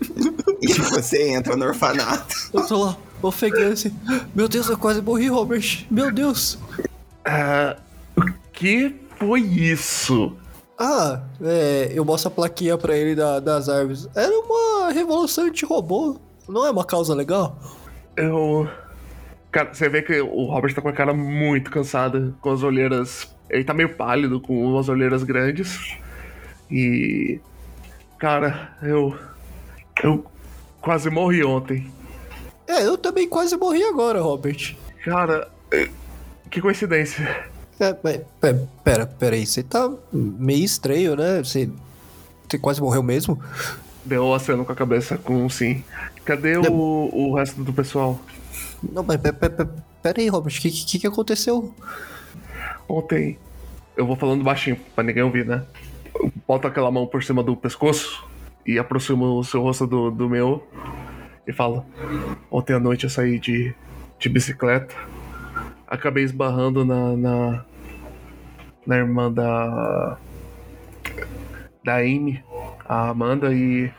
e 0.60 0.72
você 0.74 1.30
entra 1.32 1.56
no 1.56 1.64
orfanato. 1.66 2.34
eu 2.52 2.66
tô 2.66 2.84
lá, 2.84 2.96
ofegante 3.22 3.88
assim. 3.88 3.96
Meu 4.34 4.48
Deus, 4.48 4.68
eu 4.68 4.76
quase 4.78 5.00
morri, 5.00 5.28
Robert. 5.28 5.86
Meu 5.90 6.12
Deus. 6.12 6.58
Ah, 7.24 7.76
o 8.16 8.22
que 8.52 8.94
foi 9.18 9.40
isso? 9.40 10.36
Ah, 10.78 11.22
é, 11.42 11.90
eu 11.94 12.04
mostro 12.04 12.28
a 12.28 12.30
plaquinha 12.34 12.76
pra 12.78 12.96
ele 12.96 13.14
da- 13.14 13.40
das 13.40 13.68
árvores. 13.68 14.08
Era 14.14 14.32
uma 14.38 14.90
revolução 14.92 15.50
de 15.50 15.64
robô. 15.64 16.16
Não 16.48 16.66
é 16.66 16.70
uma 16.70 16.84
causa 16.84 17.14
legal? 17.14 17.58
Eu. 18.16 18.68
Cara, 19.52 19.72
você 19.74 19.88
vê 19.88 20.00
que 20.02 20.20
o 20.20 20.44
Robert 20.46 20.74
tá 20.74 20.80
com 20.80 20.88
a 20.88 20.92
cara 20.92 21.12
muito 21.12 21.70
cansada, 21.70 22.34
com 22.40 22.50
as 22.50 22.62
olheiras. 22.62 23.28
Ele 23.50 23.64
tá 23.64 23.74
meio 23.74 23.88
pálido, 23.94 24.40
com 24.40 24.62
umas 24.64 24.88
olheiras 24.88 25.22
grandes. 25.22 25.96
E. 26.70 27.38
Cara, 28.18 28.76
eu. 28.82 29.16
Eu 30.02 30.24
quase 30.80 31.10
morri 31.10 31.44
ontem. 31.44 31.90
É, 32.66 32.86
eu 32.86 32.96
também 32.96 33.28
quase 33.28 33.56
morri 33.56 33.82
agora, 33.82 34.20
Robert. 34.22 34.74
Cara, 35.04 35.48
eh, 35.72 35.90
que 36.50 36.60
coincidência. 36.60 37.50
É, 37.78 37.96
mas, 38.02 38.20
pe- 38.40 38.66
pera, 38.84 39.06
pera 39.06 39.34
aí, 39.36 39.46
você 39.46 39.62
tá 39.62 39.90
meio 40.12 40.64
estranho, 40.64 41.16
né? 41.16 41.38
Você, 41.42 41.68
você 42.48 42.58
quase 42.58 42.80
morreu 42.80 43.02
mesmo? 43.02 43.40
Deu 44.04 44.32
aceno 44.32 44.64
com 44.64 44.72
a 44.72 44.76
cabeça 44.76 45.18
com 45.18 45.44
um 45.44 45.48
sim. 45.50 45.82
Cadê 46.24 46.56
o, 46.58 47.10
o 47.12 47.34
resto 47.34 47.62
do 47.64 47.72
pessoal? 47.72 48.18
Não, 48.82 49.02
mas 49.02 49.20
pe- 49.20 49.32
pe- 49.32 49.50
pe- 49.50 49.68
pera 50.02 50.20
aí, 50.20 50.28
Robert, 50.28 50.54
o 50.56 50.60
que, 50.60 50.70
que, 50.70 50.98
que 51.00 51.06
aconteceu? 51.06 51.74
Ontem. 52.90 53.38
Eu 53.96 54.04
vou 54.04 54.16
falando 54.16 54.42
baixinho, 54.42 54.76
pra 54.94 55.04
ninguém 55.04 55.22
ouvir, 55.22 55.46
né? 55.46 55.64
Eu 56.12 56.32
boto 56.46 56.66
aquela 56.66 56.90
mão 56.90 57.06
por 57.06 57.22
cima 57.22 57.42
do 57.42 57.56
pescoço 57.56 58.26
e 58.66 58.78
aproximo 58.78 59.38
o 59.38 59.44
seu 59.44 59.62
rosto 59.62 59.86
do, 59.86 60.10
do 60.10 60.28
meu 60.28 60.66
e 61.46 61.52
falo: 61.52 61.86
Ontem 62.50 62.74
à 62.74 62.80
noite 62.80 63.04
eu 63.04 63.10
saí 63.10 63.38
de, 63.38 63.72
de 64.18 64.28
bicicleta. 64.28 64.94
Acabei 65.86 66.24
esbarrando 66.24 66.84
na, 66.84 67.16
na. 67.16 67.64
na 68.84 68.96
irmã 68.96 69.32
da. 69.32 70.18
da 71.84 71.96
Amy, 71.98 72.42
a 72.88 73.10
Amanda, 73.10 73.54
e. 73.54 73.92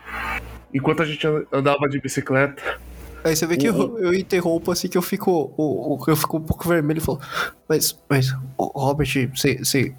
Enquanto 0.74 1.02
a 1.02 1.06
gente 1.06 1.26
andava 1.50 1.88
de 1.88 1.98
bicicleta, 1.98 2.78
Aí 3.24 3.36
você 3.36 3.46
vê 3.46 3.56
que 3.56 3.66
eu, 3.68 3.98
eu 3.98 4.14
interrompo 4.14 4.70
assim 4.72 4.88
que 4.88 4.98
eu 4.98 5.02
fico. 5.02 5.30
o- 5.56 5.94
o- 5.96 6.04
eu 6.08 6.16
fico 6.16 6.38
um 6.38 6.42
pouco 6.42 6.68
vermelho 6.68 6.98
e 6.98 7.00
falo. 7.00 7.20
Mas, 7.68 7.96
mas, 8.08 8.34
Robert, 8.58 9.08
você, 9.34 9.94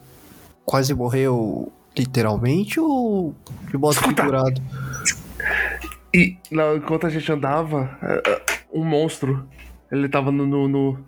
quase 0.65 0.93
morreu 0.93 1.71
literalmente 1.97 2.79
ou 2.79 3.33
de 3.69 3.77
modo 3.77 3.95
figurado? 3.95 4.61
E 6.13 6.37
enquanto 6.77 7.07
a 7.07 7.09
gente 7.09 7.31
andava, 7.31 7.97
é, 8.01 8.21
é, 8.29 8.41
um 8.73 8.83
monstro. 8.83 9.47
Ele 9.91 10.09
tava 10.09 10.31
no, 10.31 10.45
no, 10.45 10.67
no, 10.67 10.99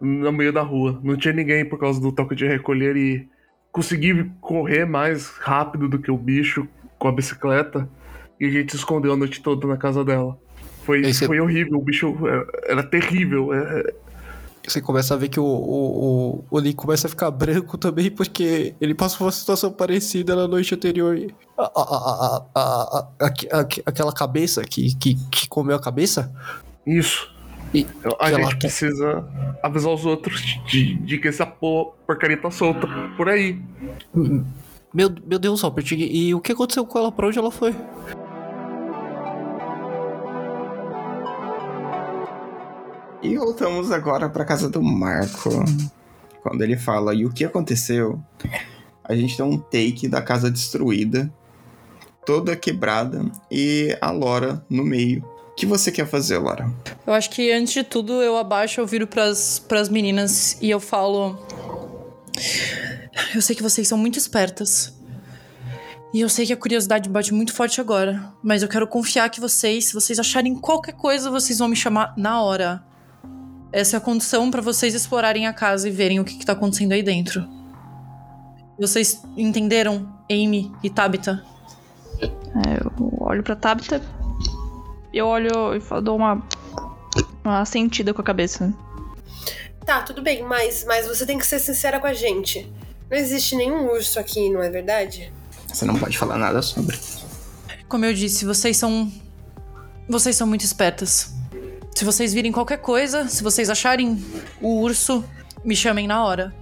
no 0.00 0.32
meio 0.32 0.52
da 0.52 0.62
rua. 0.62 0.98
Não 1.02 1.16
tinha 1.16 1.32
ninguém 1.34 1.64
por 1.64 1.78
causa 1.78 2.00
do 2.00 2.10
toque 2.10 2.34
de 2.34 2.46
recolher 2.46 2.96
e 2.96 3.28
consegui 3.70 4.30
correr 4.40 4.84
mais 4.86 5.28
rápido 5.28 5.88
do 5.88 5.98
que 5.98 6.10
o 6.10 6.16
bicho 6.16 6.66
com 6.98 7.08
a 7.08 7.12
bicicleta. 7.12 7.88
E 8.40 8.46
a 8.46 8.50
gente 8.50 8.72
se 8.72 8.78
escondeu 8.78 9.12
a 9.12 9.16
noite 9.16 9.42
toda 9.42 9.66
na 9.66 9.76
casa 9.76 10.02
dela. 10.04 10.38
Foi, 10.84 11.02
você- 11.02 11.26
foi 11.26 11.40
horrível, 11.40 11.78
o 11.78 11.82
bicho 11.82 12.14
é, 12.26 12.72
era 12.72 12.82
terrível. 12.82 13.52
é, 13.52 13.80
é, 13.80 13.94
Você 14.66 14.80
começa 14.80 15.14
a 15.14 15.16
ver 15.16 15.28
que 15.28 15.40
o, 15.40 15.44
o, 15.44 16.44
o, 16.50 16.58
Link 16.58 16.76
começa 16.76 17.06
a 17.06 17.10
ficar 17.10 17.30
branco 17.30 17.76
também, 17.78 18.10
porque 18.10 18.74
ele 18.80 18.94
passou 18.94 19.18
por 19.18 19.24
uma 19.24 19.32
situação 19.32 19.72
parecida 19.72 20.36
na 20.36 20.46
noite 20.46 20.74
anterior. 20.74 21.18
A, 21.58 21.62
a, 21.62 21.68
a, 21.82 22.46
a, 22.54 22.60
a, 22.60 23.26
a- 23.26 23.60
a- 23.60 23.66
aquela 23.86 24.12
cabeça 24.12 24.62
que, 24.62 24.94
que, 24.96 25.14
que 25.30 25.48
comeu 25.48 25.76
a 25.76 25.80
cabeça. 25.80 26.32
isso. 26.86 27.28
E 27.72 27.86
A 28.18 28.26
que 28.26 28.34
ela 28.34 28.42
gente 28.50 28.56
precisa 28.58 29.24
avisar 29.62 29.92
os 29.92 30.04
outros 30.04 30.40
de, 30.66 30.94
de 30.96 31.18
que 31.18 31.28
essa 31.28 31.46
por- 31.46 31.94
porcaria 32.06 32.36
tá 32.36 32.50
solta 32.50 32.88
por 33.16 33.28
aí. 33.28 33.60
Meu, 34.92 35.08
meu 35.24 35.38
Deus, 35.38 35.62
Robert, 35.62 35.86
e, 35.92 36.28
e 36.28 36.34
o 36.34 36.40
que 36.40 36.50
aconteceu 36.50 36.84
com 36.84 36.98
ela? 36.98 37.12
Pra 37.12 37.28
onde 37.28 37.38
ela 37.38 37.50
foi? 37.52 37.72
E 43.22 43.36
voltamos 43.36 43.90
agora 43.92 44.30
pra 44.30 44.46
casa 44.46 44.68
do 44.68 44.82
Marco. 44.82 45.50
Quando 46.42 46.62
ele 46.62 46.76
fala, 46.76 47.14
e 47.14 47.26
o 47.26 47.32
que 47.32 47.44
aconteceu? 47.44 48.18
A 49.04 49.14
gente 49.14 49.36
tem 49.36 49.44
um 49.44 49.58
take 49.58 50.08
da 50.08 50.22
casa 50.22 50.50
destruída, 50.50 51.30
toda 52.24 52.56
quebrada, 52.56 53.30
e 53.50 53.96
a 54.00 54.10
Lora 54.10 54.64
no 54.70 54.82
meio. 54.82 55.22
O 55.50 55.54
que 55.54 55.66
você 55.66 55.92
quer 55.92 56.06
fazer, 56.06 56.38
Lora? 56.38 56.72
Eu 57.06 57.12
acho 57.12 57.28
que 57.28 57.52
antes 57.52 57.74
de 57.74 57.84
tudo 57.84 58.22
eu 58.22 58.38
abaixo, 58.38 58.80
eu 58.80 58.86
viro 58.86 59.06
pras, 59.06 59.58
pras 59.58 59.90
meninas 59.90 60.56
e 60.62 60.70
eu 60.70 60.80
falo. 60.80 61.38
Eu 63.34 63.42
sei 63.42 63.54
que 63.54 63.62
vocês 63.62 63.86
são 63.86 63.98
muito 63.98 64.18
espertas. 64.18 64.94
E 66.14 66.20
eu 66.20 66.28
sei 66.28 66.46
que 66.46 66.52
a 66.52 66.56
curiosidade 66.56 67.08
bate 67.10 67.34
muito 67.34 67.52
forte 67.52 67.80
agora. 67.80 68.32
Mas 68.42 68.62
eu 68.62 68.68
quero 68.68 68.86
confiar 68.86 69.28
que 69.28 69.40
vocês, 69.40 69.86
se 69.86 69.94
vocês 69.94 70.18
acharem 70.18 70.54
qualquer 70.54 70.94
coisa, 70.94 71.30
vocês 71.30 71.58
vão 71.58 71.68
me 71.68 71.76
chamar 71.76 72.14
na 72.16 72.40
hora. 72.42 72.82
Essa 73.72 73.96
é 73.96 73.98
a 73.98 74.00
condição 74.00 74.50
para 74.50 74.60
vocês 74.60 74.94
explorarem 74.94 75.46
a 75.46 75.52
casa 75.52 75.88
e 75.88 75.92
verem 75.92 76.18
o 76.18 76.24
que, 76.24 76.36
que 76.36 76.44
tá 76.44 76.52
acontecendo 76.52 76.92
aí 76.92 77.02
dentro. 77.02 77.46
Vocês 78.78 79.22
entenderam, 79.36 80.08
Amy 80.30 80.72
e 80.82 80.90
Tabitha? 80.90 81.44
É, 82.20 82.80
eu 82.82 83.12
olho 83.20 83.42
pra 83.42 83.54
Tabitha. 83.54 84.02
Eu 85.12 85.26
olho 85.26 85.76
e 85.76 86.00
dou 86.02 86.16
uma. 86.16 86.42
Uma 87.44 87.64
sentida 87.64 88.12
com 88.12 88.20
a 88.20 88.24
cabeça. 88.24 88.72
Tá, 89.84 90.02
tudo 90.02 90.22
bem, 90.22 90.42
mas, 90.42 90.84
mas 90.86 91.06
você 91.06 91.24
tem 91.24 91.38
que 91.38 91.46
ser 91.46 91.58
sincera 91.58 91.98
com 91.98 92.06
a 92.06 92.12
gente. 92.12 92.70
Não 93.10 93.16
existe 93.16 93.56
nenhum 93.56 93.90
urso 93.90 94.20
aqui, 94.20 94.50
não 94.50 94.62
é 94.62 94.68
verdade? 94.70 95.32
Você 95.66 95.84
não 95.84 95.98
pode 95.98 96.16
falar 96.18 96.36
nada 96.36 96.60
sobre. 96.62 96.98
Como 97.88 98.04
eu 98.04 98.12
disse, 98.12 98.44
vocês 98.44 98.76
são. 98.76 99.10
Vocês 100.08 100.36
são 100.36 100.46
muito 100.46 100.64
espertas. 100.64 101.32
Se 101.94 102.04
vocês 102.04 102.32
virem 102.32 102.50
qualquer 102.50 102.78
coisa, 102.78 103.28
se 103.28 103.42
vocês 103.42 103.68
acharem 103.68 104.22
o 104.60 104.80
urso, 104.80 105.24
me 105.64 105.76
chamem 105.76 106.06
na 106.06 106.24
hora. 106.24 106.54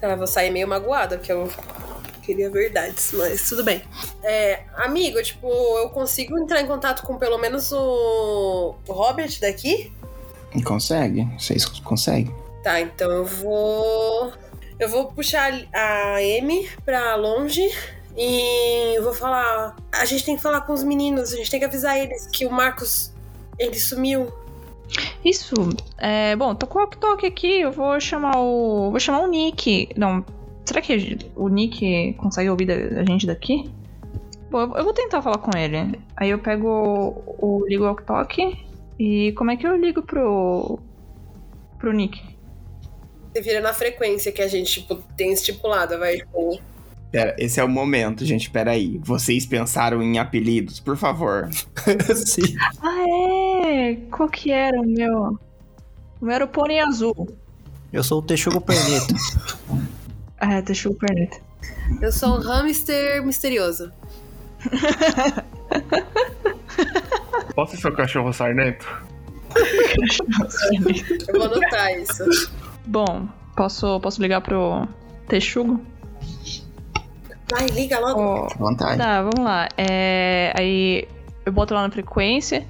Tá, 0.00 0.08
eu 0.08 0.16
vou 0.16 0.26
sair 0.26 0.50
meio 0.50 0.68
magoada, 0.68 1.16
porque 1.16 1.32
eu 1.32 1.50
queria 2.22 2.50
verdades, 2.50 3.12
mas 3.12 3.48
tudo 3.48 3.64
bem. 3.64 3.82
É, 4.22 4.64
amigo, 4.76 5.22
tipo, 5.22 5.48
eu 5.48 5.88
consigo 5.90 6.38
entrar 6.38 6.60
em 6.60 6.66
contato 6.66 7.02
com 7.02 7.16
pelo 7.16 7.38
menos 7.38 7.72
o, 7.72 8.74
o 8.86 8.92
Robert 8.92 9.38
daqui? 9.40 9.92
Consegue? 10.64 11.26
Vocês 11.38 11.64
conseguem? 11.80 12.34
Tá, 12.62 12.80
então 12.80 13.10
eu 13.10 13.24
vou. 13.24 14.32
Eu 14.78 14.88
vou 14.88 15.06
puxar 15.06 15.52
a 15.72 16.16
Amy 16.16 16.68
pra 16.84 17.14
longe 17.14 17.62
e 18.16 18.96
eu 18.96 19.02
vou 19.04 19.14
falar. 19.14 19.76
A 19.92 20.04
gente 20.04 20.24
tem 20.24 20.36
que 20.36 20.42
falar 20.42 20.62
com 20.62 20.72
os 20.72 20.82
meninos, 20.82 21.32
a 21.32 21.36
gente 21.36 21.50
tem 21.50 21.60
que 21.60 21.66
avisar 21.66 21.98
eles 21.98 22.26
que 22.26 22.44
o 22.44 22.50
Marcos. 22.50 23.12
Ele 23.58 23.74
sumiu. 23.74 24.28
Isso. 25.24 25.54
É, 25.98 26.36
bom, 26.36 26.54
tô 26.54 26.66
com 26.66 26.78
o 26.78 26.82
walkie-talkie 26.82 27.26
aqui. 27.26 27.60
Eu 27.60 27.72
vou 27.72 27.98
chamar 28.00 28.36
o. 28.38 28.90
Vou 28.90 29.00
chamar 29.00 29.20
o 29.20 29.26
Nick. 29.26 29.88
Não. 29.96 30.24
Será 30.64 30.80
que 30.80 31.18
o 31.36 31.48
Nick 31.48 32.14
consegue 32.18 32.50
ouvir 32.50 32.70
a 32.70 33.04
gente 33.04 33.26
daqui? 33.26 33.70
Bom, 34.50 34.60
eu- 34.76 34.84
vou 34.84 34.92
tentar 34.92 35.22
falar 35.22 35.38
com 35.38 35.56
ele. 35.56 35.98
Aí 36.16 36.30
eu 36.30 36.38
pego 36.38 36.68
o, 37.38 37.60
o 37.62 37.66
ligo 37.66 37.84
o 37.84 37.86
walkie-talkie. 37.86 38.64
E 38.98 39.32
como 39.32 39.50
é 39.50 39.56
que 39.56 39.66
eu 39.66 39.76
ligo 39.76 40.02
pro. 40.02 40.78
pro 41.78 41.92
Nick? 41.92 42.20
Você 43.32 43.42
vira 43.42 43.60
na 43.60 43.74
frequência 43.74 44.32
que 44.32 44.40
a 44.40 44.48
gente 44.48 44.80
tipo, 44.80 44.96
tem 45.16 45.32
estipulada, 45.32 45.98
vai. 45.98 46.16
Tipo, 46.16 46.58
Pera, 47.12 47.36
esse 47.38 47.60
é 47.60 47.64
o 47.64 47.68
momento, 47.68 48.24
gente. 48.24 48.50
Pera 48.50 48.70
aí. 48.72 48.98
Vocês 49.04 49.44
pensaram 49.46 50.02
em 50.02 50.18
apelidos, 50.18 50.80
por 50.80 50.96
favor. 50.96 51.48
Sim. 52.14 52.56
Ah, 52.82 53.04
é! 53.08 53.35
Qual 54.10 54.28
que 54.28 54.50
era 54.50 54.80
o 54.80 54.86
meu? 54.86 55.38
O 56.20 56.24
meu 56.24 56.34
era 56.34 56.44
o 56.44 56.48
pônei 56.48 56.80
azul. 56.80 57.36
Eu 57.92 58.02
sou 58.02 58.18
o 58.18 58.22
Texugo 58.22 58.60
Perneta. 58.60 59.14
É, 60.38 60.60
deixa 60.60 60.90
o 60.90 60.94
perneta. 60.94 61.38
eu 62.02 62.12
sou 62.12 62.36
um 62.36 62.40
hamster 62.40 63.24
misterioso. 63.24 63.90
Posso 67.54 67.76
ser 67.78 67.88
o 67.88 67.96
cachorro 67.96 68.32
sarnento? 68.34 68.86
Eu 71.28 71.38
vou 71.38 71.46
anotar 71.46 71.90
isso. 71.98 72.52
Bom, 72.84 73.26
posso, 73.56 73.98
posso 74.00 74.20
ligar 74.20 74.42
pro 74.42 74.86
Texugo? 75.26 75.80
Vai, 77.50 77.66
liga 77.68 77.98
logo. 77.98 78.46
À 78.52 78.58
vontade. 78.58 78.98
Tá, 78.98 79.22
vamos 79.22 79.40
lá. 79.40 79.68
É, 79.78 80.52
aí 80.54 81.08
eu 81.46 81.52
boto 81.52 81.72
lá 81.72 81.82
na 81.82 81.90
frequência 81.90 82.66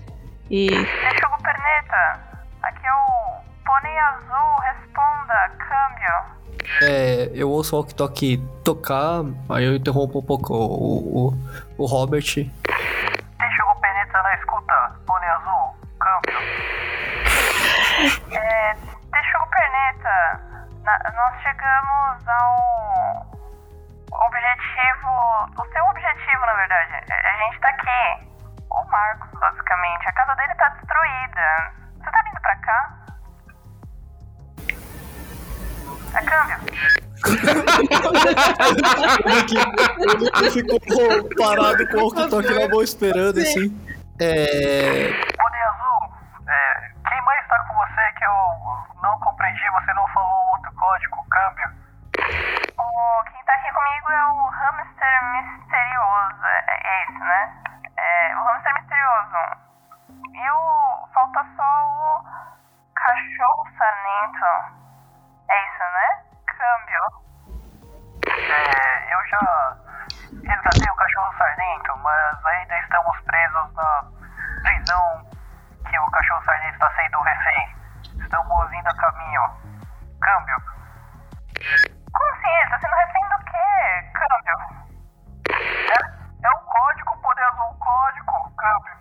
e. 0.50 0.68
Texugo 0.68 1.42
Perneta, 1.42 2.20
aqui 2.62 2.86
é 2.86 2.92
o 2.92 3.40
Pônei 3.64 3.98
Azul, 3.98 4.56
responda, 4.62 5.50
câmbio. 5.58 6.36
É, 6.82 7.30
eu 7.34 7.50
ouço 7.50 7.74
o 7.76 7.78
walkie-talkie 7.80 8.38
tocar, 8.64 9.22
aí 9.50 9.64
eu 9.64 9.74
interrompo 9.76 10.18
um 10.18 10.22
pouco 10.24 10.52
o, 10.54 11.28
o, 11.28 11.34
o 11.78 11.86
Robert. 11.86 12.22
Texugo 12.24 13.80
Perneta 13.80 14.22
na 14.22 14.34
escuta, 14.34 14.92
Pônei 15.06 15.28
Azul, 15.28 15.76
câmbio. 16.00 16.38
É, 18.32 18.74
Texugo 18.74 19.46
Perneta, 19.50 20.40
na- 20.84 21.12
nós 21.14 21.42
chegamos 21.42 22.28
ao 22.28 23.26
objetivo, 24.26 25.10
o 25.58 25.72
seu 25.72 25.84
objetivo, 25.86 26.46
na 26.46 26.52
verdade. 26.54 26.92
A 27.10 27.28
a 27.28 27.36
gente 27.44 27.60
tá 27.60 27.68
aqui. 27.68 28.26
O 28.70 28.84
Marcos, 28.84 29.30
basicamente. 29.40 30.08
A 30.08 30.12
casa 30.12 30.34
dele 30.34 30.54
tá 30.54 30.68
destruída. 30.70 31.72
Você 31.98 32.10
tá 32.10 32.22
vindo 32.22 32.40
pra 32.40 32.56
cá? 32.56 33.06
É 36.14 36.22
câmbio. 36.22 36.56
Ele 40.38 40.50
ficou 40.50 40.78
parado 41.36 41.86
com 41.88 41.96
o 41.96 42.00
walkie-talkie 42.04 42.54
na 42.54 42.68
mão 42.68 42.82
esperando, 42.82 43.38
assim. 43.38 43.74
É. 44.20 45.12
Pônei 45.36 45.62
Azul, 45.62 46.14
é, 46.48 46.90
quem 47.08 47.20
mais 47.22 47.46
tá 47.48 47.58
com 47.68 47.74
você 47.74 48.12
que 48.16 48.24
eu 48.24 49.02
não 49.02 49.18
compreendi? 49.20 49.60
Você 49.72 49.92
não 49.92 50.08
falou 50.08 50.52
outro 50.52 50.72
código, 50.74 51.26
câmbio? 51.28 51.68
O, 52.78 53.24
quem 53.24 53.44
tá 53.44 53.52
aqui 53.52 53.70
comigo 53.72 54.10
é 54.10 54.26
o 54.26 54.48
hamster 54.48 55.24
misterioso, 55.32 56.46
é, 56.46 56.64
é 56.70 57.04
esse, 57.04 57.18
né? 57.18 57.52
É, 57.98 58.36
o 58.36 58.44
hamster 58.44 58.74
misterioso. 58.74 59.36
E 60.34 60.50
o. 60.50 61.08
falta 61.12 61.44
só 61.56 61.86
o 61.86 62.24
cachorro 62.94 63.66
sarnento. 63.78 64.44
É 65.48 65.64
isso, 65.64 65.78
né? 65.78 66.24
Câmbio. 66.46 67.26
É, 68.28 69.14
eu 69.14 69.26
já 69.26 69.76
resgatei 70.44 70.90
o 70.90 70.96
cachorro 70.96 71.32
sarnento, 71.38 71.96
mas 71.98 72.46
ainda 72.46 72.78
estamos 72.78 73.20
presos 73.22 73.74
na 73.74 74.04
prisão 74.62 75.30
que 75.88 75.98
o 75.98 76.10
cachorro 76.10 76.44
sarnento 76.44 76.74
está 76.74 76.90
sendo 76.94 77.20
refém. 77.20 77.76
Estamos 78.20 78.72
indo 78.72 78.88
a 78.88 78.96
caminho. 78.96 79.42
Câmbio. 80.20 80.56
Como 82.12 82.32
assim? 82.32 82.48
Ele 82.48 82.64
está 82.64 82.78
sendo 82.80 82.94
refém 82.94 83.28
do 83.28 83.44
quê? 83.44 84.10
Câmbio. 84.14 84.86
É, 85.48 86.46
é 86.46 86.50
o 86.50 86.58
código, 86.60 87.15
poder 87.36 87.44
azul, 87.44 87.76
código, 87.78 88.52
câmbio. 88.56 88.96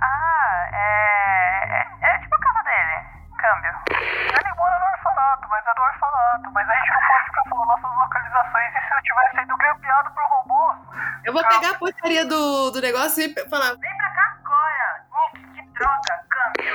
Ah, 0.00 0.68
é. 0.72 1.86
É, 2.02 2.14
é 2.14 2.18
tipo 2.18 2.34
a 2.34 2.40
casa 2.40 2.62
dele. 2.62 3.06
Câmbio. 3.38 3.74
Ele 3.90 4.54
mora 4.54 4.78
no 4.78 4.86
orfanato, 4.86 5.48
mas 5.48 5.66
é 5.66 5.74
do 5.74 5.82
orfanato. 5.82 6.50
Mas 6.52 6.68
a 6.68 6.74
gente 6.74 6.92
não 6.92 7.08
pode 7.08 7.24
ficar 7.24 7.42
falando 7.50 7.68
nossas 7.68 7.96
localizações. 7.96 8.74
E 8.74 8.80
se 8.80 8.94
eu 8.94 9.02
tivesse 9.02 9.36
sido 9.36 9.56
grampeado 9.56 10.10
por 10.12 10.24
robôs? 10.24 10.78
Eu 11.24 11.32
vou 11.32 11.46
pegar 11.46 11.70
a 11.70 11.78
porcaria 11.78 12.24
do, 12.24 12.70
do 12.70 12.80
negócio 12.80 13.22
e 13.22 13.48
falar. 13.50 13.74
Vem 13.76 13.96
pra 13.96 14.10
cá 14.10 14.36
agora! 14.42 15.04
Nick, 15.12 15.46
que 15.52 15.62
droga, 15.78 16.24
câmbio! 16.30 16.74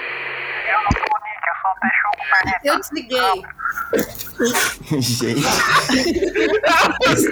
Eu 0.67 0.83
não 0.83 1.10
eu 2.63 2.75
o 2.75 2.79
desliguei. 2.79 3.41
Gente. 4.99 5.41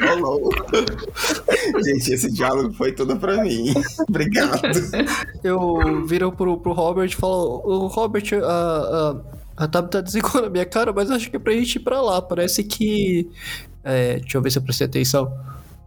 Rolou. 0.06 0.50
Gente, 1.84 2.14
esse 2.14 2.32
diálogo 2.32 2.74
foi 2.74 2.92
tudo 2.92 3.18
pra 3.18 3.44
mim. 3.44 3.74
Obrigado. 4.08 4.62
Eu 5.44 6.06
viro 6.06 6.32
pro, 6.32 6.58
pro 6.58 6.74
Robert 6.74 7.10
e 7.10 7.16
falo: 7.16 7.62
Ô 7.66 7.88
Robert, 7.88 8.24
a, 8.44 9.16
a, 9.58 9.64
a 9.66 9.68
Tabitha 9.68 10.02
desligou 10.02 10.42
na 10.42 10.50
minha 10.50 10.66
cara, 10.66 10.94
mas 10.94 11.10
acho 11.12 11.30
que 11.30 11.36
é 11.36 11.40
pra 11.40 11.54
gente 11.54 11.76
ir 11.76 11.80
pra 11.80 12.02
lá. 12.02 12.22
Parece 12.22 12.64
que. 12.64 13.30
É, 13.84 14.20
deixa 14.20 14.38
eu 14.38 14.42
ver 14.42 14.52
se 14.52 14.58
eu 14.60 14.64
prestei 14.64 14.88
atenção. 14.88 15.34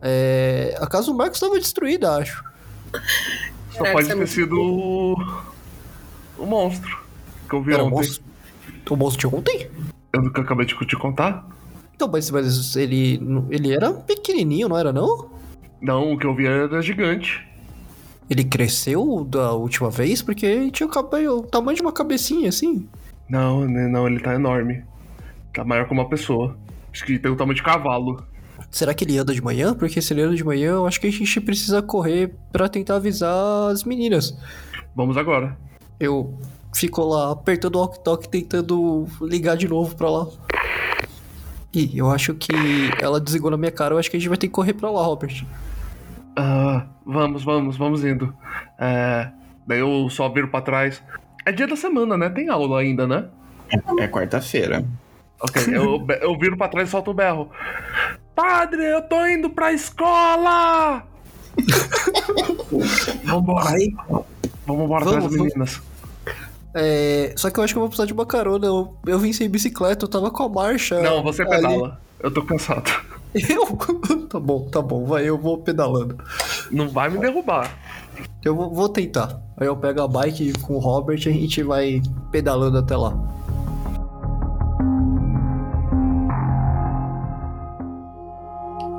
É, 0.00 0.76
a 0.80 0.86
casa 0.86 1.06
do 1.06 1.14
Marcos 1.14 1.36
estava 1.36 1.58
destruída, 1.58 2.16
acho. 2.16 2.42
Só 3.70 3.90
pode 3.92 4.10
é 4.10 4.14
ter 4.14 4.26
sido 4.26 4.60
o... 4.60 5.16
o 6.38 6.44
monstro 6.44 7.02
que 7.48 7.56
eu 7.56 7.62
vi 7.62 7.74
Era 7.74 7.82
o 7.84 7.86
ontem. 7.86 7.96
monstro. 7.96 8.31
O 8.90 8.96
monstro 8.96 9.28
de 9.28 9.34
ontem? 9.34 9.70
Eu 10.12 10.32
que 10.32 10.40
eu 10.40 10.44
acabei 10.44 10.66
de 10.66 10.74
te 10.74 10.96
contar. 10.96 11.46
Então, 11.94 12.08
mas, 12.10 12.30
mas 12.30 12.76
ele, 12.76 13.20
ele 13.50 13.72
era 13.72 13.92
pequenininho, 13.92 14.68
não 14.68 14.76
era 14.76 14.92
não? 14.92 15.30
Não, 15.80 16.12
o 16.12 16.18
que 16.18 16.26
eu 16.26 16.34
vi 16.34 16.46
era 16.46 16.80
gigante. 16.82 17.46
Ele 18.28 18.44
cresceu 18.44 19.24
da 19.24 19.52
última 19.52 19.90
vez 19.90 20.22
porque 20.22 20.46
ele 20.46 20.70
tinha 20.70 20.86
o 20.86 20.90
cabelo, 20.90 21.38
o 21.38 21.42
tamanho 21.42 21.76
de 21.76 21.82
uma 21.82 21.92
cabecinha 21.92 22.48
assim. 22.48 22.88
Não, 23.28 23.66
né, 23.66 23.88
não, 23.88 24.06
ele 24.06 24.20
tá 24.20 24.34
enorme. 24.34 24.84
Tá 25.52 25.64
maior 25.64 25.86
que 25.86 25.92
uma 25.92 26.08
pessoa. 26.08 26.56
Acho 26.92 27.04
que 27.04 27.18
tem 27.18 27.30
o 27.30 27.36
tamanho 27.36 27.56
de 27.56 27.62
cavalo. 27.62 28.24
Será 28.70 28.94
que 28.94 29.04
ele 29.04 29.18
anda 29.18 29.34
de 29.34 29.42
manhã? 29.42 29.74
Porque 29.74 30.00
se 30.00 30.14
ele 30.14 30.22
anda 30.22 30.34
de 30.34 30.44
manhã, 30.44 30.72
eu 30.72 30.86
acho 30.86 31.00
que 31.00 31.06
a 31.06 31.10
gente 31.12 31.40
precisa 31.40 31.82
correr 31.82 32.34
pra 32.50 32.68
tentar 32.68 32.96
avisar 32.96 33.70
as 33.70 33.84
meninas. 33.84 34.36
Vamos 34.94 35.16
agora. 35.16 35.56
Eu 36.00 36.38
fico 36.74 37.02
lá 37.04 37.32
apertando 37.32 37.76
o 37.76 37.80
walkie-talkie 37.80 38.28
tentando 38.28 39.06
ligar 39.20 39.56
de 39.56 39.68
novo 39.68 39.94
pra 39.94 40.10
lá. 40.10 40.26
Ih, 41.74 41.96
eu 41.96 42.10
acho 42.10 42.34
que 42.34 42.52
ela 43.00 43.20
desligou 43.20 43.50
na 43.50 43.56
minha 43.56 43.72
cara, 43.72 43.94
eu 43.94 43.98
acho 43.98 44.10
que 44.10 44.16
a 44.16 44.20
gente 44.20 44.28
vai 44.28 44.36
ter 44.36 44.46
que 44.46 44.52
correr 44.52 44.74
pra 44.74 44.90
lá, 44.90 45.02
Robert. 45.02 45.44
Ah, 46.36 46.86
vamos, 47.04 47.42
vamos, 47.44 47.76
vamos 47.76 48.04
indo. 48.04 48.34
É, 48.78 49.30
daí 49.66 49.80
eu 49.80 50.08
só 50.10 50.28
viro 50.28 50.48
pra 50.48 50.60
trás. 50.60 51.02
É 51.44 51.52
dia 51.52 51.66
da 51.66 51.76
semana, 51.76 52.16
né? 52.16 52.28
Tem 52.28 52.48
aula 52.48 52.80
ainda, 52.80 53.06
né? 53.06 53.26
É 53.98 54.06
quarta-feira. 54.06 54.84
Ok, 55.40 55.62
eu, 55.74 56.06
eu 56.20 56.38
viro 56.38 56.56
pra 56.56 56.68
trás 56.68 56.88
e 56.88 56.90
solto 56.90 57.10
o 57.10 57.14
berro. 57.14 57.50
Padre, 58.34 58.84
eu 58.84 59.02
tô 59.02 59.26
indo 59.26 59.50
pra 59.50 59.72
escola! 59.72 61.02
Vambora. 63.24 63.76
Vamos 64.66 64.84
embora 64.84 65.04
atrás 65.04 65.24
das 65.24 65.32
Vamos, 65.32 65.36
meninas. 65.36 65.82
É, 66.74 67.34
só 67.36 67.50
que 67.50 67.60
eu 67.60 67.64
acho 67.64 67.74
que 67.74 67.78
eu 67.78 67.82
vou 67.82 67.88
precisar 67.88 68.06
de 68.06 68.12
uma 68.12 68.26
carona. 68.26 68.66
Eu, 68.66 68.96
eu 69.06 69.18
vim 69.18 69.32
sem 69.32 69.48
bicicleta, 69.48 70.04
eu 70.04 70.08
tava 70.08 70.30
com 70.30 70.42
a 70.42 70.48
marcha. 70.48 71.00
Não, 71.00 71.22
você 71.22 71.42
ali. 71.42 71.50
pedala. 71.50 72.00
Eu 72.20 72.30
tô 72.32 72.42
cansado. 72.42 72.90
Eu? 73.34 73.66
tá 74.28 74.38
bom, 74.38 74.68
tá 74.70 74.82
bom, 74.82 75.04
vai, 75.06 75.28
eu 75.28 75.38
vou 75.38 75.58
pedalando. 75.58 76.18
Não 76.70 76.88
vai 76.88 77.08
me 77.08 77.18
derrubar. 77.18 77.70
Eu 78.44 78.54
vou, 78.54 78.70
vou 78.70 78.88
tentar. 78.88 79.40
Aí 79.56 79.66
eu 79.66 79.76
pego 79.76 80.02
a 80.02 80.08
bike 80.08 80.52
com 80.60 80.74
o 80.74 80.78
Robert 80.78 81.20
e 81.24 81.28
a 81.28 81.32
gente 81.32 81.62
vai 81.62 82.02
pedalando 82.30 82.78
até 82.78 82.96
lá. 82.96 83.16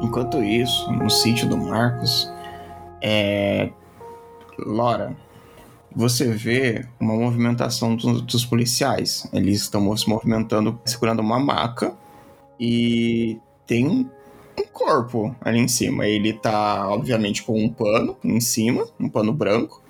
Enquanto 0.01 0.43
isso, 0.43 0.91
no 0.91 1.09
sítio 1.09 1.47
do 1.47 1.57
Marcos, 1.57 2.31
é... 3.01 3.69
Laura, 4.65 5.15
você 5.95 6.31
vê 6.31 6.85
uma 6.99 7.13
movimentação 7.13 7.95
dos, 7.95 8.21
dos 8.21 8.45
policiais. 8.45 9.27
Eles 9.31 9.61
estão 9.61 9.95
se 9.95 10.09
movimentando, 10.09 10.79
segurando 10.85 11.21
uma 11.21 11.39
maca 11.39 11.93
e 12.59 13.39
tem 13.67 13.87
um, 13.87 14.09
um 14.59 14.65
corpo 14.71 15.35
ali 15.41 15.59
em 15.59 15.67
cima. 15.67 16.07
Ele 16.07 16.33
tá, 16.33 16.87
obviamente, 16.89 17.43
com 17.43 17.63
um 17.63 17.69
pano 17.69 18.17
em 18.23 18.39
cima, 18.39 18.85
um 18.99 19.09
pano 19.09 19.33
branco, 19.33 19.81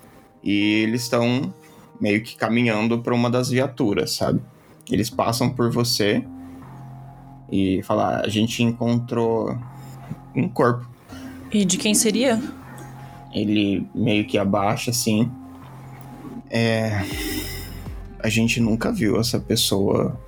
e 0.42 0.82
eles 0.82 1.02
estão 1.02 1.52
meio 2.00 2.22
que 2.22 2.36
caminhando 2.36 2.98
para 3.00 3.14
uma 3.14 3.30
das 3.30 3.48
viaturas, 3.48 4.12
sabe? 4.12 4.40
Eles 4.90 5.08
passam 5.08 5.48
por 5.48 5.70
você 5.70 6.22
e 7.50 7.82
falam: 7.82 8.06
"Ah, 8.06 8.20
a 8.24 8.28
gente 8.28 8.62
encontrou 8.62 9.56
um 10.34 10.48
corpo. 10.48 10.86
E 11.50 11.64
de 11.64 11.78
quem 11.78 11.94
seria? 11.94 12.42
Ele 13.32 13.86
meio 13.94 14.26
que 14.26 14.36
abaixa 14.36 14.90
assim. 14.90 15.30
É. 16.54 17.04
A 18.20 18.28
gente 18.28 18.60
nunca 18.60 18.90
viu 18.92 19.20
essa 19.20 19.38
pessoa 19.38 20.18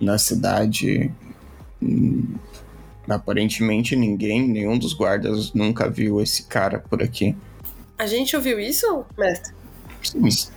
na 0.00 0.18
cidade. 0.18 1.10
Hum, 1.80 2.34
Aparentemente 3.08 3.96
ninguém, 3.96 4.46
nenhum 4.46 4.78
dos 4.78 4.92
guardas 4.92 5.54
nunca 5.54 5.88
viu 5.88 6.20
esse 6.20 6.42
cara 6.42 6.78
por 6.78 7.02
aqui. 7.02 7.34
A 7.96 8.06
gente 8.06 8.36
ouviu 8.36 8.60
isso, 8.60 9.04
mestre? 9.16 9.54
Mas 10.14 10.52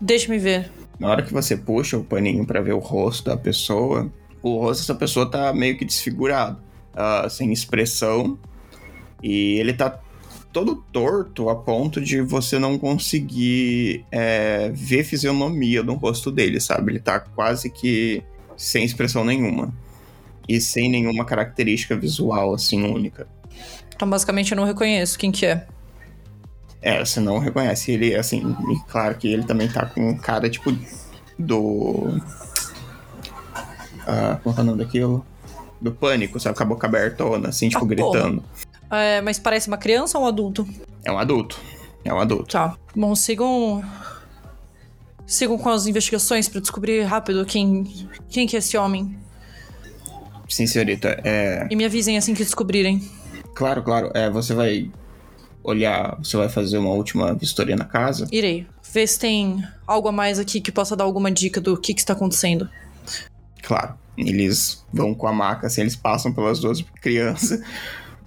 Deixa-me 0.00 0.38
ver. 0.38 0.70
Na 0.98 1.08
hora 1.10 1.22
que 1.22 1.32
você 1.32 1.56
puxa 1.56 1.98
o 1.98 2.02
paninho 2.04 2.46
pra 2.46 2.60
ver 2.60 2.72
o 2.72 2.78
rosto 2.78 3.24
da 3.26 3.36
pessoa, 3.36 4.10
o 4.42 4.58
rosto 4.58 4.80
dessa 4.80 4.94
pessoa 4.94 5.30
tá 5.30 5.52
meio 5.52 5.76
que 5.76 5.84
desfigurado, 5.84 6.58
ah, 6.94 7.28
sem 7.28 7.52
expressão, 7.52 8.38
e 9.22 9.58
ele 9.60 9.74
tá 9.74 10.00
todo 10.52 10.76
torto 10.92 11.48
a 11.48 11.56
ponto 11.56 12.00
de 12.00 12.20
você 12.20 12.58
não 12.58 12.78
conseguir 12.78 14.04
é, 14.10 14.70
ver 14.74 15.02
fisionomia 15.02 15.82
no 15.82 15.94
rosto 15.94 16.30
dele, 16.30 16.60
sabe? 16.60 16.92
Ele 16.92 17.00
tá 17.00 17.18
quase 17.18 17.70
que 17.70 18.22
sem 18.56 18.84
expressão 18.84 19.24
nenhuma. 19.24 19.72
E 20.48 20.60
sem 20.60 20.90
nenhuma 20.90 21.24
característica 21.24 21.96
visual, 21.96 22.54
assim, 22.54 22.82
única. 22.82 23.26
Então, 23.94 24.08
basicamente, 24.08 24.52
eu 24.52 24.56
não 24.56 24.64
reconheço 24.64 25.18
quem 25.18 25.32
que 25.32 25.46
é. 25.46 25.66
É, 26.82 26.98
você 27.02 27.20
não 27.20 27.38
reconhece 27.38 27.92
ele, 27.92 28.14
assim, 28.14 28.42
e 28.70 28.90
claro 28.90 29.14
que 29.14 29.32
ele 29.32 29.44
também 29.44 29.68
tá 29.68 29.86
com 29.86 30.18
cara, 30.18 30.50
tipo, 30.50 30.76
do... 31.38 32.20
Ah, 34.04 34.40
como 34.42 34.56
é 34.56 34.60
o 34.60 34.64
nome 34.64 34.78
daquilo? 34.84 35.24
Do 35.80 35.92
pânico, 35.92 36.40
sabe? 36.40 36.56
Com 36.56 36.64
a 36.64 36.66
boca 36.66 36.86
abertona, 36.88 37.48
assim, 37.50 37.68
tipo, 37.68 37.84
Ah, 37.84 37.96
porra. 37.96 38.42
É, 38.92 39.22
mas 39.22 39.38
parece 39.38 39.68
uma 39.68 39.78
criança 39.78 40.18
ou 40.18 40.24
um 40.24 40.26
adulto? 40.26 40.68
É 41.02 41.10
um 41.10 41.18
adulto. 41.18 41.58
É 42.04 42.12
um 42.12 42.20
adulto. 42.20 42.52
Tá. 42.52 42.76
Bom, 42.94 43.14
sigam. 43.14 43.82
Sigam 45.26 45.56
com 45.56 45.70
as 45.70 45.86
investigações 45.86 46.46
pra 46.46 46.60
descobrir 46.60 47.02
rápido 47.04 47.44
quem, 47.46 47.84
quem 48.28 48.46
que 48.46 48.54
é 48.54 48.58
esse 48.58 48.76
homem. 48.76 49.16
Sim, 50.46 50.66
senhorita. 50.66 51.18
É... 51.24 51.66
E 51.70 51.76
me 51.76 51.86
avisem 51.86 52.18
assim 52.18 52.34
que 52.34 52.44
descobrirem. 52.44 53.00
Claro, 53.54 53.82
claro. 53.82 54.10
É, 54.12 54.28
você 54.28 54.52
vai 54.52 54.90
olhar, 55.64 56.18
você 56.18 56.36
vai 56.36 56.50
fazer 56.50 56.76
uma 56.76 56.90
última 56.90 57.34
vistoria 57.34 57.76
na 57.76 57.86
casa. 57.86 58.26
Irei. 58.30 58.66
Ver 58.92 59.06
se 59.06 59.18
tem 59.18 59.64
algo 59.86 60.08
a 60.08 60.12
mais 60.12 60.38
aqui 60.38 60.60
que 60.60 60.70
possa 60.70 60.94
dar 60.94 61.04
alguma 61.04 61.30
dica 61.30 61.62
do 61.62 61.78
que, 61.78 61.94
que 61.94 62.00
está 62.00 62.12
acontecendo. 62.12 62.68
Claro. 63.62 63.94
Eles 64.18 64.84
vão 64.92 65.14
com 65.14 65.26
a 65.26 65.32
maca, 65.32 65.66
assim, 65.66 65.80
eles 65.80 65.96
passam 65.96 66.34
pelas 66.34 66.60
duas 66.60 66.82
crianças. 67.00 67.62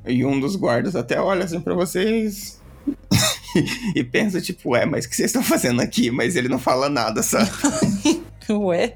E 0.05 0.25
um 0.25 0.39
dos 0.39 0.55
guardas 0.55 0.95
até 0.95 1.19
olha 1.19 1.45
assim 1.45 1.59
pra 1.59 1.73
vocês. 1.73 2.61
e 3.95 4.03
pensa, 4.03 4.41
tipo, 4.41 4.75
é, 4.75 4.85
mas 4.85 5.05
o 5.05 5.09
que 5.09 5.15
vocês 5.15 5.29
estão 5.29 5.43
fazendo 5.43 5.81
aqui? 5.81 6.11
Mas 6.11 6.35
ele 6.35 6.49
não 6.49 6.59
fala 6.59 6.89
nada, 6.89 7.23
sabe? 7.23 7.49
Ué? 8.49 8.93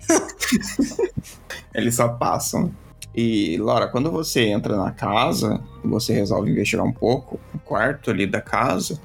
Eles 1.74 1.96
só 1.96 2.10
passam. 2.10 2.72
E, 3.16 3.58
Laura, 3.58 3.88
quando 3.88 4.12
você 4.12 4.46
entra 4.46 4.78
na 4.78 4.92
casa, 4.92 5.62
você 5.84 6.14
resolve 6.14 6.52
investigar 6.52 6.86
um 6.86 6.92
pouco, 6.92 7.40
o 7.54 7.60
quarto 7.60 8.12
ali 8.12 8.28
da 8.28 8.40
casa, 8.40 9.00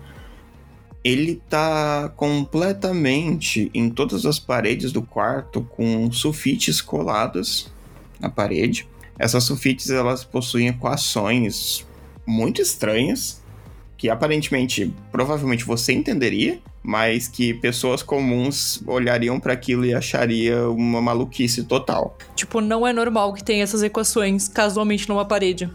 ele 1.03 1.41
tá 1.49 2.13
completamente 2.15 3.71
em 3.75 3.89
todas 3.89 4.27
as 4.27 4.39
paredes 4.39 4.93
do 4.93 5.03
quarto 5.03 5.63
com 5.63 6.11
sulfites 6.13 6.81
coladas 6.81 7.73
na 8.21 8.29
parede. 8.29 8.87
Essas 9.19 9.45
sulfites, 9.45 9.91
elas 9.91 10.25
possuem 10.25 10.69
equações 10.69 11.87
muito 12.27 12.61
estranhas, 12.61 13.43
que 13.97 14.11
aparentemente, 14.11 14.93
provavelmente 15.11 15.65
você 15.65 15.93
entenderia, 15.93 16.59
mas 16.83 17.27
que 17.27 17.55
pessoas 17.55 18.03
comuns 18.03 18.83
olhariam 18.87 19.41
para 19.41 19.55
aquilo 19.55 19.87
e 19.87 19.95
acharia 19.95 20.69
uma 20.69 21.01
maluquice 21.01 21.65
total. 21.65 22.17
Tipo, 22.37 22.61
não 22.61 22.87
é 22.87 22.93
normal 22.93 23.33
que 23.33 23.43
tenha 23.43 23.63
essas 23.63 23.83
equações 23.83 24.49
casualmente 24.49 25.09
numa 25.09 25.25
parede. 25.25 25.71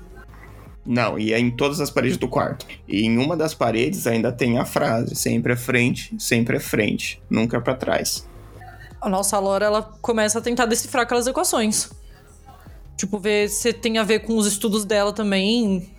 Não, 0.85 1.19
e 1.19 1.33
é 1.33 1.39
em 1.39 1.51
todas 1.51 1.79
as 1.79 1.89
paredes 1.89 2.17
do 2.17 2.27
quarto. 2.27 2.65
E 2.87 3.03
em 3.03 3.17
uma 3.17 3.35
das 3.35 3.53
paredes 3.53 4.07
ainda 4.07 4.31
tem 4.31 4.57
a 4.57 4.65
frase: 4.65 5.15
sempre 5.15 5.53
é 5.53 5.55
frente, 5.55 6.15
sempre 6.17 6.57
é 6.57 6.59
frente, 6.59 7.21
nunca 7.29 7.59
para 7.59 7.75
trás. 7.75 8.27
A 9.01 9.09
nossa 9.09 9.39
Laura, 9.39 9.65
ela 9.65 9.81
começa 10.01 10.39
a 10.39 10.41
tentar 10.41 10.65
decifrar 10.65 11.03
aquelas 11.03 11.25
equações. 11.25 11.89
Tipo, 12.97 13.17
ver 13.17 13.49
se 13.49 13.71
tem 13.71 13.97
a 13.97 14.03
ver 14.03 14.19
com 14.19 14.35
os 14.35 14.45
estudos 14.45 14.83
dela 14.83 15.13
também. 15.13 15.89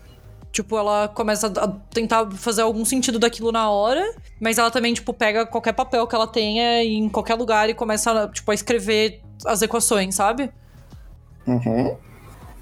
Tipo, 0.53 0.76
ela 0.76 1.09
começa 1.09 1.46
a 1.46 1.68
tentar 1.92 2.28
fazer 2.32 2.62
algum 2.62 2.84
sentido 2.84 3.18
daquilo 3.18 3.53
na 3.53 3.70
hora, 3.70 4.14
mas 4.40 4.59
ela 4.59 4.70
também, 4.70 4.92
tipo, 4.92 5.14
pega 5.14 5.46
qualquer 5.46 5.72
papel 5.72 6.07
que 6.07 6.14
ela 6.14 6.26
tenha 6.26 6.82
em 6.82 7.09
qualquer 7.09 7.34
lugar 7.34 7.70
e 7.70 7.74
começa, 7.74 8.28
tipo, 8.28 8.51
a 8.51 8.55
escrever 8.55 9.20
as 9.46 9.62
equações, 9.62 10.16
sabe? 10.16 10.51
Uhum. 11.46 11.96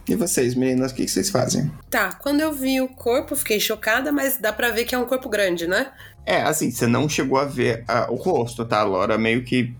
E 0.09 0.15
vocês, 0.15 0.55
meninas, 0.55 0.93
o 0.93 0.95
que 0.95 1.07
vocês 1.07 1.29
fazem? 1.29 1.71
Tá, 1.91 2.15
quando 2.15 2.41
eu 2.41 2.53
vi 2.53 2.81
o 2.81 2.89
corpo, 2.89 3.37
fiquei 3.37 3.61
chocada, 3.61 4.11
mas 4.11 4.39
dá 4.39 4.53
pra 4.53 4.71
ver 4.71 4.85
que 4.85 4.95
é 4.95 4.99
um 4.99 5.05
corpo 5.05 5.29
grande, 5.29 5.67
né? 5.67 5.93
É, 6.25 6.43
assim, 6.43 6.71
você 6.71 6.87
não 6.87 7.09
chegou 7.09 7.39
a 7.39 7.45
ver 7.45 7.85
ah, 7.87 8.07
o 8.11 8.15
rosto, 8.15 8.65
tá? 8.65 8.81
A 8.81 8.85
Laura 8.85 9.19
meio 9.19 9.45
que 9.45 9.75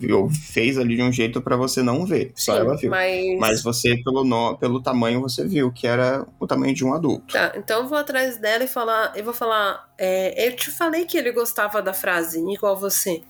viu, 0.00 0.30
fez 0.30 0.78
ali 0.78 0.96
de 0.96 1.02
um 1.02 1.12
jeito 1.12 1.42
pra 1.42 1.56
você 1.56 1.82
não 1.82 2.06
ver. 2.06 2.32
Só 2.34 2.56
ela 2.56 2.76
viu. 2.76 2.90
Mas... 2.90 3.38
Mas 3.38 3.62
você, 3.62 3.96
pelo, 4.02 4.24
no, 4.24 4.56
pelo 4.56 4.80
tamanho, 4.80 5.20
você 5.20 5.46
viu 5.46 5.70
que 5.70 5.86
era 5.86 6.26
o 6.38 6.46
tamanho 6.46 6.74
de 6.74 6.84
um 6.84 6.94
adulto. 6.94 7.34
Tá, 7.34 7.52
então 7.54 7.82
eu 7.82 7.88
vou 7.88 7.98
atrás 7.98 8.38
dela 8.38 8.64
e 8.64 8.66
falar. 8.68 9.12
Eu 9.14 9.24
vou 9.24 9.34
falar. 9.34 9.92
é, 9.98 10.48
eu 10.48 10.56
te 10.56 10.70
falei 10.70 11.04
que 11.04 11.18
ele 11.18 11.30
gostava 11.32 11.82
da 11.82 11.92
frase, 11.92 12.40
igual 12.50 12.76
você. 12.76 13.22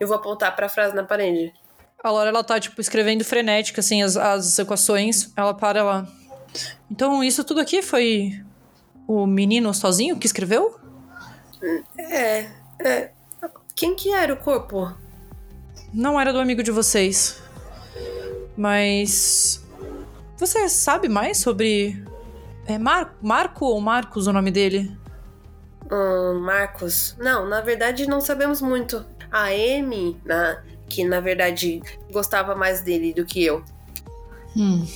Eu 0.00 0.08
vou 0.08 0.16
apontar 0.16 0.54
pra 0.56 0.68
frase 0.68 0.94
na 0.94 1.04
parede. 1.04 1.52
A 2.02 2.10
Laura, 2.10 2.28
ela 2.30 2.44
tá, 2.44 2.58
tipo, 2.60 2.80
escrevendo 2.80 3.24
frenética, 3.24 3.80
assim, 3.80 4.02
as, 4.02 4.16
as 4.16 4.58
equações. 4.58 5.32
Ela 5.36 5.54
para 5.54 5.82
lá. 5.84 6.06
Então, 6.90 7.22
isso 7.22 7.44
tudo 7.44 7.60
aqui 7.60 7.82
foi 7.82 8.32
o 9.06 9.26
menino 9.26 9.72
sozinho 9.72 10.16
que 10.16 10.26
escreveu? 10.26 10.78
É, 11.96 12.46
é. 12.80 13.10
Quem 13.74 13.94
que 13.94 14.12
era 14.12 14.32
o 14.32 14.36
corpo? 14.36 14.92
Não 15.92 16.20
era 16.20 16.32
do 16.32 16.38
amigo 16.38 16.62
de 16.62 16.70
vocês. 16.70 17.40
Mas. 18.56 19.64
Você 20.36 20.68
sabe 20.68 21.08
mais 21.08 21.38
sobre. 21.38 22.02
É 22.66 22.78
Mar 22.78 23.16
Marco 23.22 23.64
ou 23.64 23.80
Marcos 23.80 24.26
o 24.26 24.32
nome 24.32 24.50
dele? 24.50 24.90
Hum, 25.90 26.40
Marcos. 26.40 27.16
Não, 27.18 27.48
na 27.48 27.60
verdade 27.60 28.06
não 28.06 28.20
sabemos 28.20 28.60
muito. 28.60 29.04
A 29.30 29.46
Amy, 29.46 30.20
na, 30.24 30.62
que 30.88 31.04
na 31.04 31.20
verdade 31.20 31.82
gostava 32.10 32.54
mais 32.54 32.82
dele 32.82 33.12
do 33.12 33.24
que 33.24 33.44
eu. 33.44 33.64
Hum. 34.56 34.86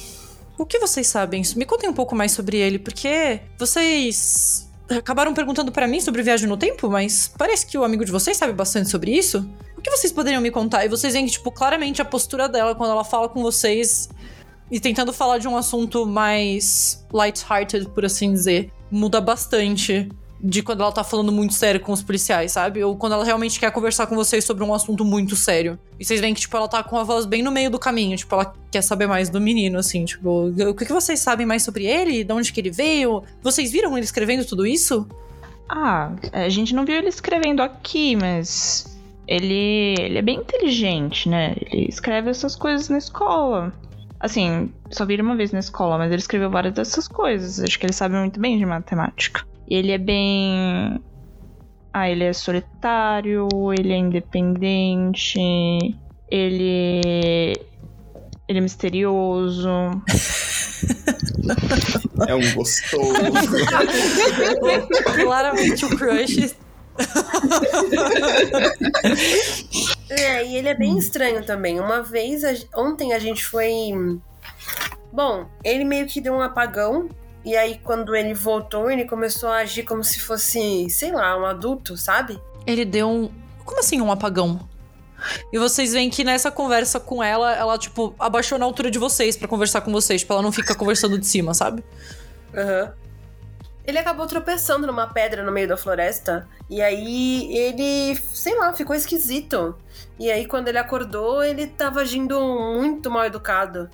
O 0.59 0.67
que 0.67 0.79
vocês 0.79 1.07
sabem? 1.07 1.43
Me 1.57 1.65
contem 1.65 1.89
um 1.89 1.95
pouco 1.95 2.15
mais 2.15 2.33
sobre 2.33 2.59
ele, 2.59 2.79
porque 2.79 3.41
vocês 3.59 4.71
acabaram 4.89 5.33
perguntando 5.33 5.73
pra 5.73 5.89
mim 5.89 6.01
sobre 6.01 6.23
viagem 6.23 6.49
no 6.49 6.57
tempo, 6.57 6.91
mas 6.91 7.33
parece 7.37 7.67
que 7.67 7.79
o 7.79 7.85
amigo 7.85 8.05
de 8.05 8.13
vocês 8.13 8.37
sabe 8.37 8.53
bastante 8.53 8.91
sobre 8.91 9.13
isso. 9.13 9.49
O 9.83 9.91
que 9.91 9.91
vocês 9.91 10.13
poderiam 10.13 10.41
me 10.41 10.53
contar? 10.53 10.85
E 10.85 10.89
vocês 10.89 11.13
veem 11.13 11.27
que, 11.27 11.33
tipo, 11.33 11.51
claramente 11.51 12.01
a 12.01 12.05
postura 12.05 12.49
dela 12.49 12.73
quando 12.73 12.93
ela 12.93 13.03
fala 13.03 13.29
com 13.29 13.43
vocês 13.43 14.09
e 14.71 14.79
tentando 14.79 15.13
falar 15.13 15.39
de 15.39 15.49
um 15.49 15.57
assunto 15.57 16.07
mais 16.07 17.05
light-hearted, 17.13 17.89
por 17.89 18.05
assim 18.05 18.33
dizer, 18.33 18.71
muda 18.89 19.21
bastante 19.21 20.09
de 20.41 20.63
quando 20.63 20.83
ela 20.83 20.93
tá 20.93 21.03
falando 21.03 21.33
muito 21.33 21.55
sério 21.55 21.81
com 21.81 21.91
os 21.91 22.01
policiais, 22.01 22.53
sabe? 22.53 22.85
Ou 22.85 22.97
quando 22.97 23.15
ela 23.15 23.25
realmente 23.25 23.59
quer 23.59 23.73
conversar 23.73 24.07
com 24.07 24.15
vocês 24.15 24.45
sobre 24.45 24.63
um 24.63 24.73
assunto 24.73 25.05
muito 25.05 25.35
sério. 25.35 25.77
E 25.99 26.05
vocês 26.05 26.21
veem 26.21 26.33
que, 26.33 26.43
tipo, 26.43 26.57
ela 26.57 26.69
tá 26.69 26.81
com 26.85 26.97
a 26.97 27.03
voz 27.03 27.27
bem 27.27 27.43
no 27.43 27.51
meio 27.51 27.69
do 27.69 27.79
caminho. 27.79 28.17
Tipo, 28.17 28.37
ela 28.37 28.55
quer 28.71 28.83
saber 28.83 29.09
mais 29.09 29.31
do 29.31 29.41
menino, 29.41 29.81
assim. 29.81 30.05
Tipo, 30.05 30.53
o 30.71 30.75
que 30.75 30.93
vocês 30.93 31.19
sabem 31.19 31.45
mais 31.45 31.65
sobre 31.65 31.87
ele? 31.87 32.23
De 32.23 32.33
onde 32.33 32.53
que 32.53 32.61
ele 32.61 32.71
veio? 32.71 33.25
Vocês 33.43 33.73
viram 33.73 33.97
ele 33.99 34.05
escrevendo 34.05 34.45
tudo 34.45 34.65
isso? 34.65 35.09
Ah, 35.69 36.13
a 36.33 36.49
gente 36.49 36.73
não 36.73 36.85
viu 36.85 36.99
ele 36.99 37.09
escrevendo 37.09 37.63
aqui, 37.63 38.15
mas 38.15 38.92
ele, 39.33 39.95
ele 39.99 40.19
é 40.19 40.23
bem 40.23 40.41
inteligente, 40.41 41.27
né? 41.27 41.57
Ele 41.59 41.87
escreve 41.89 42.29
essas 42.29 42.55
coisas 42.55 42.91
na 42.91 42.99
escola. 42.99 43.73
Assim, 44.21 44.71
só 44.91 45.07
vi 45.07 45.15
ele 45.15 45.23
uma 45.23 45.35
vez 45.35 45.53
na 45.53 45.59
escola, 45.59 45.97
mas 45.97 46.13
ele 46.13 46.21
escreveu 46.21 46.51
várias 46.51 46.75
dessas 46.75 47.09
coisas. 47.09 47.59
Acho 47.59 47.79
que 47.79 47.87
ele 47.87 47.95
sabe 47.95 48.15
muito 48.15 48.39
bem 48.39 48.59
de 48.59 48.67
matemática. 48.67 49.43
Ele 49.67 49.91
é 49.91 49.97
bem. 49.97 51.01
Ah, 51.95 52.11
ele 52.11 52.25
é 52.25 52.33
solitário, 52.35 53.49
ele 53.73 53.93
é 53.93 53.97
independente, 53.97 55.41
ele. 56.31 57.55
Ele 58.49 58.59
é 58.59 58.61
misterioso. 58.61 59.69
É 62.29 62.35
um 62.35 62.55
gostoso. 62.55 63.13
Claramente 65.25 65.85
o 65.85 65.97
crush. 65.97 66.55
É, 70.11 70.45
e 70.47 70.57
ele 70.57 70.69
é 70.69 70.75
bem 70.75 70.97
estranho 70.99 71.45
também. 71.45 71.81
Uma 71.81 72.03
vez, 72.03 72.45
a- 72.45 72.55
ontem 72.77 73.13
a 73.13 73.19
gente 73.19 73.45
foi. 73.45 73.71
Bom, 75.13 75.47
ele 75.65 75.85
meio 75.85 76.07
que 76.07 76.21
deu 76.21 76.35
um 76.35 76.41
apagão. 76.41 77.09
E 77.45 77.57
aí, 77.57 77.81
quando 77.83 78.15
ele 78.15 78.35
voltou, 78.35 78.91
ele 78.91 79.05
começou 79.05 79.49
a 79.49 79.57
agir 79.59 79.83
como 79.85 80.05
se 80.05 80.21
fosse, 80.21 80.89
sei 80.91 81.11
lá, 81.11 81.37
um 81.37 81.45
adulto, 81.45 81.97
sabe? 81.97 82.41
Ele 82.67 82.85
deu 82.85 83.09
um. 83.09 83.31
Como 83.65 83.81
assim 83.81 84.01
um 84.01 84.13
apagão? 84.13 84.61
E 85.53 85.59
vocês 85.59 85.93
veem 85.93 86.11
que 86.11 86.25
nessa 86.25 86.51
conversa 86.51 86.99
com 87.01 87.23
ela, 87.23 87.55
ela, 87.55 87.79
tipo, 87.79 88.15
abaixou 88.19 88.59
na 88.59 88.65
altura 88.65 88.91
de 88.91 88.99
vocês 88.99 89.37
pra 89.37 89.49
conversar 89.49 89.81
com 89.81 89.93
vocês. 89.93 90.21
Tipo, 90.21 90.35
ela 90.35 90.43
não 90.43 90.53
fica 90.53 90.75
conversando 90.75 91.19
de 91.19 91.27
cima, 91.27 91.55
sabe? 91.55 91.83
Aham. 92.55 92.93
Ele 93.87 93.99
acabou 93.99 94.27
tropeçando 94.27 94.87
numa 94.87 95.09
pedra 95.09 95.43
no 95.43 95.51
meio 95.51 95.67
da 95.67 95.77
floresta. 95.77 96.49
E 96.71 96.81
aí 96.81 97.53
ele, 97.57 98.17
sei 98.33 98.57
lá, 98.57 98.73
ficou 98.73 98.95
esquisito. 98.95 99.77
E 100.19 100.31
aí 100.31 100.47
quando 100.47 100.69
ele 100.69 100.79
acordou, 100.79 101.43
ele 101.43 101.67
tava 101.67 102.01
agindo 102.01 102.41
muito 102.41 103.11
mal 103.11 103.25
educado. 103.25 103.91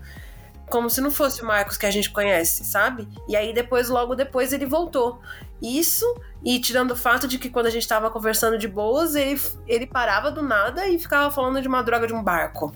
Como 0.68 0.90
se 0.90 1.00
não 1.00 1.10
fosse 1.10 1.42
o 1.42 1.46
Marcos 1.46 1.78
que 1.78 1.86
a 1.86 1.90
gente 1.90 2.10
conhece, 2.10 2.64
sabe? 2.64 3.08
E 3.26 3.34
aí 3.34 3.54
depois, 3.54 3.88
logo 3.88 4.14
depois, 4.14 4.52
ele 4.52 4.66
voltou. 4.66 5.18
Isso, 5.62 6.04
e 6.44 6.60
tirando 6.60 6.90
o 6.90 6.96
fato 6.96 7.26
de 7.26 7.38
que 7.38 7.48
quando 7.48 7.66
a 7.66 7.70
gente 7.70 7.88
tava 7.88 8.10
conversando 8.10 8.58
de 8.58 8.68
boas, 8.68 9.14
ele, 9.14 9.40
ele 9.66 9.86
parava 9.86 10.30
do 10.30 10.42
nada 10.42 10.86
e 10.86 10.98
ficava 10.98 11.30
falando 11.30 11.60
de 11.62 11.66
uma 11.66 11.82
droga 11.82 12.06
de 12.06 12.12
um 12.12 12.22
barco. 12.22 12.74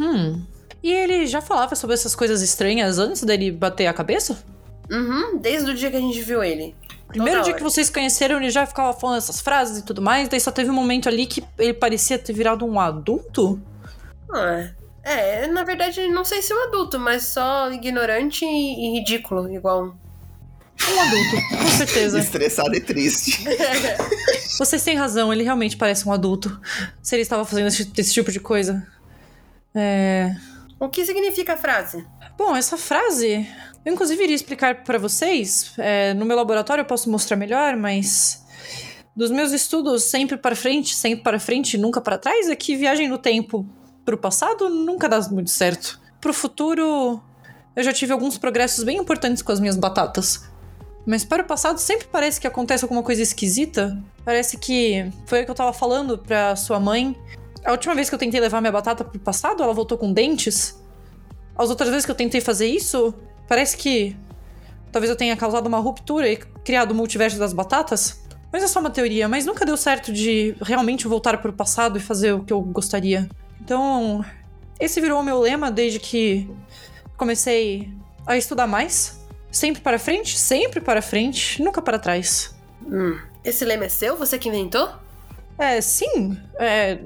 Hum. 0.00 0.42
E 0.82 0.90
ele 0.90 1.26
já 1.26 1.40
falava 1.40 1.74
sobre 1.74 1.94
essas 1.94 2.14
coisas 2.14 2.42
estranhas 2.42 2.98
antes 2.98 3.22
dele 3.22 3.52
bater 3.52 3.86
a 3.86 3.92
cabeça? 3.92 4.42
Uhum, 4.90 5.38
desde 5.38 5.70
o 5.70 5.74
dia 5.74 5.90
que 5.90 5.96
a 5.96 6.00
gente 6.00 6.20
viu 6.22 6.42
ele. 6.42 6.74
Primeiro 7.08 7.38
Toda 7.38 7.44
dia 7.44 7.52
hora. 7.52 7.58
que 7.58 7.62
vocês 7.62 7.88
conheceram, 7.88 8.36
ele 8.36 8.50
já 8.50 8.66
ficava 8.66 8.92
falando 8.92 9.18
essas 9.18 9.40
frases 9.40 9.78
e 9.78 9.84
tudo 9.84 10.02
mais, 10.02 10.28
daí 10.28 10.40
só 10.40 10.50
teve 10.50 10.70
um 10.70 10.74
momento 10.74 11.08
ali 11.08 11.26
que 11.26 11.42
ele 11.58 11.72
parecia 11.72 12.18
ter 12.18 12.32
virado 12.32 12.64
um 12.64 12.78
adulto? 12.80 13.60
Ah, 14.32 14.70
é, 15.02 15.46
na 15.46 15.62
verdade, 15.62 16.06
não 16.08 16.24
sei 16.24 16.42
se 16.42 16.52
um 16.52 16.64
adulto, 16.64 16.98
mas 16.98 17.24
só 17.24 17.70
ignorante 17.70 18.44
e, 18.44 18.48
e 18.48 18.98
ridículo, 18.98 19.48
igual. 19.52 19.96
Um 20.88 21.00
adulto, 21.00 21.62
com 21.62 21.68
certeza. 21.68 22.18
Estressado 22.20 22.74
e 22.74 22.80
triste. 22.80 23.44
Vocês 24.58 24.82
têm 24.82 24.96
razão, 24.96 25.32
ele 25.32 25.44
realmente 25.44 25.76
parece 25.76 26.08
um 26.08 26.12
adulto. 26.12 26.60
Se 27.00 27.14
ele 27.14 27.22
estava 27.22 27.44
fazendo 27.44 27.68
esse, 27.68 27.90
esse 27.96 28.12
tipo 28.12 28.32
de 28.32 28.40
coisa. 28.40 28.86
É. 29.74 30.34
o 30.80 30.88
que 30.88 31.04
significa 31.04 31.52
a 31.52 31.56
frase? 31.56 32.04
Bom, 32.36 32.54
essa 32.54 32.76
frase. 32.76 33.48
Eu, 33.84 33.92
inclusive, 33.92 34.22
iria 34.22 34.36
explicar 34.36 34.84
pra 34.84 34.98
vocês. 34.98 35.72
É, 35.78 36.12
no 36.14 36.24
meu 36.24 36.36
laboratório 36.36 36.82
eu 36.82 36.86
posso 36.86 37.10
mostrar 37.10 37.36
melhor, 37.36 37.76
mas. 37.76 38.44
Dos 39.14 39.30
meus 39.30 39.52
estudos, 39.52 40.02
sempre 40.02 40.36
para 40.36 40.54
frente, 40.54 40.94
sempre 40.94 41.22
para 41.24 41.40
frente, 41.40 41.78
nunca 41.78 42.02
para 42.02 42.18
trás, 42.18 42.50
é 42.50 42.54
que 42.54 42.76
viagem 42.76 43.08
no 43.08 43.16
tempo 43.16 43.66
pro 44.04 44.18
passado 44.18 44.68
nunca 44.68 45.08
dá 45.08 45.18
muito 45.30 45.48
certo. 45.48 45.98
Pro 46.20 46.34
futuro, 46.34 47.18
eu 47.74 47.82
já 47.82 47.94
tive 47.94 48.12
alguns 48.12 48.36
progressos 48.36 48.84
bem 48.84 48.98
importantes 48.98 49.42
com 49.42 49.52
as 49.52 49.58
minhas 49.58 49.76
batatas. 49.76 50.44
Mas 51.06 51.24
para 51.24 51.42
o 51.42 51.46
passado 51.46 51.78
sempre 51.78 52.06
parece 52.08 52.40
que 52.40 52.46
acontece 52.46 52.84
alguma 52.84 53.02
coisa 53.02 53.22
esquisita. 53.22 53.96
Parece 54.24 54.58
que 54.58 55.10
foi 55.24 55.42
o 55.42 55.44
que 55.44 55.50
eu 55.50 55.54
tava 55.54 55.72
falando 55.72 56.18
pra 56.18 56.54
sua 56.54 56.78
mãe. 56.78 57.16
A 57.64 57.72
última 57.72 57.94
vez 57.94 58.08
que 58.08 58.14
eu 58.14 58.18
tentei 58.18 58.40
levar 58.40 58.60
minha 58.60 58.72
batata 58.72 59.04
pro 59.04 59.18
passado, 59.18 59.62
ela 59.62 59.72
voltou 59.72 59.96
com 59.96 60.12
dentes. 60.12 60.78
As 61.56 61.70
outras 61.70 61.88
vezes 61.90 62.04
que 62.04 62.10
eu 62.10 62.14
tentei 62.14 62.40
fazer 62.40 62.66
isso, 62.66 63.14
parece 63.48 63.76
que 63.76 64.16
talvez 64.92 65.10
eu 65.10 65.16
tenha 65.16 65.36
causado 65.36 65.66
uma 65.66 65.78
ruptura 65.78 66.28
e 66.28 66.36
criado 66.36 66.92
o 66.92 66.94
multiverso 66.94 67.38
das 67.38 67.52
batatas. 67.52 68.24
Mas 68.52 68.62
é 68.62 68.68
só 68.68 68.80
uma 68.80 68.90
teoria, 68.90 69.28
mas 69.28 69.44
nunca 69.44 69.64
deu 69.64 69.76
certo 69.76 70.12
de 70.12 70.54
realmente 70.62 71.06
voltar 71.06 71.38
pro 71.38 71.52
passado 71.52 71.98
e 71.98 72.00
fazer 72.00 72.32
o 72.32 72.44
que 72.44 72.52
eu 72.52 72.60
gostaria. 72.60 73.28
Então, 73.60 74.24
esse 74.78 75.00
virou 75.00 75.20
o 75.20 75.22
meu 75.22 75.40
lema 75.40 75.70
desde 75.70 75.98
que 75.98 76.48
comecei 77.16 77.90
a 78.26 78.36
estudar 78.36 78.66
mais. 78.66 79.20
Sempre 79.50 79.80
para 79.80 79.98
frente, 79.98 80.38
sempre 80.38 80.80
para 80.80 81.00
frente, 81.00 81.62
nunca 81.62 81.80
para 81.80 81.98
trás. 81.98 82.54
Hum, 82.86 83.18
esse 83.42 83.64
lema 83.64 83.84
é 83.86 83.88
seu? 83.88 84.16
Você 84.16 84.38
que 84.38 84.48
inventou? 84.48 84.88
É, 85.58 85.80
sim. 85.80 86.38
É... 86.58 86.98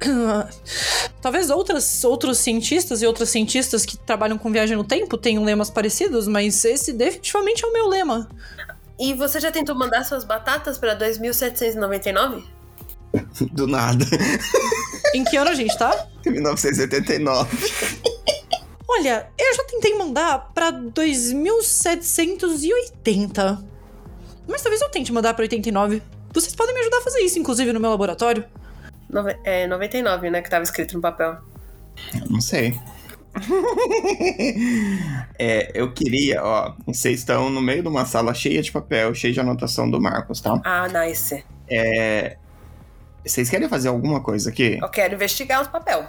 Talvez 1.20 1.50
outras, 1.50 2.04
outros 2.04 2.38
cientistas 2.38 3.02
e 3.02 3.06
outras 3.06 3.30
cientistas 3.30 3.84
que 3.84 3.96
trabalham 3.96 4.38
com 4.38 4.52
viagem 4.52 4.76
no 4.76 4.84
tempo 4.84 5.16
tenham 5.16 5.42
lemas 5.42 5.70
parecidos, 5.70 6.28
mas 6.28 6.64
esse 6.64 6.92
definitivamente 6.92 7.64
é 7.64 7.68
o 7.68 7.72
meu 7.72 7.88
lema. 7.88 8.28
E 8.98 9.12
você 9.12 9.38
já 9.40 9.50
tentou 9.50 9.74
mandar 9.74 10.04
suas 10.04 10.24
batatas 10.24 10.78
pra 10.78 10.94
2799? 10.94 12.44
Do 13.52 13.66
nada. 13.66 14.04
Em 15.14 15.24
que 15.24 15.36
ano 15.36 15.50
a 15.50 15.54
gente 15.54 15.76
tá? 15.76 16.06
1989. 16.24 17.56
Olha, 18.88 19.28
eu 19.38 19.54
já 19.54 19.64
tentei 19.64 19.94
mandar 19.94 20.52
pra 20.54 20.70
2780. 20.70 23.64
Mas 24.48 24.62
talvez 24.62 24.80
eu 24.80 24.88
tente 24.88 25.12
mandar 25.12 25.34
pra 25.34 25.42
89. 25.42 26.00
Vocês 26.40 26.54
podem 26.54 26.74
me 26.74 26.80
ajudar 26.80 26.98
a 26.98 27.02
fazer 27.02 27.20
isso, 27.20 27.38
inclusive 27.38 27.72
no 27.72 27.80
meu 27.80 27.90
laboratório. 27.90 28.44
Nove- 29.08 29.38
é 29.44 29.66
99, 29.66 30.30
né? 30.30 30.42
Que 30.42 30.50
tava 30.50 30.64
escrito 30.64 30.94
no 30.94 31.00
papel. 31.00 31.38
Não 32.28 32.40
sei. 32.40 32.78
é, 35.38 35.70
eu 35.74 35.92
queria, 35.92 36.42
ó. 36.42 36.74
Vocês 36.86 37.20
estão 37.20 37.50
no 37.50 37.60
meio 37.60 37.82
de 37.82 37.88
uma 37.88 38.04
sala 38.04 38.34
cheia 38.34 38.62
de 38.62 38.72
papel, 38.72 39.14
cheia 39.14 39.32
de 39.32 39.40
anotação 39.40 39.90
do 39.90 40.00
Marcos, 40.00 40.40
tá? 40.40 40.60
Ah, 40.64 40.86
nice. 40.88 41.44
É. 41.68 42.36
Vocês 43.24 43.50
querem 43.50 43.68
fazer 43.68 43.88
alguma 43.88 44.20
coisa 44.20 44.50
aqui? 44.50 44.78
Eu 44.80 44.88
quero 44.88 45.14
investigar 45.14 45.62
os 45.62 45.68
papel. 45.68 46.04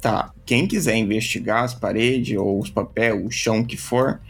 Tá. 0.00 0.30
Quem 0.44 0.66
quiser 0.66 0.96
investigar 0.96 1.64
as 1.64 1.74
paredes 1.74 2.36
ou 2.38 2.60
os 2.60 2.70
papéis, 2.70 3.24
o 3.24 3.30
chão 3.30 3.64
que 3.64 3.76
for, 3.76 4.20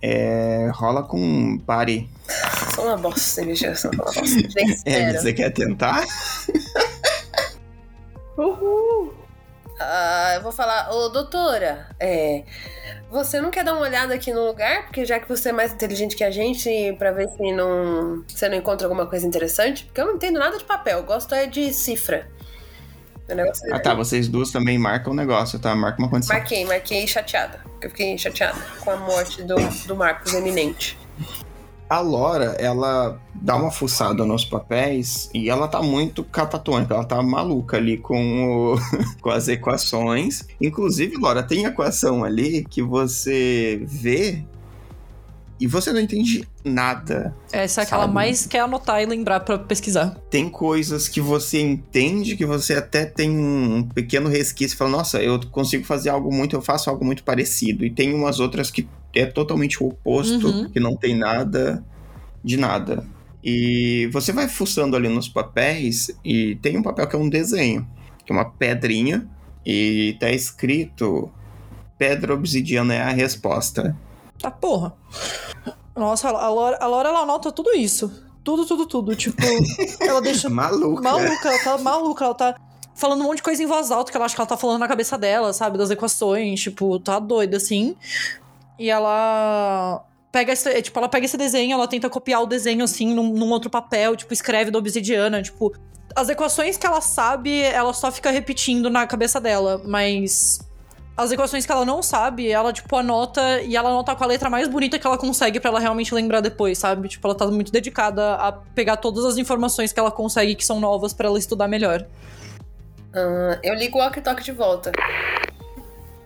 é, 0.00 0.70
rola 0.72 1.02
com 1.02 1.58
pare. 1.58 2.08
Sou 2.76 2.84
uma 2.84 2.96
bosta, 2.98 3.40
investigação. 3.40 3.90
Sou 3.90 4.02
uma 4.02 4.12
bosta. 4.12 4.48
É, 4.84 5.14
você 5.14 5.32
quer 5.32 5.50
tentar? 5.50 6.04
Uhul! 8.36 9.14
Ah, 9.80 10.32
eu 10.34 10.42
vou 10.42 10.52
falar, 10.52 10.90
ô 10.90 11.08
doutora, 11.08 11.88
é. 11.98 12.44
Você 13.10 13.40
não 13.40 13.50
quer 13.50 13.64
dar 13.64 13.72
uma 13.72 13.80
olhada 13.80 14.12
aqui 14.12 14.30
no 14.30 14.44
lugar? 14.46 14.84
Porque 14.84 15.06
já 15.06 15.18
que 15.18 15.26
você 15.26 15.48
é 15.48 15.52
mais 15.52 15.72
inteligente 15.72 16.14
que 16.14 16.22
a 16.22 16.30
gente, 16.30 16.94
pra 16.98 17.12
ver 17.12 17.30
se 17.30 17.52
não. 17.52 18.22
Você 18.28 18.46
não 18.46 18.56
encontra 18.58 18.86
alguma 18.86 19.06
coisa 19.06 19.26
interessante? 19.26 19.84
Porque 19.86 20.00
eu 20.02 20.06
não 20.06 20.16
entendo 20.16 20.38
nada 20.38 20.58
de 20.58 20.64
papel, 20.64 20.98
eu 20.98 21.04
gosto 21.04 21.34
é 21.34 21.46
de 21.46 21.72
cifra. 21.72 22.28
Negócio 23.26 23.74
Ah 23.74 23.80
tá, 23.80 23.94
vocês 23.94 24.28
duas 24.28 24.50
também 24.50 24.78
marcam 24.78 25.14
o 25.14 25.16
negócio, 25.16 25.58
tá? 25.58 25.74
Marca 25.74 25.98
uma 25.98 26.10
condição. 26.10 26.36
Marquei, 26.36 26.64
marquei 26.66 27.06
chateada. 27.06 27.58
Porque 27.64 27.86
eu 27.86 27.90
fiquei 27.90 28.18
chateada 28.18 28.60
com 28.80 28.90
a 28.90 28.96
morte 28.96 29.42
do, 29.42 29.56
do 29.86 29.96
Marcos 29.96 30.34
Eminente. 30.34 30.98
A 31.88 32.00
Laura, 32.00 32.56
ela 32.58 33.20
dá 33.34 33.54
uma 33.54 33.70
fuçada 33.70 34.24
nos 34.24 34.44
papéis 34.44 35.30
e 35.32 35.48
ela 35.48 35.68
tá 35.68 35.80
muito 35.80 36.24
catatônica, 36.24 36.92
ela 36.92 37.04
tá 37.04 37.22
maluca 37.22 37.76
ali 37.76 37.96
com, 37.96 38.72
o- 38.74 38.76
com 39.22 39.30
as 39.30 39.46
equações. 39.46 40.42
Inclusive, 40.60 41.16
Laura, 41.16 41.44
tem 41.44 41.64
equação 41.64 42.24
ali 42.24 42.64
que 42.68 42.82
você 42.82 43.80
vê 43.86 44.42
e 45.60 45.66
você 45.66 45.90
não 45.92 46.00
entende 46.00 46.46
nada. 46.64 47.34
Essa 47.52 47.80
é 47.80 47.84
aquela 47.84 48.02
Sabe? 48.02 48.12
mais 48.14 48.46
quer 48.46 48.60
anotar 48.60 49.00
e 49.00 49.06
lembrar 49.06 49.40
pra 49.40 49.56
pesquisar. 49.58 50.14
Tem 50.28 50.48
coisas 50.50 51.08
que 51.08 51.20
você 51.20 51.60
entende 51.60 52.36
que 52.36 52.44
você 52.44 52.74
até 52.74 53.06
tem 53.06 53.30
um 53.30 53.88
pequeno 53.94 54.28
resquício, 54.28 54.76
fala, 54.76 54.90
nossa, 54.90 55.22
eu 55.22 55.40
consigo 55.50 55.84
fazer 55.84 56.10
algo 56.10 56.34
muito, 56.34 56.54
eu 56.56 56.60
faço 56.60 56.90
algo 56.90 57.04
muito 57.04 57.22
parecido. 57.24 57.86
E 57.86 57.90
tem 57.90 58.12
umas 58.12 58.38
outras 58.40 58.70
que 58.70 58.86
é 59.18 59.26
totalmente 59.26 59.82
o 59.82 59.88
oposto, 59.88 60.46
Uhum. 60.48 60.70
que 60.70 60.78
não 60.80 60.96
tem 60.96 61.16
nada 61.16 61.84
de 62.44 62.56
nada. 62.56 63.06
E 63.42 64.08
você 64.12 64.32
vai 64.32 64.48
fuçando 64.48 64.96
ali 64.96 65.08
nos 65.08 65.28
papéis 65.28 66.10
e 66.24 66.56
tem 66.56 66.76
um 66.76 66.82
papel 66.82 67.06
que 67.06 67.14
é 67.16 67.18
um 67.18 67.28
desenho, 67.28 67.86
que 68.24 68.32
é 68.32 68.34
uma 68.34 68.44
pedrinha, 68.50 69.28
e 69.64 70.16
tá 70.20 70.30
escrito 70.30 71.30
pedra 71.98 72.34
obsidiana 72.34 72.94
é 72.94 73.00
a 73.02 73.10
resposta. 73.10 73.96
Tá 74.38 74.50
porra. 74.50 74.92
Nossa, 75.96 76.28
a 76.28 76.48
Laura, 76.50 76.76
a 76.80 76.86
Laura 76.86 77.08
ela 77.08 77.20
anota 77.20 77.50
tudo 77.50 77.72
isso. 77.74 78.12
Tudo, 78.44 78.66
tudo, 78.66 78.86
tudo. 78.86 79.16
Tipo, 79.16 79.42
ela 80.00 80.20
deixa 80.20 80.48
Maluca. 80.48 81.02
maluca, 81.02 81.48
ela 81.48 81.58
tá 81.64 81.78
maluca, 81.78 82.24
ela 82.24 82.34
tá 82.34 82.54
falando 82.94 83.22
um 83.22 83.24
monte 83.24 83.38
de 83.38 83.42
coisa 83.42 83.62
em 83.62 83.66
voz 83.66 83.90
alta 83.90 84.10
que 84.10 84.16
ela 84.16 84.26
acha 84.26 84.34
que 84.34 84.40
ela 84.40 84.46
tá 84.48 84.56
falando 84.56 84.78
na 84.80 84.88
cabeça 84.88 85.16
dela, 85.18 85.52
sabe? 85.52 85.78
Das 85.78 85.90
equações, 85.90 86.60
tipo, 86.60 86.98
tá 87.00 87.18
doida 87.18 87.56
assim. 87.56 87.96
E 88.78 88.90
ela 88.90 90.04
pega 90.30 90.52
esse, 90.52 90.82
tipo, 90.82 90.98
ela 90.98 91.08
pega 91.08 91.24
esse 91.24 91.36
desenho, 91.36 91.72
ela 91.72 91.88
tenta 91.88 92.10
copiar 92.10 92.42
o 92.42 92.46
desenho 92.46 92.84
assim 92.84 93.14
num, 93.14 93.32
num 93.32 93.50
outro 93.50 93.70
papel, 93.70 94.14
tipo, 94.16 94.32
escreve 94.32 94.70
da 94.70 94.78
obsidiana, 94.78 95.42
tipo, 95.42 95.72
as 96.14 96.28
equações 96.28 96.76
que 96.76 96.86
ela 96.86 97.00
sabe, 97.00 97.60
ela 97.60 97.92
só 97.92 98.12
fica 98.12 98.30
repetindo 98.30 98.90
na 98.90 99.06
cabeça 99.06 99.40
dela, 99.40 99.80
mas 99.84 100.58
as 101.16 101.32
equações 101.32 101.64
que 101.64 101.72
ela 101.72 101.86
não 101.86 102.02
sabe, 102.02 102.50
ela, 102.50 102.72
tipo, 102.72 102.94
anota 102.94 103.62
e 103.62 103.74
ela 103.74 103.88
anota 103.88 104.14
com 104.14 104.24
a 104.24 104.26
letra 104.26 104.50
mais 104.50 104.68
bonita 104.68 104.98
que 104.98 105.06
ela 105.06 105.16
consegue 105.16 105.58
pra 105.58 105.70
ela 105.70 105.80
realmente 105.80 106.14
lembrar 106.14 106.42
depois, 106.42 106.76
sabe? 106.76 107.08
Tipo, 107.08 107.28
ela 107.28 107.34
tá 107.34 107.46
muito 107.46 107.72
dedicada 107.72 108.34
a 108.34 108.52
pegar 108.52 108.98
todas 108.98 109.24
as 109.24 109.38
informações 109.38 109.92
que 109.92 109.98
ela 109.98 110.10
consegue 110.10 110.54
que 110.54 110.64
são 110.64 110.78
novas 110.78 111.14
pra 111.14 111.28
ela 111.28 111.38
estudar 111.38 111.68
melhor. 111.68 112.06
Ah, 113.14 113.58
eu 113.62 113.74
ligo 113.74 113.96
o 113.98 114.02
walkie-talkie 114.02 114.44
de 114.44 114.52
volta. 114.52 114.92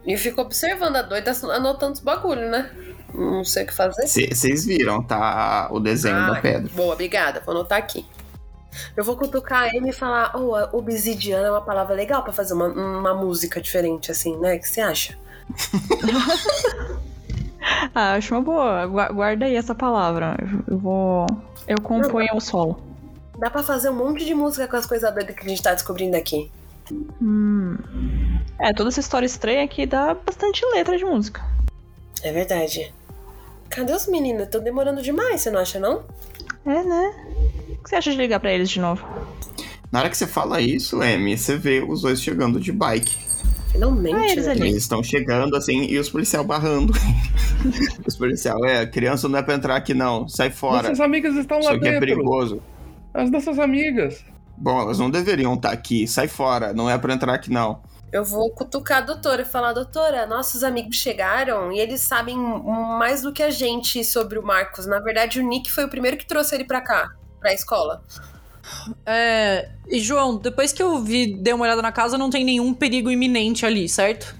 E 0.07 0.17
fico 0.17 0.41
observando 0.41 0.97
a 0.97 1.03
doida 1.03 1.33
anotando 1.53 1.93
os 1.95 2.01
bagulho, 2.01 2.49
né? 2.51 2.71
Não 3.13 3.45
sei 3.45 3.65
o 3.65 3.67
que 3.67 3.75
fazer. 3.75 4.07
Vocês 4.07 4.65
viram, 4.65 5.03
tá? 5.03 5.69
O 5.71 5.79
desenho 5.81 6.17
da 6.27 6.35
Ai, 6.35 6.41
pedra. 6.41 6.71
Boa, 6.75 6.95
obrigada. 6.95 7.41
Vou 7.45 7.55
anotar 7.55 7.79
aqui. 7.79 8.07
Eu 8.97 9.03
vou 9.05 9.17
cutucar 9.17 9.65
a 9.65 9.77
Amy 9.77 9.91
e 9.91 9.93
falar: 9.93 10.33
oh, 10.37 10.77
obsidiana 10.79 11.49
é 11.49 11.51
uma 11.51 11.61
palavra 11.61 11.95
legal 11.95 12.23
pra 12.23 12.33
fazer 12.33 12.55
uma, 12.55 12.69
uma 12.69 13.15
música 13.15 13.61
diferente, 13.61 14.11
assim, 14.11 14.37
né? 14.39 14.55
O 14.55 14.61
que 14.61 14.69
você 14.69 14.81
acha? 14.81 15.19
Ah, 17.95 18.15
acho 18.15 18.35
uma 18.35 18.41
boa. 18.43 18.87
Gua- 18.87 19.09
Guarda 19.09 19.45
aí 19.47 19.55
essa 19.55 19.75
palavra. 19.75 20.37
Eu 20.67 20.79
vou. 20.79 21.27
Eu 21.69 21.81
componho 21.83 22.35
o 22.35 22.41
solo. 22.41 22.81
Dá 23.39 23.51
pra 23.51 23.63
fazer 23.63 23.91
um 23.91 23.95
monte 23.95 24.25
de 24.25 24.35
música 24.35 24.67
com 24.67 24.77
as 24.77 24.87
coisas 24.87 25.13
doidas 25.15 25.35
que 25.35 25.45
a 25.45 25.49
gente 25.49 25.63
tá 25.63 25.73
descobrindo 25.75 26.17
aqui. 26.17 26.51
Hum. 27.21 27.77
É, 28.59 28.73
toda 28.73 28.89
essa 28.89 29.01
história 29.01 29.27
estranha 29.27 29.65
aqui 29.65 29.87
dá 29.87 30.15
bastante 30.15 30.65
letra 30.73 30.97
de 30.97 31.05
música. 31.05 31.43
É 32.23 32.33
verdade. 32.33 32.93
Cadê 33.69 33.93
os 33.93 34.07
meninos? 34.07 34.43
Estão 34.43 34.63
demorando 34.63 35.03
demais, 35.03 35.41
você 35.41 35.51
não 35.51 35.61
acha, 35.61 35.79
não? 35.79 36.03
É, 36.67 36.83
né? 36.83 37.15
O 37.71 37.83
que 37.83 37.89
você 37.89 37.97
acha 37.97 38.11
de 38.11 38.17
ligar 38.17 38.41
pra 38.41 38.53
eles 38.53 38.69
de 38.69 38.81
novo? 38.81 39.07
Na 39.91 40.01
hora 40.01 40.11
que 40.11 40.17
você 40.17 40.27
fala 40.27 40.61
isso, 40.61 41.01
Amy, 41.01 41.37
você 41.37 41.57
vê 41.57 41.83
os 41.83 42.03
dois 42.03 42.23
chegando 42.23 42.61
de 42.61 42.73
bike. 42.73 43.17
Finalmente. 43.73 44.17
Ah, 44.17 44.33
eles 44.33 44.47
né? 44.47 44.53
ali. 44.53 44.63
Eles 44.63 44.83
estão 44.83 45.03
chegando 45.03 45.57
assim 45.57 45.85
e 45.85 45.99
os 45.99 46.11
policial 46.11 46.45
barrando. 46.45 46.93
os 48.07 48.17
policial, 48.17 48.65
é, 48.65 48.85
criança 48.87 49.29
não 49.29 49.39
é 49.39 49.43
pra 49.43 49.55
entrar 49.55 49.77
aqui 49.77 49.95
não, 49.95 50.29
sai 50.29 50.51
fora. 50.51 50.89
Nossas 50.89 51.01
amigas 51.01 51.37
estão 51.37 51.59
lá 51.59 51.71
Isso 51.71 51.75
aqui 51.75 51.89
é 51.89 52.01
perigoso. 52.01 52.61
As 53.15 53.31
nossas 53.31 53.59
amigas. 53.59 54.25
Bom, 54.61 54.79
elas 54.83 54.99
não 54.99 55.11
deveriam 55.11 55.55
estar 55.55 55.71
aqui, 55.71 56.07
sai 56.07 56.29
fora, 56.29 56.75
não 56.75 56.89
é 56.91 56.99
pra 56.99 57.15
entrar 57.15 57.33
aqui 57.35 57.51
não. 57.51 57.81
Eu 58.13 58.25
vou 58.25 58.51
cutucar 58.51 58.99
a 58.99 59.01
doutora 59.03 59.43
e 59.43 59.45
falar: 59.45 59.73
doutora, 59.73 60.27
nossos 60.27 60.63
amigos 60.63 60.97
chegaram 60.97 61.73
e 61.73 61.79
eles 61.79 62.01
sabem 62.03 62.37
mais 62.37 63.23
do 63.23 63.33
que 63.33 63.43
a 63.43 63.51
gente 63.51 64.05
sobre 64.05 64.39
o 64.39 64.43
Marcos. 64.43 64.85
Na 64.87 64.99
verdade, 65.01 65.41
o 65.41 65.47
Nick 65.49 65.71
foi 65.71 65.85
o 65.85 65.89
primeiro 65.89 66.17
que 66.17 66.27
trouxe 66.27 66.55
ele 66.55 66.65
pra 66.65 66.81
cá, 66.81 67.09
pra 67.41 67.55
escola. 67.55 68.03
É. 69.07 69.71
E, 69.89 69.99
João, 70.01 70.37
depois 70.37 70.73
que 70.73 70.83
eu 70.83 70.99
vi, 71.01 71.35
dei 71.41 71.53
uma 71.55 71.65
olhada 71.65 71.81
na 71.83 71.93
casa, 71.93 72.19
não 72.19 72.29
tem 72.31 72.45
nenhum 72.45 72.75
perigo 72.75 73.11
iminente 73.11 73.65
ali, 73.65 73.89
certo? 73.89 74.35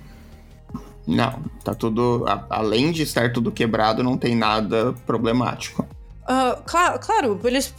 Não, 1.07 1.43
tá 1.65 1.75
tudo. 1.75 2.25
a- 2.29 2.45
além 2.51 2.93
de 2.93 3.03
estar 3.03 3.33
tudo 3.33 3.51
quebrado, 3.51 4.03
não 4.03 4.19
tem 4.19 4.37
nada 4.37 4.93
problemático. 5.07 5.87
Ah, 6.27 6.59
claro, 6.67 6.99
claro, 7.01 7.41
eles. 7.45 7.73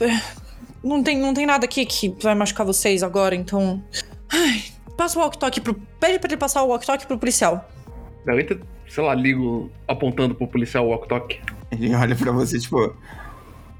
Não 0.84 1.04
tem, 1.04 1.18
não 1.18 1.34
tem 1.34 1.46
nada 1.46 1.66
aqui 1.66 1.86
que 1.86 2.10
vai 2.22 2.34
machucar 2.34 2.66
vocês 2.66 3.04
agora, 3.04 3.36
então. 3.36 3.84
Ai, 4.32 4.64
passa 4.98 5.20
o 5.20 5.22
walkie-talkie 5.22 5.62
pro. 5.62 5.76
Pede 6.00 6.20
pra 6.20 6.28
ele 6.28 6.38
passar 6.38 6.64
o 6.64 6.70
walkie-talkie 6.70 7.06
pro 7.06 7.20
policial. 7.20 7.70
Eu 8.26 8.40
entra, 8.40 8.60
sei 8.88 9.04
lá, 9.04 9.14
ligo 9.14 9.72
apontando 9.88 10.34
pro 10.34 10.48
policial 10.48 10.86
o 10.86 10.90
walk-talk. 10.90 11.40
Ele 11.72 11.96
olha 11.96 12.16
pra 12.16 12.32
você, 12.32 12.60
tipo. 12.60 12.96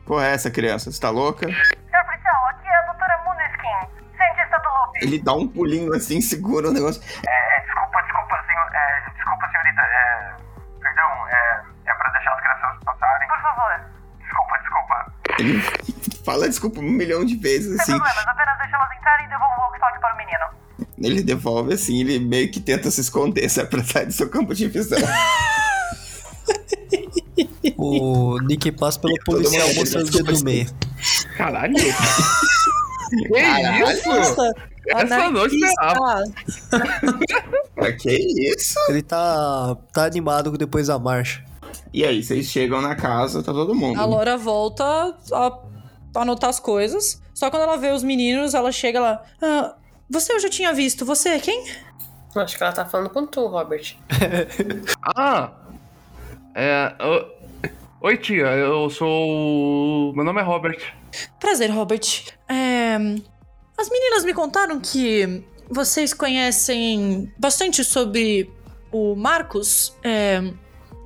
Porra, 0.06 0.28
é 0.28 0.34
essa 0.34 0.52
criança? 0.52 0.92
Você 0.92 1.00
tá 1.00 1.10
louca? 1.10 1.48
Senhor 1.48 2.06
policial, 2.06 2.50
aqui 2.50 2.68
é 2.68 2.76
a 2.76 2.82
doutora 2.86 3.24
Muneskin, 3.26 3.94
cientista 4.18 4.58
do 4.60 4.70
loop. 4.70 5.00
Ele 5.02 5.20
dá 5.20 5.34
um 5.34 5.48
pulinho 5.48 5.94
assim, 5.94 6.22
segura 6.22 6.70
o 6.70 6.74
negócio. 6.74 7.02
É, 7.28 7.62
desculpa, 7.62 8.02
desculpa, 8.02 8.44
senhor. 8.46 8.70
É, 8.74 9.10
desculpa, 9.16 9.50
senhorita. 9.52 9.82
É, 9.82 10.34
perdão, 10.82 11.28
é, 11.28 11.62
é 11.86 11.94
pra 11.94 12.12
deixar 12.12 12.34
as 12.34 12.42
crianças 12.42 12.84
passarem. 12.84 13.28
Por 13.28 13.42
favor. 13.42 13.82
Desculpa, 14.20 14.58
desculpa. 14.60 15.14
Ele 15.40 15.62
fala 16.24 16.48
desculpa 16.48 16.80
um 16.80 16.84
milhão 16.84 17.24
de 17.26 17.36
vezes, 17.36 17.70
Sem 17.70 17.82
assim. 17.82 17.92
problemas, 17.98 18.28
apenas 18.28 18.58
deixa 18.60 18.76
elas 18.76 18.98
entrarem 18.98 19.26
e 19.26 19.30
devolvo 19.30 19.54
o 19.58 19.62
walkie-talkie 19.62 20.00
para 20.00 20.14
o 20.14 20.18
menino. 20.18 20.46
Ele 21.02 21.24
devolve 21.24 21.74
assim, 21.74 22.00
ele 22.02 22.20
meio 22.20 22.52
que 22.52 22.60
tenta 22.60 22.90
se 22.92 23.02
esconder, 23.02 23.50
pra 23.70 23.84
sair 23.84 24.06
do 24.06 24.14
seu 24.14 24.30
campo 24.30 24.54
de 24.54 24.68
visão. 24.68 25.00
O 27.78 28.38
Nick 28.42 28.72
passa 28.74 29.00
pelo 29.00 29.16
policial 29.26 29.68
mundo 29.68 29.78
mostrando 29.78 30.08
o 30.08 30.12
dedo 30.12 30.34
do 30.34 30.44
meio. 30.44 30.68
Caralho! 31.36 31.74
que 33.10 33.30
Caralho. 33.30 33.92
isso? 33.92 34.10
Nossa, 34.10 34.54
Essa 34.88 35.46
esperava. 35.48 36.24
Ah, 37.78 37.92
que 37.92 38.12
isso? 38.56 38.76
Ele 38.90 39.02
tá, 39.02 39.76
tá 39.92 40.06
animado 40.06 40.52
depois 40.58 40.88
da 40.88 41.00
marcha. 41.00 41.44
E 41.94 42.06
aí, 42.06 42.24
vocês 42.24 42.46
chegam 42.46 42.82
na 42.82 42.96
casa, 42.96 43.44
tá 43.44 43.52
todo 43.52 43.76
mundo. 43.76 44.00
A 44.00 44.06
Laura 44.06 44.38
volta 44.38 44.84
a 45.34 45.52
anotar 46.16 46.50
as 46.50 46.60
coisas. 46.60 47.22
Só 47.34 47.50
quando 47.50 47.64
ela 47.64 47.78
vê 47.78 47.92
os 47.92 48.04
meninos, 48.04 48.54
ela 48.54 48.72
chega 48.72 49.00
lá. 49.00 49.24
"Ah, 49.42 49.76
você 50.10 50.34
eu 50.34 50.40
já 50.40 50.50
tinha 50.50 50.74
visto. 50.74 51.06
Você 51.06 51.30
é 51.30 51.40
quem? 51.40 51.66
Acho 52.36 52.58
que 52.58 52.64
ela 52.64 52.72
tá 52.72 52.86
falando 52.86 53.10
com 53.10 53.26
tu, 53.26 53.46
Robert. 53.48 53.96
Ah! 55.16 55.52
É. 56.56 56.94
Oi, 58.02 58.18
tia, 58.18 58.48
eu 58.48 58.90
sou. 58.90 60.14
Meu 60.16 60.24
nome 60.26 60.40
é 60.42 60.44
Robert. 60.44 60.80
Prazer, 61.40 61.70
Robert. 61.72 62.02
É, 62.50 62.96
As 63.78 63.90
meninas 63.90 64.24
me 64.26 64.34
contaram 64.34 64.80
que 64.80 65.44
vocês 65.70 66.14
conhecem 66.14 67.32
bastante 67.38 67.84
sobre 67.84 68.50
o 68.92 69.16
Marcos. 69.16 69.96
É, 70.04 70.42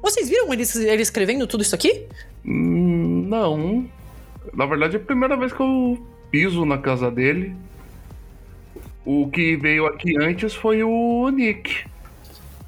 Vocês 0.01 0.29
viram 0.29 0.51
ele, 0.53 0.63
ele 0.87 1.01
escrevendo 1.01 1.45
tudo 1.47 1.61
isso 1.61 1.75
aqui? 1.75 2.07
Hum, 2.45 3.25
Não. 3.27 3.89
Na 4.55 4.65
verdade, 4.65 4.95
é 4.95 4.99
a 4.99 5.03
primeira 5.03 5.35
vez 5.35 5.51
que 5.51 5.61
eu 5.61 5.97
piso 6.31 6.65
na 6.65 6.77
casa 6.77 7.11
dele. 7.11 7.55
O 9.05 9.27
que 9.29 9.55
veio 9.57 9.85
aqui 9.85 10.17
antes 10.17 10.53
foi 10.55 10.81
o 10.83 11.29
Nick. 11.29 11.85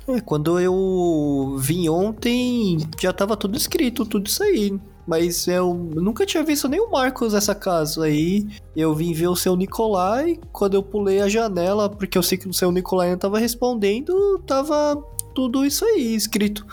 É, 0.08 0.22
quando 0.22 0.60
eu 0.60 1.56
vim 1.60 1.90
ontem, 1.90 2.78
já 3.00 3.12
tava 3.12 3.36
tudo 3.36 3.58
escrito, 3.58 4.06
tudo 4.06 4.28
isso 4.28 4.44
aí. 4.44 4.78
Mas 5.08 5.48
eu 5.48 5.74
nunca 5.74 6.26
tinha 6.26 6.44
visto 6.44 6.68
nem 6.68 6.80
o 6.82 6.92
Marcos 6.92 7.34
nessa 7.34 7.56
casa. 7.56 8.04
Aí 8.06 8.46
eu 8.76 8.94
vim 8.94 9.14
ver 9.14 9.28
o 9.28 9.36
seu 9.36 9.56
Nicolai. 9.56 10.38
Quando 10.52 10.74
eu 10.76 10.84
pulei 10.84 11.22
a 11.22 11.30
janela, 11.30 11.90
porque 11.90 12.18
eu 12.18 12.24
sei 12.24 12.38
que 12.38 12.48
o 12.48 12.54
seu 12.54 12.72
Nicolai 12.72 13.10
não 13.12 13.18
tava 13.18 13.40
respondendo, 13.40 14.38
tava 14.46 15.02
tudo 15.34 15.66
isso 15.66 15.84
aí 15.86 16.14
escrito. 16.14 16.66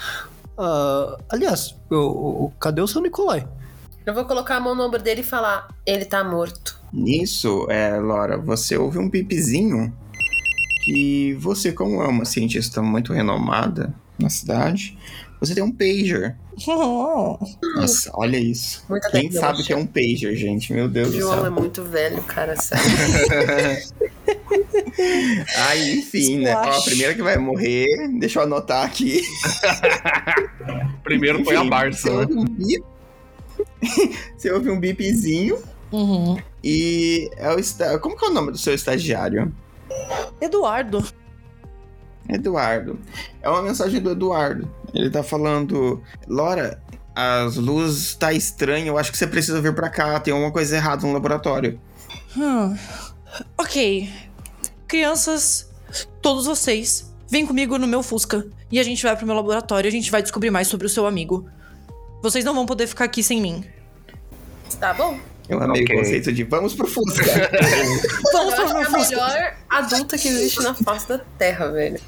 Ah, 0.58 1.16
aliás, 1.30 1.76
o- 1.90 2.46
o- 2.46 2.52
cadê 2.60 2.80
o 2.82 2.88
seu 2.88 3.00
Nicolai? 3.00 3.46
Eu 4.06 4.12
vou 4.14 4.24
colocar 4.24 4.56
a 4.56 4.60
mão 4.60 4.74
no 4.74 4.82
ombro 4.84 5.02
dele 5.02 5.20
e 5.22 5.24
falar: 5.24 5.68
ele 5.86 6.04
tá 6.04 6.22
morto. 6.22 6.78
Nisso, 6.92 7.66
é, 7.70 7.96
Laura, 7.98 8.36
você 8.36 8.76
ouve 8.76 8.98
um 8.98 9.08
pipizinho 9.10 9.92
que 10.84 11.34
você, 11.40 11.72
como 11.72 12.02
é 12.02 12.06
uma 12.08 12.24
cientista 12.24 12.82
muito 12.82 13.12
renomada, 13.12 13.94
na 14.18 14.28
cidade. 14.28 14.96
Você 15.40 15.54
tem 15.54 15.64
um 15.64 15.72
pager. 15.72 16.36
Nossa, 17.76 18.10
olha 18.14 18.36
isso. 18.38 18.84
Muita 18.88 19.10
Quem 19.10 19.22
tecnologia. 19.28 19.40
sabe 19.40 19.62
que 19.66 19.72
é 19.72 19.76
um 19.76 19.86
pager, 19.86 20.36
gente? 20.36 20.72
Meu 20.72 20.88
Deus 20.88 21.08
O 21.08 21.12
do 21.12 21.18
João 21.18 21.38
é 21.38 21.42
céu. 21.42 21.50
muito 21.52 21.82
velho, 21.82 22.22
cara, 22.22 22.56
sério. 22.56 22.84
Aí, 25.68 25.98
enfim, 25.98 26.38
né? 26.38 26.54
Ó, 26.54 26.60
a 26.78 26.82
primeira 26.82 27.14
que 27.14 27.22
vai 27.22 27.36
morrer, 27.36 27.86
deixa 28.18 28.38
eu 28.38 28.44
anotar 28.44 28.84
aqui. 28.86 29.22
Primeiro 31.02 31.44
foi 31.44 31.56
a 31.56 31.60
Enfim, 31.60 31.70
Barça, 31.70 32.10
né? 32.26 32.26
você 34.36 34.50
ouve 34.52 34.70
um 34.70 34.78
bipzinho 34.80 35.58
Uhum. 35.92 36.36
e 36.62 37.30
é 37.36 37.48
o 37.50 37.58
esta... 37.58 37.98
Como 37.98 38.16
que 38.16 38.24
é 38.24 38.28
o 38.28 38.32
nome 38.32 38.50
do 38.50 38.58
seu 38.58 38.74
estagiário? 38.74 39.52
Eduardo. 40.40 41.04
Eduardo. 42.28 42.98
É 43.42 43.48
uma 43.48 43.62
mensagem 43.62 44.00
do 44.00 44.10
Eduardo. 44.10 44.68
Ele 44.92 45.10
tá 45.10 45.22
falando: 45.22 46.02
Lora, 46.26 46.82
as 47.14 47.56
luzes 47.56 48.14
tá 48.14 48.32
estranho, 48.32 48.88
eu 48.88 48.98
acho 48.98 49.12
que 49.12 49.18
você 49.18 49.26
precisa 49.26 49.60
vir 49.60 49.74
pra 49.74 49.88
cá, 49.88 50.18
tem 50.18 50.32
alguma 50.32 50.50
coisa 50.50 50.76
errada 50.76 51.06
no 51.06 51.12
laboratório. 51.12 51.78
Hum. 52.36 52.76
Ok. 53.58 54.10
Crianças, 54.88 55.70
todos 56.22 56.46
vocês, 56.46 57.12
vem 57.28 57.46
comigo 57.46 57.78
no 57.78 57.86
meu 57.86 58.02
Fusca. 58.02 58.46
E 58.70 58.80
a 58.80 58.82
gente 58.82 59.02
vai 59.02 59.16
pro 59.16 59.26
meu 59.26 59.34
laboratório 59.34 59.86
e 59.86 59.90
a 59.90 59.92
gente 59.92 60.10
vai 60.10 60.22
descobrir 60.22 60.50
mais 60.50 60.66
sobre 60.66 60.86
o 60.86 60.90
seu 60.90 61.06
amigo. 61.06 61.48
Vocês 62.22 62.44
não 62.44 62.54
vão 62.54 62.66
poder 62.66 62.86
ficar 62.86 63.04
aqui 63.04 63.22
sem 63.22 63.40
mim. 63.40 63.64
Tá 64.80 64.92
bom. 64.94 65.18
Eu 65.48 65.62
amei 65.62 65.82
Ok. 65.82 65.94
o 65.94 65.98
conceito 65.98 66.32
de 66.32 66.42
vamos 66.44 66.74
pro 66.74 66.86
Fusca. 66.86 67.22
Vamos 68.32 68.54
Eu 68.54 68.56
pro 68.56 68.64
acho 68.64 68.74
meu 68.74 68.76
que 68.76 68.78
é 68.78 68.80
a 68.80 68.84
Fusca. 68.98 69.10
melhor 69.16 69.54
adulta 69.68 70.18
que 70.18 70.28
existe 70.28 70.62
na 70.62 70.74
face 70.74 71.08
da 71.08 71.18
Terra, 71.38 71.70
velho. 71.70 72.00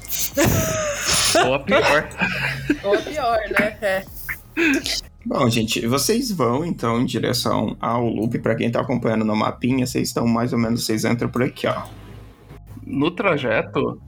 Ou 1.45 1.53
a 1.53 1.59
pior. 1.59 2.09
Ou 2.83 2.93
a 2.95 2.97
pior, 2.97 3.39
né? 3.59 3.77
É. 3.81 4.03
Bom, 5.23 5.47
gente, 5.49 5.85
vocês 5.85 6.31
vão 6.31 6.65
então 6.65 6.99
em 6.99 7.05
direção 7.05 7.77
ao 7.79 8.07
loop. 8.07 8.39
Pra 8.39 8.55
quem 8.55 8.71
tá 8.71 8.81
acompanhando 8.81 9.23
no 9.23 9.35
mapinha, 9.35 9.85
vocês 9.85 10.07
estão 10.07 10.25
mais 10.25 10.51
ou 10.51 10.57
menos, 10.59 10.83
vocês 10.85 11.05
entram 11.05 11.29
por 11.29 11.43
aqui, 11.43 11.67
ó. 11.67 11.83
No 12.85 13.11
trajeto, 13.11 14.01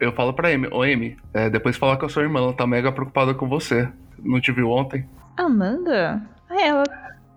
eu 0.00 0.12
falo 0.12 0.32
pra 0.32 0.48
Amy, 0.48 0.68
ô 0.68 0.82
Amy, 0.82 1.16
é, 1.34 1.50
depois 1.50 1.76
fala 1.76 1.96
com 1.98 2.06
a 2.06 2.08
sua 2.08 2.22
irmã, 2.22 2.38
ela 2.40 2.52
tá 2.54 2.66
mega 2.66 2.90
preocupada 2.90 3.34
com 3.34 3.46
você. 3.48 3.86
Não 4.18 4.40
te 4.40 4.50
viu 4.50 4.70
ontem? 4.70 5.04
Amanda? 5.36 6.22
Ah, 6.48 6.62
ela, 6.62 6.84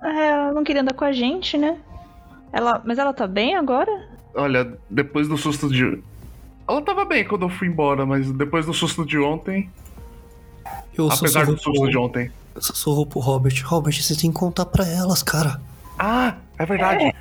ela 0.02 0.52
não 0.54 0.64
queria 0.64 0.82
andar 0.82 0.94
com 0.94 1.06
a 1.06 1.12
gente, 1.12 1.58
né? 1.58 1.78
Ela, 2.52 2.82
mas 2.86 2.98
ela 2.98 3.14
tá 3.14 3.28
bem 3.28 3.56
agora? 3.56 3.92
Olha, 4.34 4.78
depois 4.90 5.28
do 5.28 5.38
susto 5.38 5.70
de. 5.70 6.02
Ela 6.68 6.82
tava 6.82 7.06
bem 7.06 7.24
quando 7.26 7.44
eu 7.44 7.50
fui 7.50 7.68
embora, 7.68 8.06
mas 8.06 8.32
depois 8.32 8.66
do 8.66 8.74
susto 8.74 9.06
de 9.06 9.18
ontem. 9.20 9.70
Eu 10.98 11.10
apesar 11.12 11.46
do 11.46 11.58
susto 11.58 11.86
de 11.86 11.92
pro, 11.92 12.02
ontem. 12.02 12.32
sussurro 12.60 13.06
pro 13.06 13.20
Robert. 13.20 13.62
Robert, 13.66 13.94
você 14.02 14.16
tem 14.16 14.32
que 14.32 14.38
contar 14.38 14.66
pra 14.66 14.86
elas, 14.88 15.22
cara. 15.22 15.60
Ah, 16.00 16.36
é 16.58 16.66
verdade. 16.66 17.14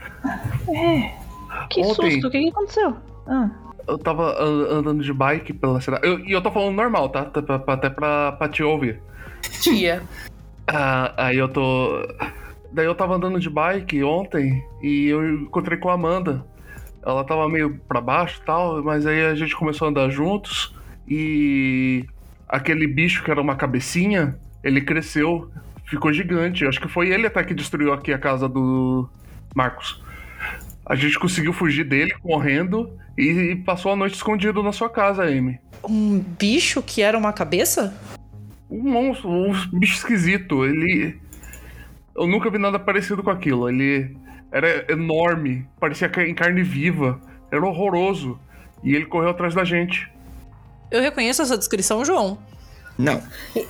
Que 1.71 1.81
Ontem. 1.83 2.13
susto, 2.13 2.29
o 2.29 2.31
que, 2.31 2.41
que 2.43 2.49
aconteceu? 2.49 2.97
Ah, 3.27 3.51
Eu 3.87 3.99
tava 3.99 4.33
an- 4.43 4.79
andando 4.79 5.03
de 5.03 5.13
bike 5.13 5.53
pela 5.53 5.81
cidade. 5.81 6.07
Eu- 6.07 6.19
E 6.21 6.33
eu, 6.33 6.41
tô 6.43 6.51
falando 6.51 6.75
normal, 6.75 7.09
tá? 7.11 7.25
Tá- 7.27 7.59
pra- 7.59 7.75
Até 7.75 7.91
pra, 7.91 8.33
pra 8.33 8.49
te 8.49 8.63
ouvir. 8.63 9.01
Tia. 9.63 10.03
Ah, 10.67 11.13
aí 11.17 11.37
eu 11.37 11.49
tô. 11.49 12.01
Daí 12.75 12.87
eu 12.87 12.95
tava 12.95 13.15
andando 13.15 13.39
de 13.39 13.49
bike 13.49 14.03
ontem 14.03 14.65
e 14.83 15.07
eu 15.07 15.43
encontrei 15.43 15.79
com 15.79 15.89
a 15.89 15.95
Amanda. 15.95 16.45
Ela 17.07 17.23
tava 17.23 17.49
meio 17.49 17.79
pra 17.87 18.01
baixo 18.01 18.41
e 18.43 18.45
tal, 18.45 18.83
mas 18.83 19.07
aí 19.07 19.25
a 19.25 19.35
gente 19.37 19.55
começou 19.55 19.87
a 19.87 19.91
andar 19.91 20.11
juntos 20.11 20.75
e 21.07 22.05
aquele 22.49 22.89
bicho 22.89 23.23
que 23.23 23.31
era 23.31 23.41
uma 23.41 23.55
cabecinha, 23.55 24.37
ele 24.65 24.81
cresceu, 24.81 25.49
ficou 25.87 26.13
gigante. 26.13 26.67
Acho 26.67 26.81
que 26.81 26.89
foi 26.89 27.11
ele 27.11 27.29
até 27.29 27.45
que 27.45 27.55
destruiu 27.55 27.93
aqui 27.93 28.13
a 28.13 28.19
casa 28.19 28.49
do 28.49 29.09
Marcos. 29.55 30.03
A 30.85 30.97
gente 30.97 31.17
conseguiu 31.17 31.53
fugir 31.53 31.85
dele 31.85 32.13
correndo 32.21 32.91
e 33.17 33.55
passou 33.65 33.93
a 33.93 33.97
noite 33.97 34.17
escondido 34.17 34.65
na 34.65 34.73
sua 34.73 34.91
casa, 34.91 35.23
Amy. 35.23 35.61
Um 35.89 36.19
bicho 36.19 36.83
que 36.83 37.03
era 37.03 37.17
uma 37.17 37.33
cabeça? 37.33 37.97
Um 38.69 38.83
monstro, 38.83 39.31
um 39.31 39.79
bicho 39.79 39.95
esquisito. 39.95 40.65
Ele. 40.65 41.23
Eu 42.17 42.27
nunca 42.27 42.51
vi 42.51 42.59
nada 42.59 42.79
parecido 42.79 43.23
com 43.23 43.31
aquilo. 43.31 43.69
Ele 43.69 44.17
era 44.53 44.91
enorme, 44.93 45.67
parecia 45.81 46.11
em 46.27 46.35
carne 46.35 46.63
viva, 46.63 47.21
era 47.51 47.65
horroroso. 47.65 48.39
E 48.83 48.95
ele 48.95 49.07
correu 49.07 49.31
atrás 49.31 49.55
da 49.55 49.65
gente. 49.65 50.09
Eu 50.91 51.01
reconheço 51.01 51.43
essa 51.43 51.57
descrição, 51.59 52.05
João. 52.05 52.39
Não, 52.97 53.21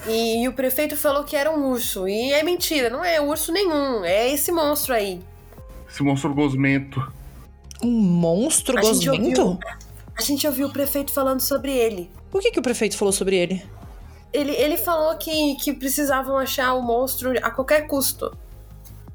E, 0.06 0.42
e 0.42 0.48
o 0.48 0.52
prefeito 0.52 0.96
falou 0.96 1.24
que 1.24 1.34
era 1.34 1.50
um 1.50 1.70
urso. 1.70 2.06
E 2.06 2.32
é 2.32 2.42
mentira, 2.42 2.90
não 2.90 3.02
é 3.02 3.20
urso 3.20 3.50
nenhum. 3.52 4.04
É 4.04 4.30
esse 4.30 4.52
monstro 4.52 4.92
aí. 4.92 5.20
Esse 5.88 6.02
monstro 6.02 6.34
gosmento. 6.34 7.00
Um 7.82 7.90
monstro 7.90 8.78
A 8.78 8.82
gente 8.82 9.08
gosmento? 9.08 9.40
ouviu. 9.40 9.58
A 10.18 10.22
gente 10.22 10.46
ouviu 10.46 10.66
o 10.68 10.72
prefeito 10.72 11.12
falando 11.12 11.40
sobre 11.40 11.72
ele. 11.72 12.10
Por 12.30 12.42
que, 12.42 12.50
que 12.50 12.58
o 12.58 12.62
prefeito 12.62 12.96
falou 12.98 13.12
sobre 13.12 13.36
ele? 13.36 13.62
Ele, 14.34 14.50
ele 14.50 14.76
falou 14.76 15.16
que, 15.16 15.54
que 15.56 15.72
precisavam 15.72 16.36
achar 16.36 16.74
o 16.74 16.82
monstro 16.82 17.32
a 17.40 17.50
qualquer 17.52 17.86
custo. 17.86 18.36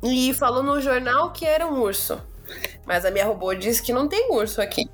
E 0.01 0.33
falou 0.33 0.63
no 0.63 0.79
jornal 0.79 1.33
que 1.33 1.45
era 1.45 1.67
um 1.67 1.81
urso. 1.81 2.21
Mas 2.85 3.03
a 3.03 3.11
minha 3.11 3.25
robô 3.25 3.53
disse 3.53 3.83
que 3.83 3.91
não 3.91 4.07
tem 4.07 4.31
urso 4.31 4.61
aqui. 4.61 4.89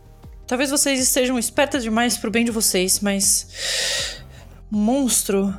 Talvez 0.47 0.71
vocês 0.71 0.99
estejam 0.99 1.37
espertas 1.37 1.83
demais 1.83 2.17
pro 2.17 2.31
bem 2.31 2.43
de 2.43 2.51
vocês, 2.51 2.99
mas. 2.99 4.17
Monstro. 4.69 5.55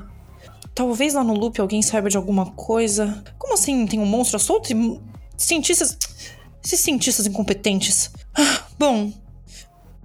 Talvez 0.74 1.14
lá 1.14 1.22
no 1.22 1.32
loop 1.32 1.60
alguém 1.60 1.80
saiba 1.80 2.10
de 2.10 2.16
alguma 2.16 2.50
coisa. 2.52 3.22
Como 3.38 3.54
assim 3.54 3.86
tem 3.86 4.00
um 4.00 4.06
monstro 4.06 4.38
solto 4.40 4.72
e. 4.72 5.00
Cientistas. 5.36 5.96
Esses 6.64 6.80
cientistas 6.80 7.26
incompetentes. 7.26 8.10
Ah, 8.34 8.62
Bom, 8.76 9.12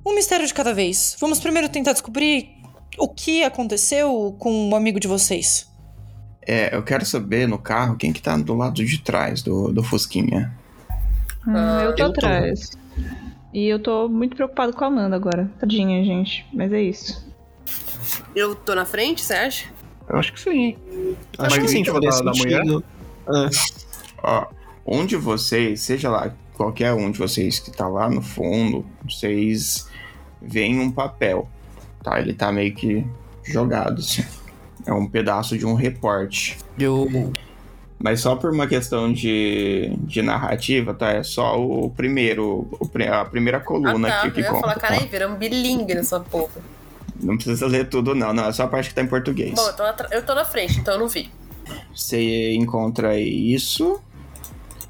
um 0.05 0.15
mistério 0.15 0.45
de 0.45 0.53
cada 0.53 0.73
vez. 0.73 1.15
Vamos 1.19 1.39
primeiro 1.39 1.67
tentar 1.67 1.93
descobrir 1.93 2.60
o 2.97 3.07
que 3.07 3.43
aconteceu 3.43 4.35
com 4.39 4.69
o 4.69 4.75
amigo 4.75 4.99
de 4.99 5.07
vocês. 5.07 5.69
é, 6.45 6.75
eu 6.75 6.83
quero 6.83 7.05
saber 7.05 7.47
no 7.47 7.57
carro 7.57 7.95
quem 7.95 8.11
que 8.11 8.21
tá 8.21 8.35
do 8.37 8.55
lado 8.55 8.83
de 8.83 8.97
trás 8.99 9.41
do, 9.41 9.71
do 9.71 9.83
Fusquinha. 9.83 10.51
Hum, 11.47 11.55
eu 11.81 11.95
tô 11.95 12.03
eu 12.03 12.13
tô. 12.13 12.19
atrás. 12.19 12.71
E 13.53 13.65
eu 13.67 13.79
tô 13.81 14.07
muito 14.07 14.35
preocupado 14.35 14.73
com 14.73 14.83
a 14.83 14.87
Amanda 14.87 15.15
agora. 15.15 15.49
Tadinha, 15.59 16.03
gente. 16.05 16.45
Mas 16.53 16.71
é 16.71 16.81
isso. 16.81 17.25
Eu 18.35 18.55
tô 18.55 18.73
na 18.75 18.85
frente, 18.85 19.21
você 19.21 19.33
acha? 19.33 19.65
Eu 20.07 20.17
acho 20.17 20.33
que 20.33 20.39
sim. 20.39 20.77
Acho 21.37 21.55
Mas 21.55 21.63
que 21.63 21.67
sim, 21.67 21.83
faria 21.85 22.09
da- 22.09 22.21
da 22.21 22.31
mulher? 22.31 22.61
É. 22.65 23.49
Ó, 24.23 24.47
um 24.85 25.05
de 25.05 25.15
vocês, 25.17 25.81
seja 25.81 26.09
lá 26.09 26.33
qualquer 26.53 26.93
um 26.93 27.09
de 27.11 27.17
vocês 27.19 27.59
que 27.59 27.71
tá 27.71 27.87
lá 27.87 28.09
no 28.09 28.21
fundo, 28.21 28.85
vocês 29.03 29.87
veem 30.41 30.79
um 30.79 30.91
papel, 30.91 31.49
tá? 32.03 32.19
Ele 32.19 32.33
tá 32.33 32.51
meio 32.51 32.73
que 32.73 33.05
jogado, 33.43 33.99
assim. 33.99 34.23
É 34.85 34.93
um 34.93 35.07
pedaço 35.07 35.57
de 35.57 35.65
um 35.65 35.75
reporte. 35.75 36.57
Eu, 36.79 37.31
Mas 37.99 38.21
só 38.21 38.35
por 38.35 38.51
uma 38.51 38.65
questão 38.65 39.13
de, 39.13 39.93
de 39.99 40.21
narrativa, 40.21 40.93
tá? 40.93 41.11
É 41.11 41.23
só 41.23 41.61
o 41.61 41.89
primeiro, 41.89 42.67
a 43.11 43.25
primeira 43.25 43.59
coluna 43.59 44.07
ah, 44.07 44.11
tá. 44.11 44.17
aqui 44.21 44.31
que 44.31 44.39
eu 44.39 44.43
ia 44.45 44.49
conta. 44.49 44.61
falar, 44.61 44.73
tá? 44.73 44.79
caralho, 44.81 45.07
viramos 45.07 45.37
bilingue 45.37 45.93
nessa 45.93 46.19
porra. 46.19 46.61
Não 47.21 47.35
precisa 47.35 47.67
ler 47.67 47.87
tudo, 47.89 48.15
não. 48.15 48.33
Não, 48.33 48.45
é 48.45 48.51
só 48.51 48.63
a 48.63 48.67
parte 48.67 48.89
que 48.89 48.95
tá 48.95 49.03
em 49.03 49.07
português. 49.07 49.53
Bom, 49.53 49.67
eu 49.67 49.73
tô, 49.73 49.83
atra- 49.83 50.09
eu 50.11 50.25
tô 50.25 50.33
na 50.33 50.43
frente, 50.43 50.79
então 50.79 50.95
eu 50.95 50.99
não 50.99 51.07
vi. 51.07 51.29
Você 51.95 52.53
encontra 52.53 53.19
isso. 53.19 54.01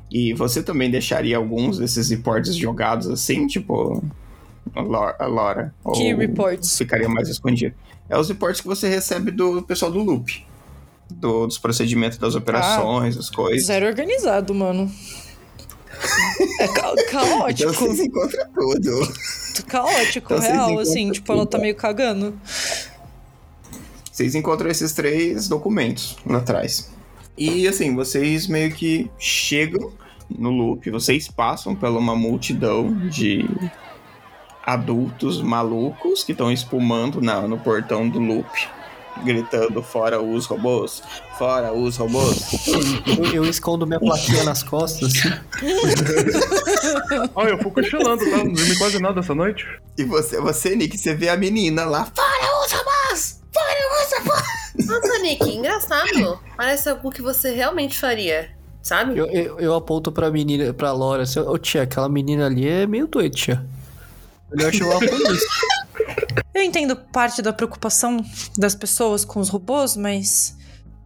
E 0.09 0.34
você 0.34 0.64
também 0.64 0.89
deixaria 0.89 1.36
alguns 1.38 1.78
desses 1.78 2.09
reportes 2.09 2.55
jogados 2.55 3.07
assim, 3.07 3.47
tipo. 3.47 4.01
A 4.76 5.26
Laura. 5.28 5.74
Que 5.95 6.14
reports? 6.14 6.78
Ficaria 6.78 7.09
mais 7.09 7.28
escondido. 7.30 7.76
É 8.09 8.18
os 8.18 8.28
reportes 8.30 8.62
que 8.62 8.68
você 8.68 8.88
recebe 8.89 9.32
do 9.32 9.62
pessoal 9.62 9.91
do 9.91 9.99
Loop. 9.99 10.45
Do- 11.09 11.45
dos 11.47 11.57
procedimentos 11.57 12.18
das 12.18 12.36
operações, 12.36 13.18
as 13.18 13.30
coisas. 13.30 13.66
Zero 13.68 13.86
organizado, 13.86 14.53
mano. 14.53 14.89
É 16.59 16.68
ca- 16.68 16.93
Então 16.97 17.05
caótico. 17.12 17.74
vocês 17.74 17.99
encontram 17.99 18.45
tudo. 18.53 19.14
Caótico, 19.68 20.34
Então 20.34 20.39
real, 20.45 20.80
assim. 20.80 21.12
Tipo, 21.12 21.34
ela 21.34 21.45
tá 21.45 21.51
tudo. 21.51 21.62
meio 21.62 21.76
cagando. 21.76 22.34
Vocês 24.12 24.36
encontram 24.36 24.70
esses 24.70 24.93
três 24.93 25.47
documentos 25.47 26.18
lá 26.26 26.38
atrás. 26.39 26.91
E 27.38 27.68
assim, 27.68 27.95
vocês 27.95 28.47
meio 28.47 28.72
que 28.74 29.09
chegam 29.18 29.91
no 30.30 30.49
loop, 30.49 30.89
vocês 30.91 31.28
passam 31.28 31.76
pela 31.76 31.97
uma 31.97 32.16
multidão 32.16 32.93
de 33.09 33.45
adultos 34.64 35.41
malucos 35.41 36.24
que 36.24 36.32
estão 36.32 36.51
espumando 36.51 37.22
na, 37.22 37.41
no 37.41 37.57
portão 37.57 38.07
do 38.07 38.20
loop, 38.20 38.47
gritando 39.24 39.82
fora 39.82 40.22
os 40.22 40.45
robôs, 40.45 41.01
fora 41.38 41.74
os 41.74 41.97
robôs. 41.97 42.68
eu, 43.07 43.34
eu 43.34 43.45
escondo 43.45 43.88
minha 43.88 43.99
plaquinha 43.99 44.43
nas 44.43 44.64
costas. 44.64 45.14
Olha, 47.36 47.49
eu 47.49 47.57
fui 47.57 47.72
cochilando, 47.72 48.24
tá? 48.30 48.38
Não 48.38 48.53
dormi 48.53 48.78
quase 48.78 48.99
nada 48.99 49.20
essa 49.20 49.36
noite. 49.36 49.68
E 49.97 50.03
você, 50.03 50.39
você, 50.39 50.76
Nick, 50.76 50.97
você 50.97 51.14
vê 51.14 51.30
a 51.30 51.38
menina 51.38 51.86
lá, 51.86 52.05
fora 52.05 52.66
os 52.66 52.72
robôs, 52.72 53.41
fora 53.51 53.76
os 54.03 54.14
robôs. 54.20 54.62
Nossa, 54.88 55.20
Nick, 55.20 55.49
engraçado. 55.49 56.39
Parece 56.55 56.89
algo 56.89 57.12
que 57.12 57.22
você 57.22 57.51
realmente 57.51 57.99
faria, 57.99 58.49
sabe? 58.82 59.18
Eu, 59.18 59.26
eu, 59.28 59.59
eu 59.59 59.76
aponto 59.76 60.12
pra 60.12 60.30
menina, 60.32 60.74
pra 60.74 60.91
Laura, 60.91 61.24
assim, 61.24 61.39
ô 61.39 61.57
tia, 61.57 61.84
aquela 61.84 62.07
menina 62.07 62.45
ali 62.45 62.68
é 62.68 62.88
meio 62.88 63.07
doida, 63.07 63.36
tia. 63.36 63.66
Melhor 64.54 64.74
chamar 64.74 64.95
a 64.95 64.99
polícia. 64.99 65.47
Eu 66.54 66.62
entendo 66.62 66.95
parte 66.95 67.41
da 67.41 67.54
preocupação 67.54 68.24
das 68.58 68.76
pessoas 68.76 69.24
com 69.24 69.39
os 69.39 69.49
robôs, 69.49 69.95
mas. 69.95 70.56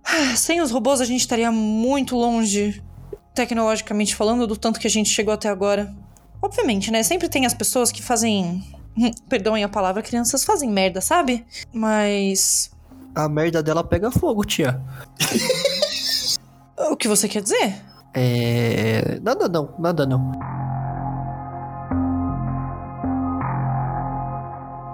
ah, 0.03 0.35
Sem 0.35 0.61
os 0.61 0.71
robôs 0.71 0.99
a 1.01 1.05
gente 1.05 1.21
estaria 1.21 1.51
muito 1.51 2.15
longe, 2.15 2.81
tecnologicamente 3.33 4.15
falando, 4.15 4.47
do 4.47 4.57
tanto 4.57 4.79
que 4.79 4.87
a 4.87 4.89
gente 4.89 5.09
chegou 5.09 5.33
até 5.33 5.49
agora. 5.49 5.93
Obviamente, 6.41 6.91
né? 6.91 7.03
Sempre 7.03 7.29
tem 7.29 7.45
as 7.45 7.53
pessoas 7.53 7.91
que 7.91 8.01
fazem. 8.01 8.63
Perdoem 9.29 9.63
a 9.63 9.69
palavra, 9.69 10.01
crianças 10.01 10.43
fazem 10.43 10.69
merda, 10.69 11.01
sabe? 11.01 11.45
Mas. 11.71 12.71
A 13.13 13.29
merda 13.29 13.61
dela 13.63 13.83
pega 13.83 14.11
fogo, 14.11 14.43
tia. 14.43 14.81
O 16.77 16.95
que 16.97 17.07
você 17.07 17.27
quer 17.27 17.41
dizer? 17.41 17.75
É. 18.13 19.19
Nada 19.21 19.47
não, 19.47 19.73
nada 19.79 20.05
não. 20.05 20.31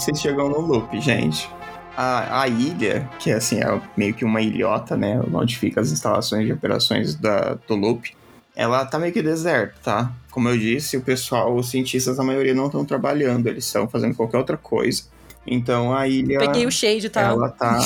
Vocês 0.02 0.20
chegam 0.20 0.50
no 0.50 0.60
loop, 0.62 1.00
gente. 1.00 1.48
A, 1.96 2.42
a 2.42 2.48
ilha, 2.48 3.08
que 3.20 3.30
é 3.30 3.36
assim, 3.36 3.60
é 3.60 3.82
meio 3.96 4.16
que 4.16 4.26
uma 4.26 4.42
ilhota, 4.42 4.98
né? 4.98 5.22
Onde 5.32 5.56
fica 5.56 5.80
as 5.80 5.92
instalações 5.92 6.48
de 6.48 6.52
operações 6.52 7.14
da, 7.14 7.54
do 7.68 7.76
loop. 7.76 8.12
Ela 8.56 8.84
tá 8.84 8.98
meio 8.98 9.14
que 9.14 9.22
deserta, 9.22 9.76
tá? 9.84 10.12
Como 10.32 10.50
eu 10.50 10.58
disse, 10.58 10.98
o 10.98 11.02
pessoal, 11.02 11.56
os 11.56 11.70
cientistas, 11.70 12.20
a 12.20 12.24
maioria 12.24 12.56
não 12.56 12.66
estão 12.66 12.84
trabalhando, 12.84 13.46
eles 13.46 13.64
estão 13.64 13.88
fazendo 13.88 14.16
qualquer 14.16 14.40
outra 14.40 14.58
coisa. 14.58 15.04
Então 15.46 15.96
a 15.96 16.08
ilha. 16.08 16.40
Peguei 16.40 16.66
o 16.66 16.72
shade, 16.72 17.08
tá? 17.08 17.22
Ela 17.22 17.50
tá. 17.50 17.80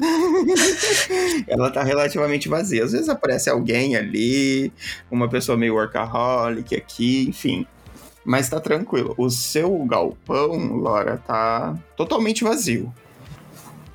ela 1.46 1.70
tá 1.70 1.82
relativamente 1.82 2.48
vazia. 2.48 2.82
Às 2.82 2.92
vezes 2.92 3.10
aparece 3.10 3.50
alguém 3.50 3.94
ali, 3.94 4.72
uma 5.10 5.28
pessoa 5.28 5.58
meio 5.58 5.74
workaholic 5.74 6.74
aqui, 6.74 7.26
enfim. 7.28 7.66
Mas 8.26 8.48
tá 8.48 8.60
tranquilo. 8.60 9.14
O 9.16 9.30
seu 9.30 9.72
galpão, 9.84 10.76
Laura, 10.78 11.16
tá 11.24 11.78
totalmente 11.96 12.42
vazio. 12.42 12.92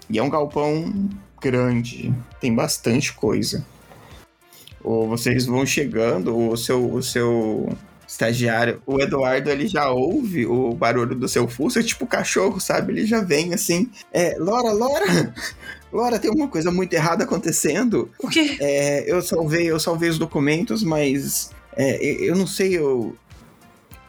E 0.09 0.17
é 0.17 0.23
um 0.23 0.29
galpão 0.29 1.09
grande, 1.41 2.13
tem 2.39 2.55
bastante 2.55 3.11
coisa. 3.11 3.65
Ou 4.81 5.07
vocês 5.09 5.45
vão 5.45 5.65
chegando, 5.65 6.35
o 6.35 6.55
seu, 6.55 6.93
o 6.93 7.03
seu 7.03 7.77
estagiário, 8.07 8.81
o 8.85 9.01
Eduardo, 9.01 9.49
ele 9.49 9.67
já 9.67 9.89
ouve 9.89 10.45
o 10.45 10.73
barulho 10.73 11.13
do 11.15 11.27
seu 11.27 11.45
fuso, 11.47 11.79
é 11.79 11.83
tipo 11.83 12.07
cachorro, 12.07 12.59
sabe? 12.59 12.93
Ele 12.93 13.05
já 13.05 13.21
vem 13.21 13.53
assim, 13.53 13.89
é, 14.13 14.37
Laura, 14.39 14.71
Laura, 14.71 15.33
Laura, 15.91 16.19
tem 16.19 16.31
uma 16.31 16.47
coisa 16.47 16.71
muito 16.71 16.93
errada 16.93 17.25
acontecendo. 17.25 18.09
O 18.17 18.29
quê? 18.29 18.57
É, 18.61 19.11
eu 19.11 19.21
salvei, 19.21 19.69
eu 19.69 19.79
salvei 19.79 20.09
os 20.09 20.17
documentos, 20.17 20.83
mas 20.83 21.51
é, 21.75 22.03
eu 22.03 22.31
eu 22.31 22.35
não 22.35 22.47
sei, 22.47 22.77
eu 22.77 23.15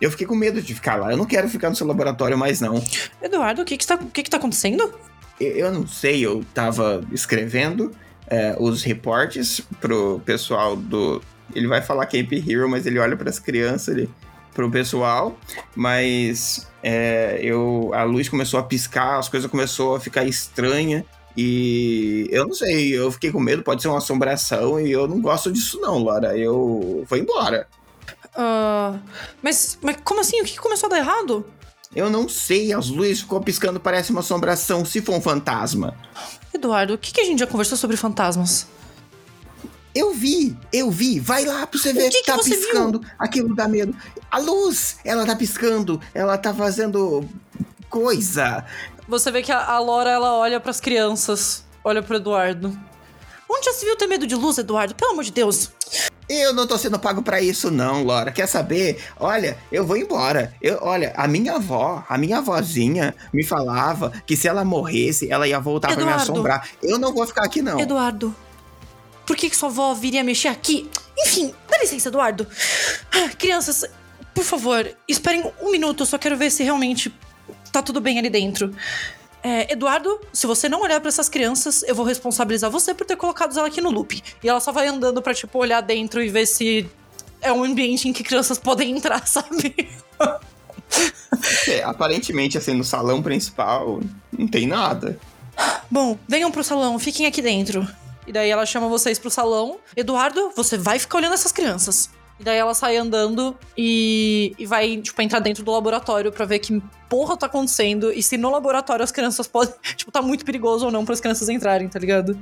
eu 0.03 0.11
fiquei 0.11 0.26
com 0.26 0.34
medo 0.34 0.61
de 0.61 0.74
ficar 0.74 0.96
lá. 0.96 1.12
Eu 1.12 1.16
não 1.16 1.24
quero 1.24 1.48
ficar 1.48 1.70
no 1.70 1.76
seu 1.76 1.86
laboratório 1.86 2.36
mais 2.36 2.61
não. 2.61 2.82
Eduardo, 3.22 3.62
o 3.62 3.64
que 3.64 3.76
que, 3.76 3.86
tá, 3.86 3.94
o 3.94 4.07
que 4.07 4.24
que 4.24 4.28
tá 4.28 4.36
acontecendo? 4.36 4.92
Eu, 5.40 5.53
eu 5.53 5.72
não 5.72 5.86
sei, 5.86 6.26
eu 6.26 6.44
tava 6.53 7.05
escrevendo 7.12 7.92
é, 8.26 8.57
os 8.59 8.82
reportes 8.82 9.61
pro 9.80 10.20
pessoal 10.24 10.74
do. 10.74 11.22
Ele 11.55 11.68
vai 11.68 11.80
falar 11.80 12.07
Cape 12.07 12.44
Hero, 12.44 12.68
mas 12.68 12.84
ele 12.84 12.98
olha 12.98 13.16
pras 13.16 13.38
crianças, 13.38 13.96
ele, 13.96 14.11
pro 14.53 14.68
pessoal, 14.68 15.38
mas 15.76 16.68
é, 16.82 17.38
eu, 17.40 17.92
a 17.94 18.03
luz 18.03 18.28
começou 18.28 18.59
a 18.59 18.64
piscar, 18.64 19.20
as 19.20 19.28
coisas 19.28 19.48
começou 19.48 19.94
a 19.94 20.00
ficar 20.00 20.24
estranha. 20.24 21.05
E 21.36 22.28
eu 22.30 22.44
não 22.46 22.55
sei, 22.55 22.90
eu 22.98 23.11
fiquei 23.12 23.30
com 23.30 23.38
medo, 23.38 23.62
pode 23.62 23.80
ser 23.80 23.88
uma 23.88 23.98
assombração, 23.98 24.80
e 24.80 24.90
eu 24.90 25.07
não 25.07 25.20
gosto 25.20 25.50
disso, 25.50 25.80
não, 25.80 26.03
Laura. 26.03 26.36
Eu 26.36 27.07
vou 27.09 27.18
embora. 27.18 27.68
Ah, 28.35 28.99
mas, 29.43 29.78
mas 29.83 29.97
como 30.05 30.20
assim? 30.20 30.41
O 30.41 30.45
que 30.45 30.53
que 30.53 30.61
começou 30.61 30.87
a 30.87 30.91
dar 30.91 30.99
errado? 30.99 31.47
Eu 31.95 32.09
não 32.09 32.28
sei, 32.28 32.72
as 32.72 32.89
luzes 32.89 33.20
ficou 33.20 33.41
piscando, 33.41 33.78
parece 33.78 34.11
uma 34.11 34.20
assombração, 34.20 34.85
se 34.85 35.03
for 35.03 35.14
um 35.14 35.20
fantasma. 35.20 35.95
Eduardo, 36.53 36.95
o 36.95 36.99
que, 36.99 37.12
que 37.12 37.20
a 37.20 37.24
gente 37.24 37.41
já 37.41 37.47
conversou 37.47 37.76
sobre 37.76 37.97
fantasmas? 37.97 38.66
Eu 39.95 40.14
vi, 40.14 40.57
eu 40.72 40.91
vi. 40.91 41.20
Vai 41.20 41.45
lá 41.45 41.66
pra 41.66 41.78
você 41.78 41.93
ver 41.93 42.09
que 42.09 42.22
que 42.22 42.26
tá 42.26 42.37
você 42.37 42.57
piscando. 42.57 43.03
Aquilo 43.18 43.55
dá 43.55 43.68
medo. 43.68 43.95
A 44.30 44.39
luz, 44.39 44.97
ela 45.05 45.26
tá 45.26 45.37
piscando. 45.37 46.01
Ela 46.14 46.39
tá 46.39 46.55
fazendo 46.55 47.28
coisa. 47.91 48.64
Você 49.07 49.30
vê 49.30 49.43
que 49.43 49.53
a, 49.53 49.62
a 49.62 49.78
Laura, 49.78 50.09
ela 50.09 50.35
olha 50.39 50.59
pras 50.59 50.80
crianças, 50.80 51.62
olha 51.85 52.03
pro 52.03 52.16
Eduardo. 52.16 52.78
Onde 53.53 53.66
já 53.66 53.72
se 53.74 53.84
viu 53.84 53.94
ter 53.96 54.07
medo 54.07 54.26
de 54.26 54.34
luz, 54.34 54.57
Eduardo? 54.57 54.94
Pelo 54.94 55.12
amor 55.12 55.24
de 55.24 55.32
Deus. 55.32 55.70
Eu 56.26 56.55
não 56.55 56.66
tô 56.66 56.78
sendo 56.78 56.98
pago 56.98 57.22
pra 57.22 57.42
isso, 57.42 57.70
não, 57.70 58.03
Laura. 58.03 58.32
Quer 58.32 58.46
saber? 58.46 59.05
Olha, 59.20 59.59
eu 59.70 59.84
vou 59.84 59.96
embora. 59.96 60.55
Eu, 60.62 60.78
olha, 60.80 61.12
a 61.14 61.28
minha 61.28 61.57
avó, 61.57 62.03
a 62.09 62.16
minha 62.16 62.38
avózinha 62.38 63.14
me 63.30 63.44
falava 63.44 64.11
que 64.26 64.36
se 64.36 64.48
ela 64.48 64.64
morresse, 64.64 65.30
ela 65.30 65.46
ia 65.46 65.61
voltar 65.61 65.94
pra 65.94 66.05
me 66.05 66.12
assombrar. 66.12 66.66
Eu 66.82 66.98
não 66.98 67.12
vou 67.12 67.26
ficar 67.26 67.44
aqui, 67.44 67.61
não. 67.61 67.78
Eduardo, 67.78 68.34
por 69.26 69.36
que, 69.36 69.50
que 69.50 69.57
sua 69.57 69.68
avó 69.68 69.92
viria 69.92 70.24
mexer 70.24 70.48
aqui? 70.48 70.88
Enfim, 71.18 71.55
dá 71.70 71.78
licença, 71.78 72.09
Eduardo. 72.09 72.46
Ah, 73.12 73.28
Crianças, 73.38 73.84
por 74.34 74.44
favor, 74.44 74.88
esperem 75.07 75.44
um 75.61 75.70
minuto, 75.70 76.05
eu 76.05 76.07
só 76.07 76.16
quero 76.16 76.38
ver 76.38 76.50
se 76.50 76.62
realmente 76.62 77.14
tá 77.70 77.82
tudo 77.82 78.00
bem 78.00 78.18
ali 78.18 78.30
dentro. 78.30 78.74
É, 79.43 79.72
Eduardo, 79.72 80.20
se 80.32 80.47
você 80.47 80.68
não 80.68 80.82
olhar 80.82 81.01
pra 81.01 81.09
essas 81.09 81.28
crianças, 81.28 81.82
eu 81.82 81.95
vou 81.95 82.05
responsabilizar 82.05 82.70
você 82.70 82.95
por 82.95 83.05
ter 83.05 83.16
colocado 83.16 83.59
ela 83.59 83.66
aqui 83.66 83.80
no 83.80 83.90
loop. 83.90 84.22
E 84.43 84.49
ela 84.49 84.61
só 84.61 84.70
vai 84.70 84.86
andando 84.86 85.20
pra, 85.20 85.34
tipo, 85.34 85.59
olhar 85.59 85.80
dentro 85.80 86.22
e 86.22 86.28
ver 86.28 86.47
se 86.47 86.88
é 87.40 87.53
um 87.53 87.64
ambiente 87.64 88.09
em 88.09 88.12
que 88.12 88.22
crianças 88.22 88.59
podem 88.59 88.97
entrar, 88.97 89.24
sabe? 89.26 89.88
É, 91.66 91.82
aparentemente, 91.82 92.57
assim, 92.57 92.74
no 92.74 92.84
salão 92.84 93.20
principal, 93.20 94.01
não 94.30 94.47
tem 94.47 94.66
nada. 94.66 95.18
Bom, 95.90 96.16
venham 96.28 96.51
pro 96.51 96.62
salão, 96.62 96.99
fiquem 96.99 97.26
aqui 97.26 97.43
dentro. 97.43 97.86
E 98.26 98.32
daí 98.32 98.49
ela 98.49 98.64
chama 98.64 98.88
vocês 98.88 99.18
pro 99.18 99.30
salão. 99.30 99.78
Eduardo, 99.97 100.53
você 100.55 100.78
vai 100.78 100.99
ficar 100.99 101.18
olhando 101.18 101.34
essas 101.34 101.51
crianças. 101.51 102.09
E 102.43 102.45
daí 102.45 102.59
ela 102.59 102.74
sai 102.74 102.97
andando 102.97 103.57
e, 103.78 104.53
e 104.59 104.66
vai, 104.66 104.97
tipo, 104.97 105.22
entrar 105.22 105.38
dentro 105.38 105.62
do 105.62 105.70
laboratório 105.70 106.32
pra 106.32 106.45
ver 106.45 106.59
que 106.59 106.82
porra 107.09 107.36
tá 107.36 107.47
acontecendo 107.47 108.12
e 108.12 108.20
se 108.20 108.36
no 108.36 108.51
laboratório 108.51 109.05
as 109.05 109.12
crianças 109.12 109.47
podem. 109.47 109.72
Tipo, 109.95 110.11
tá 110.11 110.20
muito 110.20 110.45
perigoso 110.45 110.86
ou 110.86 110.90
não 110.90 111.05
para 111.05 111.14
as 111.14 111.20
crianças 111.20 111.49
entrarem, 111.49 111.88
tá 111.88 112.01
ligado? 112.01 112.36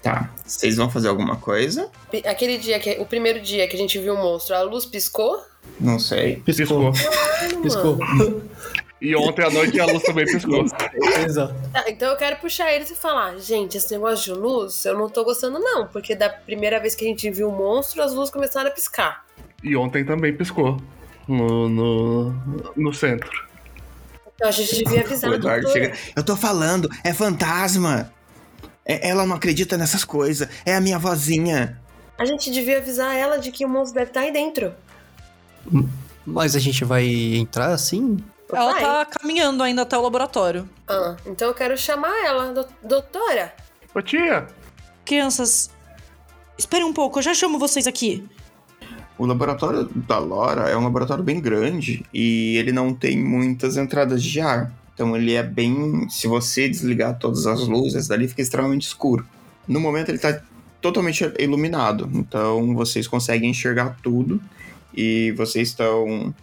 Tá. 0.00 0.30
Vocês 0.46 0.76
vão 0.76 0.88
fazer 0.88 1.08
alguma 1.08 1.34
coisa? 1.34 1.90
Aquele 2.24 2.58
dia, 2.58 2.78
que, 2.78 2.92
o 3.00 3.06
primeiro 3.06 3.40
dia 3.40 3.66
que 3.66 3.74
a 3.74 3.78
gente 3.78 3.98
viu 3.98 4.14
o 4.14 4.16
monstro, 4.16 4.54
a 4.54 4.62
luz 4.62 4.86
piscou? 4.86 5.42
Não 5.80 5.98
sei. 5.98 6.36
Piscou. 6.36 6.92
Piscou. 7.60 7.98
E 9.00 9.16
ontem 9.16 9.44
à 9.44 9.50
noite 9.50 9.80
a 9.80 9.86
luz 9.86 10.04
também 10.04 10.26
piscou. 10.26 10.64
Exato. 11.26 11.54
Tá, 11.72 11.84
então 11.88 12.08
eu 12.08 12.16
quero 12.16 12.36
puxar 12.36 12.72
eles 12.72 12.88
e 12.88 12.94
falar, 12.94 13.36
gente, 13.38 13.76
esse 13.76 13.92
negócio 13.92 14.32
de 14.32 14.40
luz, 14.40 14.84
eu 14.84 14.96
não 14.96 15.10
tô 15.10 15.24
gostando 15.24 15.58
não, 15.58 15.88
porque 15.88 16.14
da 16.14 16.28
primeira 16.28 16.78
vez 16.78 16.94
que 16.94 17.04
a 17.04 17.08
gente 17.08 17.28
viu 17.32 17.48
o 17.48 17.52
monstro, 17.52 18.00
as 18.00 18.14
luzes 18.14 18.32
começaram 18.32 18.70
a 18.70 18.72
piscar. 18.72 19.23
E 19.64 19.74
ontem 19.74 20.04
também 20.04 20.32
piscou. 20.36 20.80
No, 21.26 21.68
no, 21.70 22.32
no 22.76 22.92
centro. 22.92 23.30
Então 24.34 24.46
a 24.48 24.50
gente 24.50 24.76
devia 24.84 25.00
avisar 25.00 25.30
O 25.30 25.32
a 25.32 25.36
Eduardo 25.36 25.70
chega. 25.70 25.94
Eu 26.14 26.22
tô 26.22 26.36
falando, 26.36 26.88
é 27.02 27.14
fantasma. 27.14 28.12
É- 28.84 29.08
ela 29.08 29.24
não 29.24 29.34
acredita 29.36 29.78
nessas 29.78 30.04
coisas. 30.04 30.46
É 30.66 30.74
a 30.76 30.80
minha 30.82 30.98
vozinha. 30.98 31.80
A 32.18 32.26
gente 32.26 32.50
devia 32.50 32.76
avisar 32.78 33.16
ela 33.16 33.38
de 33.38 33.50
que 33.50 33.64
o 33.64 33.68
monstro 33.68 33.94
deve 33.98 34.10
estar 34.10 34.20
aí 34.20 34.30
dentro. 34.32 34.74
Mas 36.26 36.54
a 36.54 36.58
gente 36.58 36.84
vai 36.84 37.06
entrar 37.06 37.68
assim? 37.72 38.18
Ela 38.52 38.72
Vai. 38.72 38.82
tá 38.82 39.04
caminhando 39.06 39.62
ainda 39.62 39.82
até 39.82 39.96
o 39.96 40.02
laboratório. 40.02 40.68
Ah, 40.86 41.16
então 41.26 41.48
eu 41.48 41.54
quero 41.54 41.76
chamar 41.76 42.14
ela, 42.24 42.52
"Do- 42.52 42.68
doutora. 42.82 43.54
Ô 43.94 44.02
tia, 44.02 44.46
Crianças, 45.04 45.70
esperem 46.58 46.84
um 46.86 46.92
pouco, 46.92 47.18
eu 47.18 47.22
já 47.22 47.32
chamo 47.34 47.58
vocês 47.58 47.86
aqui. 47.86 48.24
O 49.16 49.26
laboratório 49.26 49.88
da 49.94 50.18
Laura 50.18 50.68
é 50.68 50.76
um 50.76 50.82
laboratório 50.82 51.22
bem 51.22 51.40
grande 51.40 52.04
e 52.12 52.56
ele 52.56 52.72
não 52.72 52.92
tem 52.92 53.16
muitas 53.16 53.76
entradas 53.76 54.22
de 54.22 54.40
ar. 54.40 54.72
Então 54.92 55.16
ele 55.16 55.34
é 55.34 55.42
bem. 55.42 56.08
Se 56.08 56.26
você 56.26 56.68
desligar 56.68 57.18
todas 57.18 57.46
as 57.46 57.66
luzes, 57.66 58.08
dali 58.08 58.26
fica 58.26 58.42
extremamente 58.42 58.86
escuro. 58.86 59.24
No 59.68 59.80
momento 59.80 60.08
ele 60.08 60.18
tá 60.18 60.40
totalmente 60.80 61.24
iluminado. 61.38 62.10
Então 62.12 62.74
vocês 62.74 63.06
conseguem 63.06 63.50
enxergar 63.50 63.96
tudo. 64.02 64.40
E 64.96 65.32
vocês 65.32 65.68
estão 65.68 66.34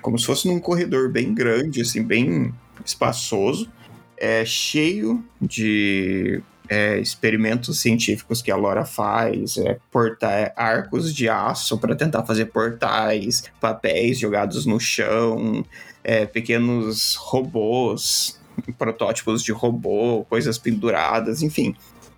como 0.00 0.18
se 0.18 0.26
fosse 0.26 0.48
num 0.48 0.58
corredor 0.58 1.10
bem 1.10 1.34
grande, 1.34 1.80
assim, 1.80 2.02
bem 2.02 2.52
espaçoso. 2.84 3.68
É 4.16 4.44
cheio 4.44 5.24
de 5.40 6.42
é, 6.70 7.00
experimentos 7.00 7.80
científicos 7.80 8.40
que 8.40 8.48
a 8.48 8.56
Laura 8.56 8.84
faz, 8.84 9.56
é, 9.56 9.80
porta 9.90 10.30
é, 10.30 10.52
arcos 10.56 11.12
de 11.12 11.28
aço 11.28 11.76
para 11.76 11.96
tentar 11.96 12.24
fazer 12.24 12.46
portais, 12.46 13.42
papéis 13.60 14.20
jogados 14.20 14.64
no 14.64 14.78
chão, 14.78 15.64
é, 16.04 16.24
pequenos 16.24 17.16
robôs, 17.16 18.40
protótipos 18.78 19.42
de 19.42 19.50
robô, 19.50 20.24
coisas 20.30 20.58
penduradas, 20.58 21.42
enfim. 21.42 21.74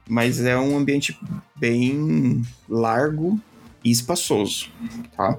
mas 0.06 0.44
é 0.44 0.58
um 0.58 0.76
ambiente 0.76 1.18
bem 1.56 2.42
largo 2.68 3.40
e 3.82 3.90
espaçoso, 3.90 4.68
tá? 5.16 5.38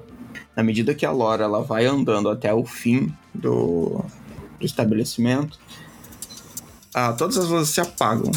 Na 0.56 0.64
medida 0.64 0.92
que 0.92 1.06
a 1.06 1.12
Lora 1.12 1.44
ela 1.44 1.62
vai 1.62 1.86
andando 1.86 2.28
até 2.28 2.52
o 2.52 2.64
fim 2.64 3.14
do, 3.32 4.04
do 4.58 4.66
estabelecimento, 4.66 5.58
ah, 6.92 7.12
todas 7.12 7.36
as 7.36 7.48
luzes 7.48 7.74
se 7.74 7.80
apagam. 7.80 8.30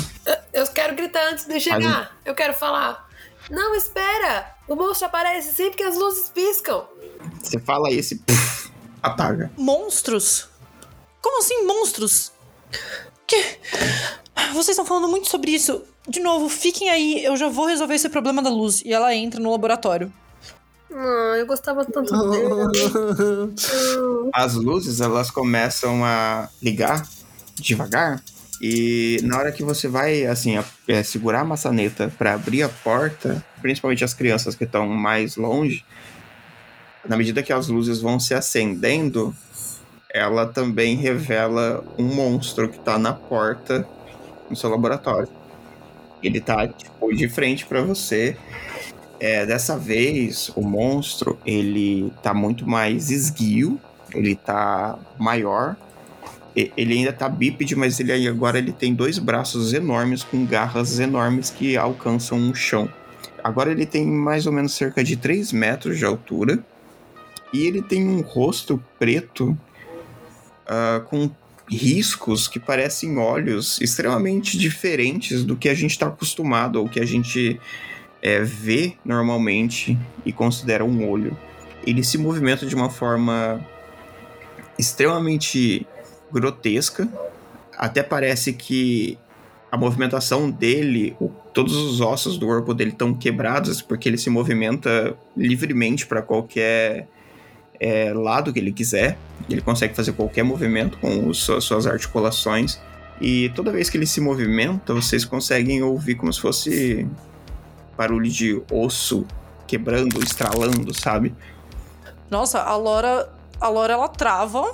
Eu 0.58 0.66
quero 0.66 0.95
gritar 0.95 1.32
antes 1.32 1.45
de 1.45 1.60
chegar. 1.60 2.18
Eu 2.26 2.34
quero 2.34 2.51
falar. 2.51 3.08
Não, 3.47 3.76
espera! 3.76 4.55
O 4.68 4.76
monstro 4.76 5.05
aparece 5.05 5.53
sempre 5.53 5.78
que 5.78 5.84
as 5.84 5.95
luzes 5.95 6.30
piscam. 6.30 6.84
Você 7.39 7.60
fala 7.60 7.91
isso 7.91 8.16
e 8.16 8.18
puf, 8.18 8.72
apaga. 9.01 9.51
Monstros? 9.55 10.49
Como 11.22 11.41
assim, 11.41 11.64
monstros? 11.64 12.32
Que. 13.28 13.60
Vocês 14.51 14.70
estão 14.70 14.86
falando 14.86 15.08
muito 15.08 15.30
sobre 15.30 15.51
isso. 15.51 15.84
De 16.08 16.20
novo, 16.20 16.49
fiquem 16.49 16.89
aí, 16.89 17.24
eu 17.24 17.38
já 17.38 17.49
vou 17.49 17.68
resolver 17.68 17.93
esse 17.93 18.10
problema 18.10 18.41
da 18.41 18.49
luz. 18.49 18.82
E 18.82 18.91
ela 18.91 19.14
entra 19.14 19.39
no 19.39 19.51
laboratório. 19.51 20.12
Ah, 20.91 21.36
eu 21.38 21.45
gostava 21.45 21.86
tanto 21.86 22.12
dele. 22.32 23.53
As 24.34 24.55
luzes 24.55 25.01
elas 25.01 25.30
começam 25.30 26.03
a 26.03 26.49
ligar 26.64 27.08
devagar 27.53 28.24
e 28.62 29.18
na 29.24 29.38
hora 29.38 29.51
que 29.51 29.64
você 29.64 29.88
vai 29.88 30.26
assim 30.26 30.58
a- 30.58 30.66
é, 30.88 31.03
segurar 31.03 31.41
a 31.41 31.45
maçaneta 31.45 32.12
para 32.18 32.34
abrir 32.34 32.64
a 32.64 32.70
porta, 32.70 33.43
principalmente 33.62 34.03
as 34.03 34.14
crianças 34.14 34.55
que 34.55 34.64
estão 34.64 34.88
mais 34.88 35.36
longe, 35.36 35.86
na 37.08 37.16
medida 37.16 37.43
que 37.43 37.53
as 37.53 37.68
luzes 37.68 38.01
vão 38.01 38.20
se 38.20 38.34
acendendo, 38.34 39.34
ela 40.14 40.45
também 40.47 40.95
revela 40.95 41.84
um 41.97 42.14
monstro 42.14 42.70
que 42.70 42.80
tá 42.80 42.97
na 42.97 43.14
porta 43.14 43.88
no 44.49 44.55
seu 44.55 44.70
laboratório. 44.70 45.30
Ele 46.22 46.41
tá 46.41 46.68
tipo 46.68 47.14
de 47.16 47.30
frente 47.30 47.66
para 47.66 47.82
você. 47.82 48.38
É, 49.20 49.45
dessa 49.45 49.78
vez, 49.78 50.51
o 50.55 50.62
monstro 50.62 51.39
ele 51.45 52.12
tá 52.22 52.34
muito 52.34 52.68
mais 52.68 53.10
esguio, 53.12 53.80
ele 54.14 54.36
tá 54.36 54.97
maior. 55.20 55.76
Ele 56.58 56.95
ainda 56.95 57.14
tá 57.14 57.30
bípede, 57.30 57.76
mas 57.76 57.99
ele 57.99 58.28
agora 58.28 58.58
ele 58.58 58.72
tem 58.72 58.95
dois 58.95 59.20
braços 59.20 59.74
enormes 59.74 60.24
com 60.24 60.43
garras 60.43 60.99
enormes 60.99 61.51
que 61.51 61.78
alcançam 61.78 62.49
o 62.49 62.55
chão. 62.55 62.89
Agora 63.43 63.72
ele 63.72 63.86
tem 63.86 64.08
mais 64.08 64.47
ou 64.47 64.51
menos 64.51 64.74
cerca 64.74 65.03
de 65.03 65.16
3 65.16 65.51
metros 65.51 65.99
de 65.99 66.05
altura. 66.05 66.58
E 67.53 67.66
ele 67.66 67.82
tem 67.82 68.05
um 68.08 68.22
rosto 68.22 68.84
preto 68.99 69.58
ah, 70.66 71.01
com 71.08 71.30
riscos 71.70 72.47
que 72.47 72.60
parecem 72.60 73.18
olhos 73.18 73.80
extremamente 73.82 74.58
diferentes 74.58 75.43
do 75.43 75.55
que 75.55 75.70
a 75.70 75.74
gente 75.74 75.91
está 75.91 76.08
acostumado 76.08 76.78
ou 76.78 76.89
que 76.89 76.99
a 76.99 77.05
gente 77.05 77.60
é, 78.22 78.41
vê 78.41 78.95
normalmente 79.03 79.97
e 80.26 80.32
considera 80.32 80.84
um 80.84 81.10
olho. 81.10 81.38
Ele 81.86 82.03
se 82.03 82.18
movimenta 82.18 82.66
de 82.66 82.76
uma 82.76 82.89
forma 82.89 83.66
extremamente 84.78 85.86
grotesca. 86.32 87.08
Até 87.78 88.02
parece 88.04 88.54
que 88.54 89.18
a 89.72 89.78
movimentação 89.78 90.50
dele, 90.50 91.16
todos 91.54 91.76
os 91.76 92.02
ossos 92.02 92.38
do 92.38 92.46
corpo 92.48 92.74
dele 92.74 92.92
estão 92.92 93.14
quebrados 93.14 93.82
porque 93.82 94.08
ele 94.10 94.18
se 94.18 94.30
movimenta 94.30 95.16
livremente 95.36 96.06
para 96.08 96.22
qualquer 96.22 97.08
é, 97.80 98.12
lado 98.14 98.52
que 98.52 98.60
ele 98.60 98.72
quiser. 98.72 99.18
Ele 99.50 99.62
consegue 99.62 99.94
fazer 99.96 100.14
qualquer 100.14 100.44
movimento 100.44 100.98
com 100.98 101.28
os- 101.28 101.44
suas, 101.44 101.64
suas 101.64 101.86
articulações. 101.86 102.80
E 103.22 103.50
toda 103.50 103.72
vez 103.72 103.90
que 103.90 103.98
ele 103.98 104.06
se 104.08 104.20
movimenta, 104.22 104.94
vocês 104.94 105.26
conseguem 105.26 105.82
ouvir 105.84 106.16
como 106.16 106.32
se 106.34 106.40
fosse 106.42 107.08
barulho 107.98 108.30
de 108.30 108.62
osso 108.72 109.26
quebrando, 109.68 110.24
estralando, 110.24 110.94
sabe? 110.94 111.34
Nossa, 112.30 112.62
a 112.62 112.76
Lora. 112.76 113.30
A 113.60 113.70
Lora 113.70 113.94
ela 113.94 114.08
trava. 114.08 114.72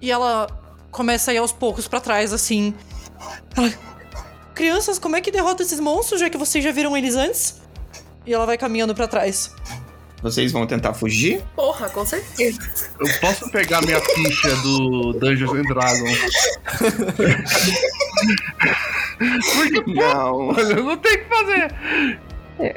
E 0.00 0.10
ela 0.10 0.46
começa 0.90 1.30
a 1.30 1.34
ir 1.34 1.38
aos 1.38 1.52
poucos 1.52 1.86
pra 1.88 2.00
trás, 2.00 2.32
assim. 2.32 2.74
Ela, 3.56 3.72
Crianças, 4.54 4.98
como 4.98 5.14
é 5.16 5.20
que 5.20 5.30
derrota 5.30 5.62
esses 5.62 5.78
monstros, 5.80 6.20
já 6.20 6.28
que 6.30 6.36
vocês 6.36 6.62
já 6.64 6.72
viram 6.72 6.96
eles 6.96 7.14
antes? 7.14 7.60
E 8.26 8.32
ela 8.34 8.44
vai 8.46 8.58
caminhando 8.58 8.94
pra 8.94 9.06
trás. 9.06 9.54
Vocês 10.20 10.50
vão 10.50 10.66
tentar 10.66 10.94
fugir? 10.94 11.44
Porra, 11.54 11.88
com 11.90 12.04
certeza. 12.04 12.58
Eu 12.98 13.06
posso 13.20 13.48
pegar 13.52 13.80
minha 13.82 14.00
ficha 14.00 14.56
do 14.56 15.12
Dungeons 15.12 15.52
and 15.52 15.62
Dragons? 15.62 16.18
Porque, 19.54 19.92
Não. 19.94 20.54
pô, 20.54 20.60
eu 20.60 20.84
não 20.84 20.96
tenho 20.96 21.14
o 21.14 21.18
que 21.18 21.24
fazer. 21.28 21.74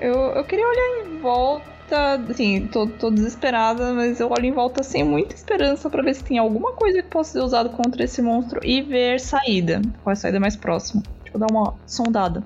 Eu, 0.01 0.13
eu 0.36 0.43
queria 0.43 0.67
olhar 0.67 1.05
em 1.07 1.17
volta, 1.19 1.65
assim, 1.96 2.68
tô, 2.72 2.88
tô 2.88 3.10
desesperada, 3.10 3.94
mas 3.94 4.20
eu 4.20 4.30
olho 4.32 4.46
em 4.46 4.52
volta 4.52 4.84
sem 4.84 5.04
muita 5.04 5.36
esperança 5.36 5.89
pra 5.89 6.02
ver 6.02 6.14
se 6.16 6.24
tem 6.24 6.38
alguma 6.38 6.74
coisa 6.74 7.02
que 7.02 7.10
possa 7.10 7.34
ser 7.34 7.39
usada 7.46 7.70
contra 7.70 8.04
esse 8.04 8.22
monstro 8.22 8.60
e 8.64 8.82
ver 8.82 9.20
saída. 9.20 9.82
Qual 10.04 10.12
é 10.12 10.14
a 10.14 10.16
saída 10.16 10.39
mais 10.39 10.56
próxima? 10.56 11.02
Tipo, 11.24 11.38
dar 11.39 11.48
uma 11.52 11.74
sondada. 11.86 12.44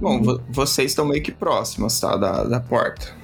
Bom, 0.00 0.22
vo- 0.22 0.40
vocês 0.48 0.92
estão 0.92 1.04
meio 1.06 1.22
que 1.22 1.32
próximos, 1.32 1.98
tá? 1.98 2.16
Da, 2.16 2.44
da 2.44 2.60
porta. 2.60 3.16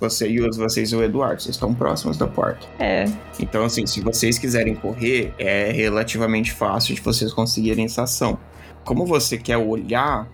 Você 0.00 0.28
e 0.28 0.40
os, 0.40 0.56
vocês 0.56 0.92
e 0.92 0.96
o 0.96 1.02
Eduardo, 1.02 1.42
vocês 1.42 1.56
estão 1.56 1.74
próximos 1.74 2.16
da 2.16 2.26
porta. 2.28 2.66
É, 2.78 3.04
Então, 3.40 3.64
assim, 3.64 3.84
se 3.84 4.00
vocês 4.00 4.38
quiserem 4.38 4.74
correr, 4.76 5.34
é 5.38 5.72
relativamente 5.72 6.52
fácil 6.52 6.94
de 6.94 7.00
vocês 7.00 7.32
conseguirem 7.32 7.84
essa 7.84 8.02
ação. 8.04 8.38
Como 8.84 9.04
você 9.04 9.36
quer 9.36 9.56
olhar, 9.56 10.28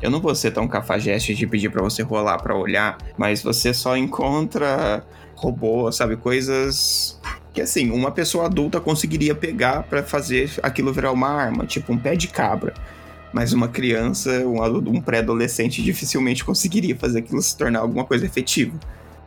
eu 0.00 0.10
não 0.10 0.20
vou 0.20 0.34
ser 0.34 0.50
tão 0.50 0.68
cafajeste 0.68 1.34
de 1.34 1.46
pedir 1.46 1.70
pra 1.70 1.82
você 1.82 2.02
rolar 2.02 2.38
pra 2.38 2.56
olhar, 2.56 2.98
mas 3.16 3.42
você 3.42 3.72
só 3.72 3.96
encontra 3.96 5.04
robô, 5.34 5.90
sabe, 5.92 6.16
coisas 6.16 7.20
que 7.52 7.60
assim, 7.60 7.90
uma 7.90 8.10
pessoa 8.10 8.46
adulta 8.46 8.80
conseguiria 8.80 9.34
pegar 9.34 9.82
pra 9.84 10.02
fazer 10.02 10.50
aquilo 10.62 10.92
virar 10.92 11.12
uma 11.12 11.28
arma, 11.28 11.64
tipo 11.64 11.92
um 11.92 11.98
pé 11.98 12.14
de 12.14 12.28
cabra. 12.28 12.74
Mas 13.32 13.52
uma 13.52 13.68
criança, 13.68 14.30
um, 14.46 14.62
um 14.90 15.00
pré-adolescente 15.00 15.82
dificilmente 15.82 16.44
conseguiria 16.44 16.94
fazer 16.96 17.20
aquilo 17.20 17.40
se 17.40 17.56
tornar 17.56 17.80
alguma 17.80 18.04
coisa 18.04 18.24
efetiva. 18.26 18.78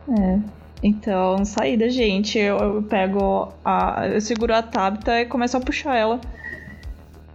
é. 0.08 0.38
Então, 0.82 1.44
saída, 1.44 1.90
gente. 1.90 2.38
Eu, 2.38 2.56
eu 2.56 2.82
pego 2.82 3.52
a. 3.64 4.08
Eu 4.08 4.20
seguro 4.20 4.54
a 4.54 4.62
Tabita 4.62 5.20
e 5.20 5.26
começo 5.26 5.56
a 5.56 5.60
puxar 5.60 5.96
ela 5.96 6.20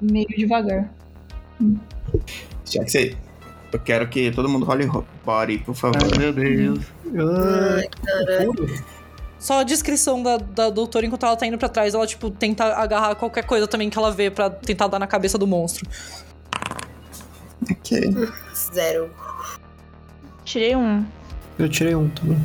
meio 0.01 0.27
devagar. 0.29 0.91
Já 2.65 2.83
que 2.83 2.89
você. 2.89 3.15
Eu 3.71 3.79
quero 3.79 4.07
que 4.07 4.31
todo 4.31 4.47
mundo 4.47 4.65
role 4.65 4.85
ro- 4.85 5.05
body, 5.25 5.57
por 5.59 5.75
favor. 5.75 5.97
Ai, 6.01 6.17
meu 6.17 6.31
Deus. 6.33 6.79
Ai. 7.77 7.87
Só 9.37 9.59
a 9.59 9.63
descrição 9.63 10.23
da, 10.23 10.37
da 10.37 10.69
doutora 10.69 11.05
enquanto 11.05 11.25
ela 11.25 11.35
tá 11.35 11.45
indo 11.45 11.57
pra 11.57 11.67
trás, 11.69 11.93
ela, 11.93 12.07
tipo, 12.07 12.29
tenta 12.31 12.63
agarrar 12.75 13.15
qualquer 13.15 13.43
coisa 13.43 13.67
também 13.67 13.89
que 13.89 13.97
ela 13.97 14.11
vê 14.11 14.31
pra 14.31 14.49
tentar 14.49 14.87
dar 14.87 14.97
na 14.97 15.07
cabeça 15.07 15.37
do 15.37 15.45
monstro. 15.45 15.87
Ok. 17.69 18.11
Zero. 18.73 19.09
Tirei 20.43 20.75
um. 20.75 21.05
Eu 21.57 21.69
tirei 21.69 21.95
um 21.95 22.09
também. 22.09 22.37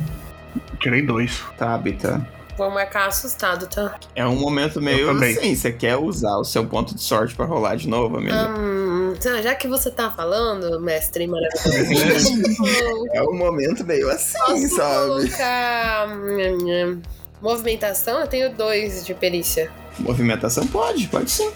Tirei 0.79 1.01
dois. 1.05 1.41
Tabita. 1.57 2.25
Vou 2.57 2.69
marcar 2.69 3.07
assustado, 3.07 3.67
tá? 3.67 3.95
É 4.15 4.25
um 4.27 4.35
momento 4.39 4.81
meio 4.81 4.99
Eu 5.09 5.11
assim, 5.17 5.55
você 5.55 5.71
quer 5.71 5.95
usar 5.97 6.37
o 6.37 6.43
seu 6.43 6.65
ponto 6.65 6.93
de 6.93 7.01
sorte 7.01 7.33
pra 7.33 7.45
rolar 7.45 7.75
de 7.75 7.87
novo, 7.87 8.17
amigo? 8.17 8.35
Hum, 8.35 9.00
então, 9.11 9.41
já 9.41 9.55
que 9.55 9.67
você 9.67 9.89
tá 9.91 10.09
falando, 10.11 10.79
mestre 10.79 11.27
maravilhoso, 11.27 13.05
É 13.13 13.21
um 13.23 13.33
momento 13.35 13.85
meio 13.85 14.09
assim, 14.09 14.37
posso 14.39 14.75
sabe? 14.75 15.07
colocar 15.07 16.07
hum, 16.09 16.57
hum, 16.61 17.01
movimentação? 17.41 18.19
Eu 18.21 18.27
tenho 18.27 18.53
dois 18.55 19.05
de 19.05 19.13
perícia. 19.13 19.71
Movimentação 19.99 20.65
pode, 20.67 21.07
pode 21.07 21.29
sim. 21.31 21.51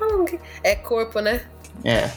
Hum, 0.00 0.24
É 0.62 0.74
corpo, 0.76 1.20
né? 1.20 1.42
É. 1.84 2.10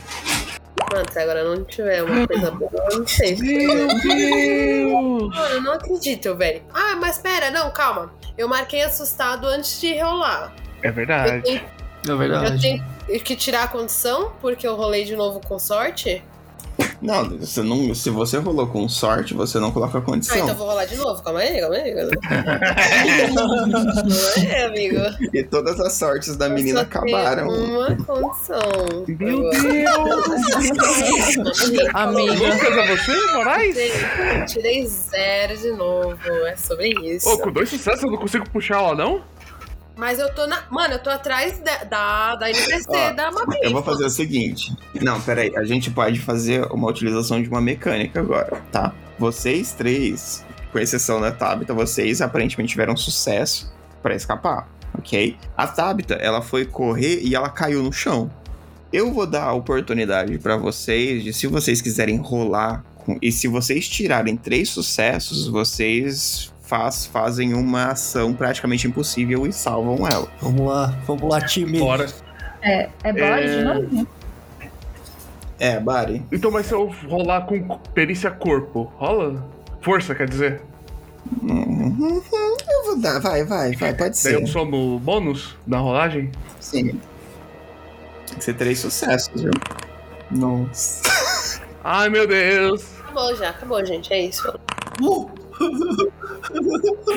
Mano, 0.91 1.05
se 1.11 1.19
agora 1.19 1.43
não 1.43 1.63
tiver 1.63 2.03
uma 2.03 2.27
coisa 2.27 2.51
boa, 2.51 2.71
eu 2.91 2.99
não 2.99 3.07
sei. 3.07 3.35
Meu 3.35 3.87
Deus! 3.87 4.91
Mano, 5.35 5.53
eu 5.53 5.61
não 5.61 5.73
acredito, 5.73 6.35
velho. 6.35 6.61
Ah, 6.73 6.95
mas 6.99 7.17
pera, 7.17 7.49
não, 7.51 7.71
calma. 7.71 8.13
Eu 8.37 8.47
marquei 8.47 8.81
assustado 8.83 9.45
antes 9.47 9.79
de 9.79 9.99
rolar. 9.99 10.53
É 10.81 10.89
Eu 10.89 10.93
verdade. 10.93 11.41
tenho, 11.43 11.57
É 11.59 12.11
eu 12.11 12.17
verdade. 12.17 12.61
tenho 12.61 12.83
que 13.23 13.35
tirar 13.35 13.63
a 13.63 13.67
condição, 13.67 14.31
porque 14.41 14.67
eu 14.67 14.75
rolei 14.75 15.05
de 15.05 15.15
novo 15.15 15.39
com 15.39 15.57
sorte. 15.59 16.23
Não, 17.01 17.37
você 17.37 17.61
não, 17.61 17.93
se 17.93 18.09
você 18.09 18.37
rolou 18.37 18.65
com 18.65 18.87
sorte, 18.87 19.33
você 19.33 19.59
não 19.59 19.71
coloca 19.73 19.97
a 19.97 20.01
Ah, 20.01 20.03
condição. 20.03 20.37
então 20.37 20.49
eu 20.49 20.55
vou 20.55 20.67
rolar 20.67 20.85
de 20.85 20.95
novo. 20.95 21.21
Calma 21.21 21.39
aí, 21.41 21.59
calma 21.59 21.75
aí. 21.75 21.93
Não 23.33 24.43
é, 24.49 24.63
amigo. 24.65 24.97
E 25.33 25.43
todas 25.43 25.79
as 25.81 25.93
sortes 25.93 26.37
da 26.37 26.47
Eu 26.47 26.53
menina 26.53 26.81
acabaram. 26.81 27.49
Uma 27.49 27.95
condição. 27.97 28.59
Meu. 29.07 29.49
Deus! 29.49 29.53
Amiga. 31.93 32.33
Lucas, 32.33 32.77
é 32.77 32.95
você, 32.95 33.31
Moraes? 33.33 33.75
Tirei, 33.75 34.45
tirei 34.47 34.85
zero 34.87 35.57
de 35.57 35.71
novo. 35.71 36.17
É 36.47 36.55
sobre 36.55 36.89
isso. 37.05 37.27
Ô, 37.29 37.37
com 37.37 37.51
dois 37.51 37.67
sucessos 37.69 38.03
eu 38.03 38.11
não 38.11 38.17
consigo 38.17 38.49
puxar 38.49 38.77
ela, 38.81 38.95
não? 38.95 39.21
Mas 39.95 40.17
eu 40.19 40.33
tô 40.33 40.47
na. 40.47 40.63
Mano, 40.71 40.95
eu 40.95 40.99
tô 40.99 41.09
atrás 41.09 41.59
da, 41.59 41.83
da, 41.83 42.35
da 42.35 42.49
NPC 42.49 42.85
Ó, 42.89 43.13
da 43.13 43.31
Mabi. 43.31 43.57
Eu 43.61 43.71
vou 43.71 43.83
fazer 43.83 44.05
o 44.05 44.09
seguinte. 44.09 44.75
Não, 45.01 45.21
peraí. 45.21 45.55
A 45.55 45.63
gente 45.63 45.91
pode 45.91 46.19
fazer 46.19 46.65
uma 46.71 46.89
utilização 46.89 47.41
de 47.41 47.47
uma 47.49 47.61
mecânica 47.61 48.19
agora, 48.19 48.61
tá? 48.71 48.93
Vocês 49.19 49.71
três, 49.73 50.43
com 50.71 50.79
exceção 50.79 51.21
da 51.21 51.31
Tabita, 51.31 51.73
vocês 51.73 52.21
aparentemente 52.21 52.71
tiveram 52.71 52.97
sucesso 52.97 53.71
pra 54.01 54.15
escapar, 54.15 54.67
ok? 54.97 55.37
A 55.55 55.67
Tabita, 55.67 56.15
ela 56.15 56.41
foi 56.41 56.65
correr 56.65 57.19
e 57.21 57.35
ela 57.35 57.49
caiu 57.49 57.83
no 57.83 57.93
chão. 57.93 58.31
Eu 58.91 59.11
vou 59.13 59.25
dar 59.25 59.43
a 59.45 59.53
oportunidade 59.53 60.37
pra 60.39 60.55
vocês 60.57 61.23
de, 61.23 61.33
se 61.33 61.47
vocês 61.47 61.81
quiserem 61.81 62.17
rolar, 62.17 62.83
com- 62.97 63.17
e 63.21 63.31
se 63.31 63.47
vocês 63.47 63.87
tirarem 63.87 64.35
três 64.37 64.69
sucessos, 64.69 65.47
vocês 65.47 66.52
faz- 66.63 67.05
fazem 67.05 67.53
uma 67.53 67.91
ação 67.91 68.33
praticamente 68.33 68.87
impossível 68.87 69.45
e 69.45 69.53
salvam 69.53 70.07
ela. 70.07 70.27
Vamos 70.41 70.65
lá, 70.65 70.87
vamos 71.05 71.29
lá, 71.29 71.39
time. 71.41 71.77
Bora. 71.79 72.07
É, 72.63 72.89
é 73.03 73.13
Bard 73.13 73.43
É. 73.47 73.57
de 73.57 73.63
novo? 73.63 74.07
É, 75.59 75.79
Bari. 75.79 76.25
Então, 76.31 76.49
mas 76.51 76.65
se 76.65 76.73
eu 76.73 76.87
rolar 77.07 77.41
com 77.41 77.77
perícia 77.93 78.31
corpo, 78.31 78.91
rola? 78.97 79.45
Força, 79.81 80.15
quer 80.15 80.27
dizer? 80.27 80.61
Uhum, 81.41 82.21
Eu 82.67 82.85
vou 82.85 82.99
dar, 82.99 83.19
vai, 83.21 83.45
vai, 83.45 83.71
vai, 83.75 83.93
pode 83.93 84.17
ser. 84.17 84.41
eu 84.41 84.47
somo 84.47 84.99
bônus 84.99 85.55
na 85.65 85.77
rolagem? 85.77 86.31
Sim. 86.59 86.99
Tem 88.27 88.37
que 88.37 88.43
ser 88.43 88.53
três 88.55 88.79
sucessos, 88.79 89.41
viu? 89.41 89.51
Nossa. 90.31 91.01
Ai, 91.83 92.09
meu 92.09 92.27
Deus! 92.27 92.83
Acabou 93.01 93.35
já, 93.35 93.49
acabou, 93.51 93.85
gente. 93.85 94.11
É 94.11 94.21
isso. 94.25 94.53
Uh, 95.01 95.29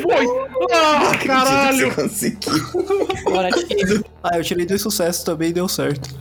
Foi! 0.02 0.26
Ah, 0.72 1.16
caralho! 1.24 1.94
Conseguiu. 1.94 2.52
Ah, 4.22 4.38
eu 4.38 4.44
tirei 4.44 4.66
dois 4.66 4.82
sucessos 4.82 5.24
também 5.24 5.50
e 5.50 5.52
deu 5.52 5.68
certo. 5.68 6.14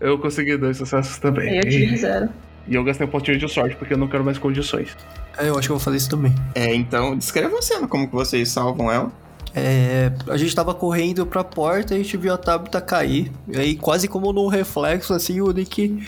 Eu 0.00 0.18
consegui 0.18 0.56
dois 0.56 0.76
sucessos 0.76 1.18
também. 1.18 1.56
Eu 1.56 1.62
tive 1.62 1.96
zero. 1.96 2.28
E 2.66 2.74
eu 2.74 2.84
gastei 2.84 3.06
um 3.06 3.10
pontinho 3.10 3.38
de 3.38 3.48
sorte 3.48 3.76
porque 3.76 3.94
eu 3.94 3.98
não 3.98 4.08
quero 4.08 4.24
mais 4.24 4.38
condições. 4.38 4.96
É, 5.38 5.48
eu 5.48 5.58
acho 5.58 5.68
que 5.68 5.72
eu 5.72 5.76
vou 5.76 5.84
fazer 5.84 5.96
isso 5.96 6.10
também. 6.10 6.34
É, 6.54 6.74
então, 6.74 7.16
descreva 7.16 7.58
a 7.58 7.62
cena, 7.62 7.88
como 7.88 8.06
que 8.06 8.14
vocês 8.14 8.48
salvam 8.50 8.90
ela. 8.90 9.12
É, 9.54 10.10
a 10.28 10.36
gente 10.36 10.54
tava 10.54 10.72
correndo 10.74 11.26
pra 11.26 11.44
porta 11.44 11.94
e 11.94 12.00
a 12.00 12.02
gente 12.02 12.16
viu 12.16 12.32
a 12.32 12.38
Tabita 12.38 12.80
cair. 12.80 13.30
E 13.48 13.58
aí, 13.58 13.76
quase 13.76 14.08
como 14.08 14.32
num 14.32 14.46
reflexo, 14.46 15.12
assim, 15.12 15.40
o 15.40 15.50
Nick 15.50 16.02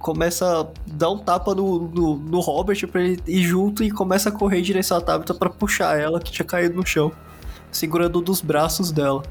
começa 0.00 0.60
a 0.60 0.66
dar 0.86 1.10
um 1.10 1.18
tapa 1.18 1.54
no, 1.54 1.88
no, 1.88 2.16
no 2.16 2.40
Robert 2.40 2.86
pra 2.88 3.02
ele 3.02 3.22
ir 3.26 3.42
junto 3.42 3.84
e 3.84 3.90
começa 3.90 4.30
a 4.30 4.32
correr 4.32 4.58
em 4.58 4.62
direção 4.62 4.96
à 4.96 5.00
Tabita 5.00 5.34
pra 5.34 5.50
puxar 5.50 5.98
ela, 5.98 6.18
que 6.20 6.32
tinha 6.32 6.46
caído 6.46 6.74
no 6.74 6.86
chão. 6.86 7.12
Segurando 7.70 8.18
um 8.18 8.22
dos 8.22 8.40
braços 8.40 8.90
dela. 8.90 9.22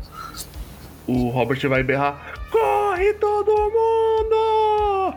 O 1.05 1.29
Robert 1.29 1.59
vai 1.67 1.83
berrar: 1.83 2.33
Corre 2.51 3.13
todo 3.15 3.51
mundo! 3.51 5.15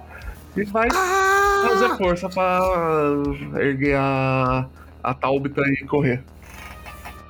E 0.56 0.64
vai 0.64 0.88
fazer 0.90 1.96
força 1.96 2.28
pra 2.28 2.60
erguer 3.60 3.96
a, 3.96 4.66
a 5.02 5.14
Taubita 5.14 5.62
e 5.62 5.86
correr. 5.86 6.22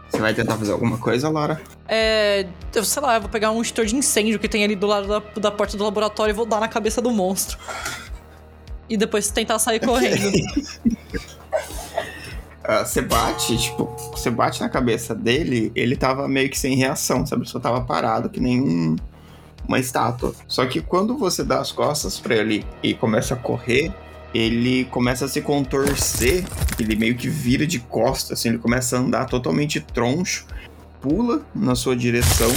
Você 0.09 0.19
vai 0.19 0.35
tentar 0.35 0.57
fazer 0.57 0.73
alguma 0.73 0.99
coisa, 0.99 1.29
Lara? 1.29 1.61
É, 1.89 2.47
eu 2.75 2.85
sei 2.85 3.03
lá, 3.03 3.15
eu 3.15 3.21
vou 3.21 3.31
pegar 3.31 3.51
um 3.51 3.63
extintor 3.63 3.87
de 3.87 3.97
incêndio 3.97 4.39
que 4.39 4.49
tem 4.49 4.63
ali 4.63 4.77
do 4.77 4.87
lado 4.87 5.09
da, 5.09 5.23
da 5.41 5.51
porta 5.51 5.77
do 5.77 5.85
laboratório 5.85 6.33
e 6.33 6.35
vou 6.35 6.45
dar 6.45 6.61
na 6.61 6.69
cabeça 6.69 7.01
do 7.01 7.11
monstro. 7.11 7.59
E 8.89 8.97
depois 8.97 9.31
tentar 9.31 9.59
sair 9.59 9.81
correndo. 9.81 10.31
Ah, 12.65 12.85
Você 12.85 13.03
bate, 13.03 13.59
tipo, 13.59 13.87
você 14.13 14.31
bate 14.31 14.61
na 14.61 14.69
cabeça 14.69 15.15
dele, 15.17 15.73
ele 15.75 15.97
tava 15.97 16.29
meio 16.29 16.49
que 16.49 16.57
sem 16.59 16.77
reação, 16.77 17.27
sabe? 17.27 17.49
Só 17.49 17.59
tava 17.59 17.81
parado, 17.81 18.31
que 18.31 18.39
nem 18.39 18.61
um- 18.61 18.95
uma 19.67 19.81
estátua. 19.81 20.33
Só 20.47 20.65
que 20.67 20.81
quando 20.81 21.19
você 21.19 21.43
dá 21.43 21.59
as 21.61 21.73
costas 21.73 22.21
pra 22.21 22.37
ele 22.37 22.65
e 22.81 22.95
começa 22.95 23.35
a 23.35 23.37
correr, 23.37 23.93
ele 24.33 24.85
começa 24.87 25.25
a 25.25 25.29
se 25.29 25.41
contorcer, 25.43 26.45
ele 26.79 26.95
meio 26.95 27.17
que 27.17 27.29
vira 27.29 27.67
de 27.67 27.81
costas, 27.81 28.39
assim, 28.39 28.51
ele 28.51 28.59
começa 28.59 28.97
a 28.97 29.01
andar 29.01 29.25
totalmente 29.27 29.81
troncho, 29.81 30.47
pula 31.01 31.43
na 31.53 31.75
sua 31.75 31.97
direção 31.97 32.51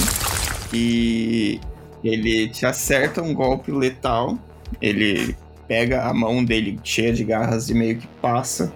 e 0.72 1.60
ele 2.04 2.48
te 2.48 2.64
acerta 2.64 3.20
um 3.22 3.34
golpe 3.34 3.72
letal. 3.72 4.38
Ele 4.80 5.36
pega 5.66 6.04
a 6.04 6.14
mão 6.14 6.44
dele 6.44 6.78
cheia 6.82 7.12
de 7.12 7.24
garras 7.24 7.68
e 7.68 7.74
meio 7.74 7.98
que 7.98 8.06
passa 8.20 8.72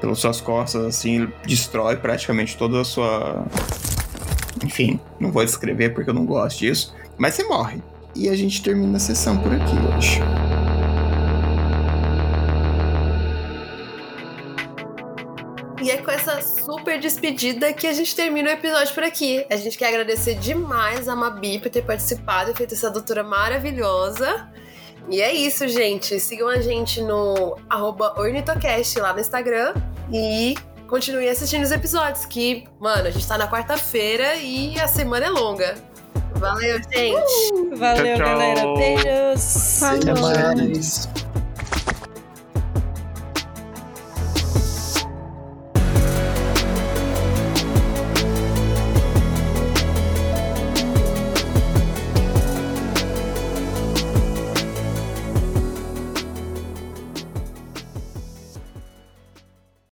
pelas 0.00 0.18
suas 0.18 0.40
costas, 0.40 0.84
assim, 0.84 1.32
destrói 1.46 1.96
praticamente 1.96 2.56
toda 2.56 2.80
a 2.80 2.84
sua. 2.84 3.46
Enfim, 4.64 5.00
não 5.20 5.30
vou 5.30 5.44
descrever 5.44 5.90
porque 5.90 6.10
eu 6.10 6.14
não 6.14 6.26
gosto 6.26 6.58
disso. 6.58 6.94
Mas 7.16 7.34
você 7.34 7.44
morre. 7.44 7.80
E 8.14 8.28
a 8.28 8.34
gente 8.34 8.62
termina 8.62 8.96
a 8.96 9.00
sessão 9.00 9.38
por 9.38 9.52
aqui 9.52 9.74
hoje. 9.96 10.20
E 15.82 15.90
é 15.90 15.96
com 15.96 16.10
essa 16.12 16.40
super 16.40 17.00
despedida 17.00 17.72
que 17.72 17.88
a 17.88 17.92
gente 17.92 18.14
termina 18.14 18.50
o 18.50 18.52
episódio 18.52 18.94
por 18.94 19.02
aqui. 19.02 19.44
A 19.50 19.56
gente 19.56 19.76
quer 19.76 19.88
agradecer 19.88 20.34
demais 20.34 21.08
a 21.08 21.16
Mabi 21.16 21.58
por 21.58 21.70
ter 21.70 21.82
participado 21.82 22.52
e 22.52 22.54
feito 22.54 22.74
essa 22.74 22.88
doutora 22.88 23.24
maravilhosa. 23.24 24.48
E 25.08 25.20
é 25.20 25.32
isso, 25.32 25.66
gente. 25.68 26.18
Sigam 26.20 26.48
a 26.48 26.60
gente 26.60 27.00
no 27.02 27.56
arroba 27.68 28.14
Ornitocast 28.18 28.98
lá 28.98 29.12
no 29.12 29.20
Instagram 29.20 29.74
e 30.12 30.54
continuem 30.88 31.28
assistindo 31.28 31.62
os 31.62 31.70
episódios, 31.72 32.24
que, 32.26 32.64
mano, 32.78 33.08
a 33.08 33.10
gente 33.10 33.26
tá 33.26 33.38
na 33.38 33.48
quarta-feira 33.48 34.36
e 34.36 34.78
a 34.78 34.86
semana 34.86 35.26
é 35.26 35.30
longa. 35.30 35.74
Valeu, 36.34 36.78
gente! 36.92 37.76
Valeu, 37.76 38.16
Tchau, 38.16 38.26
tchau. 38.26 38.38
galera. 38.38 38.74
Beijos. 38.74 39.82
Até 39.82 40.20
mais. 40.20 41.08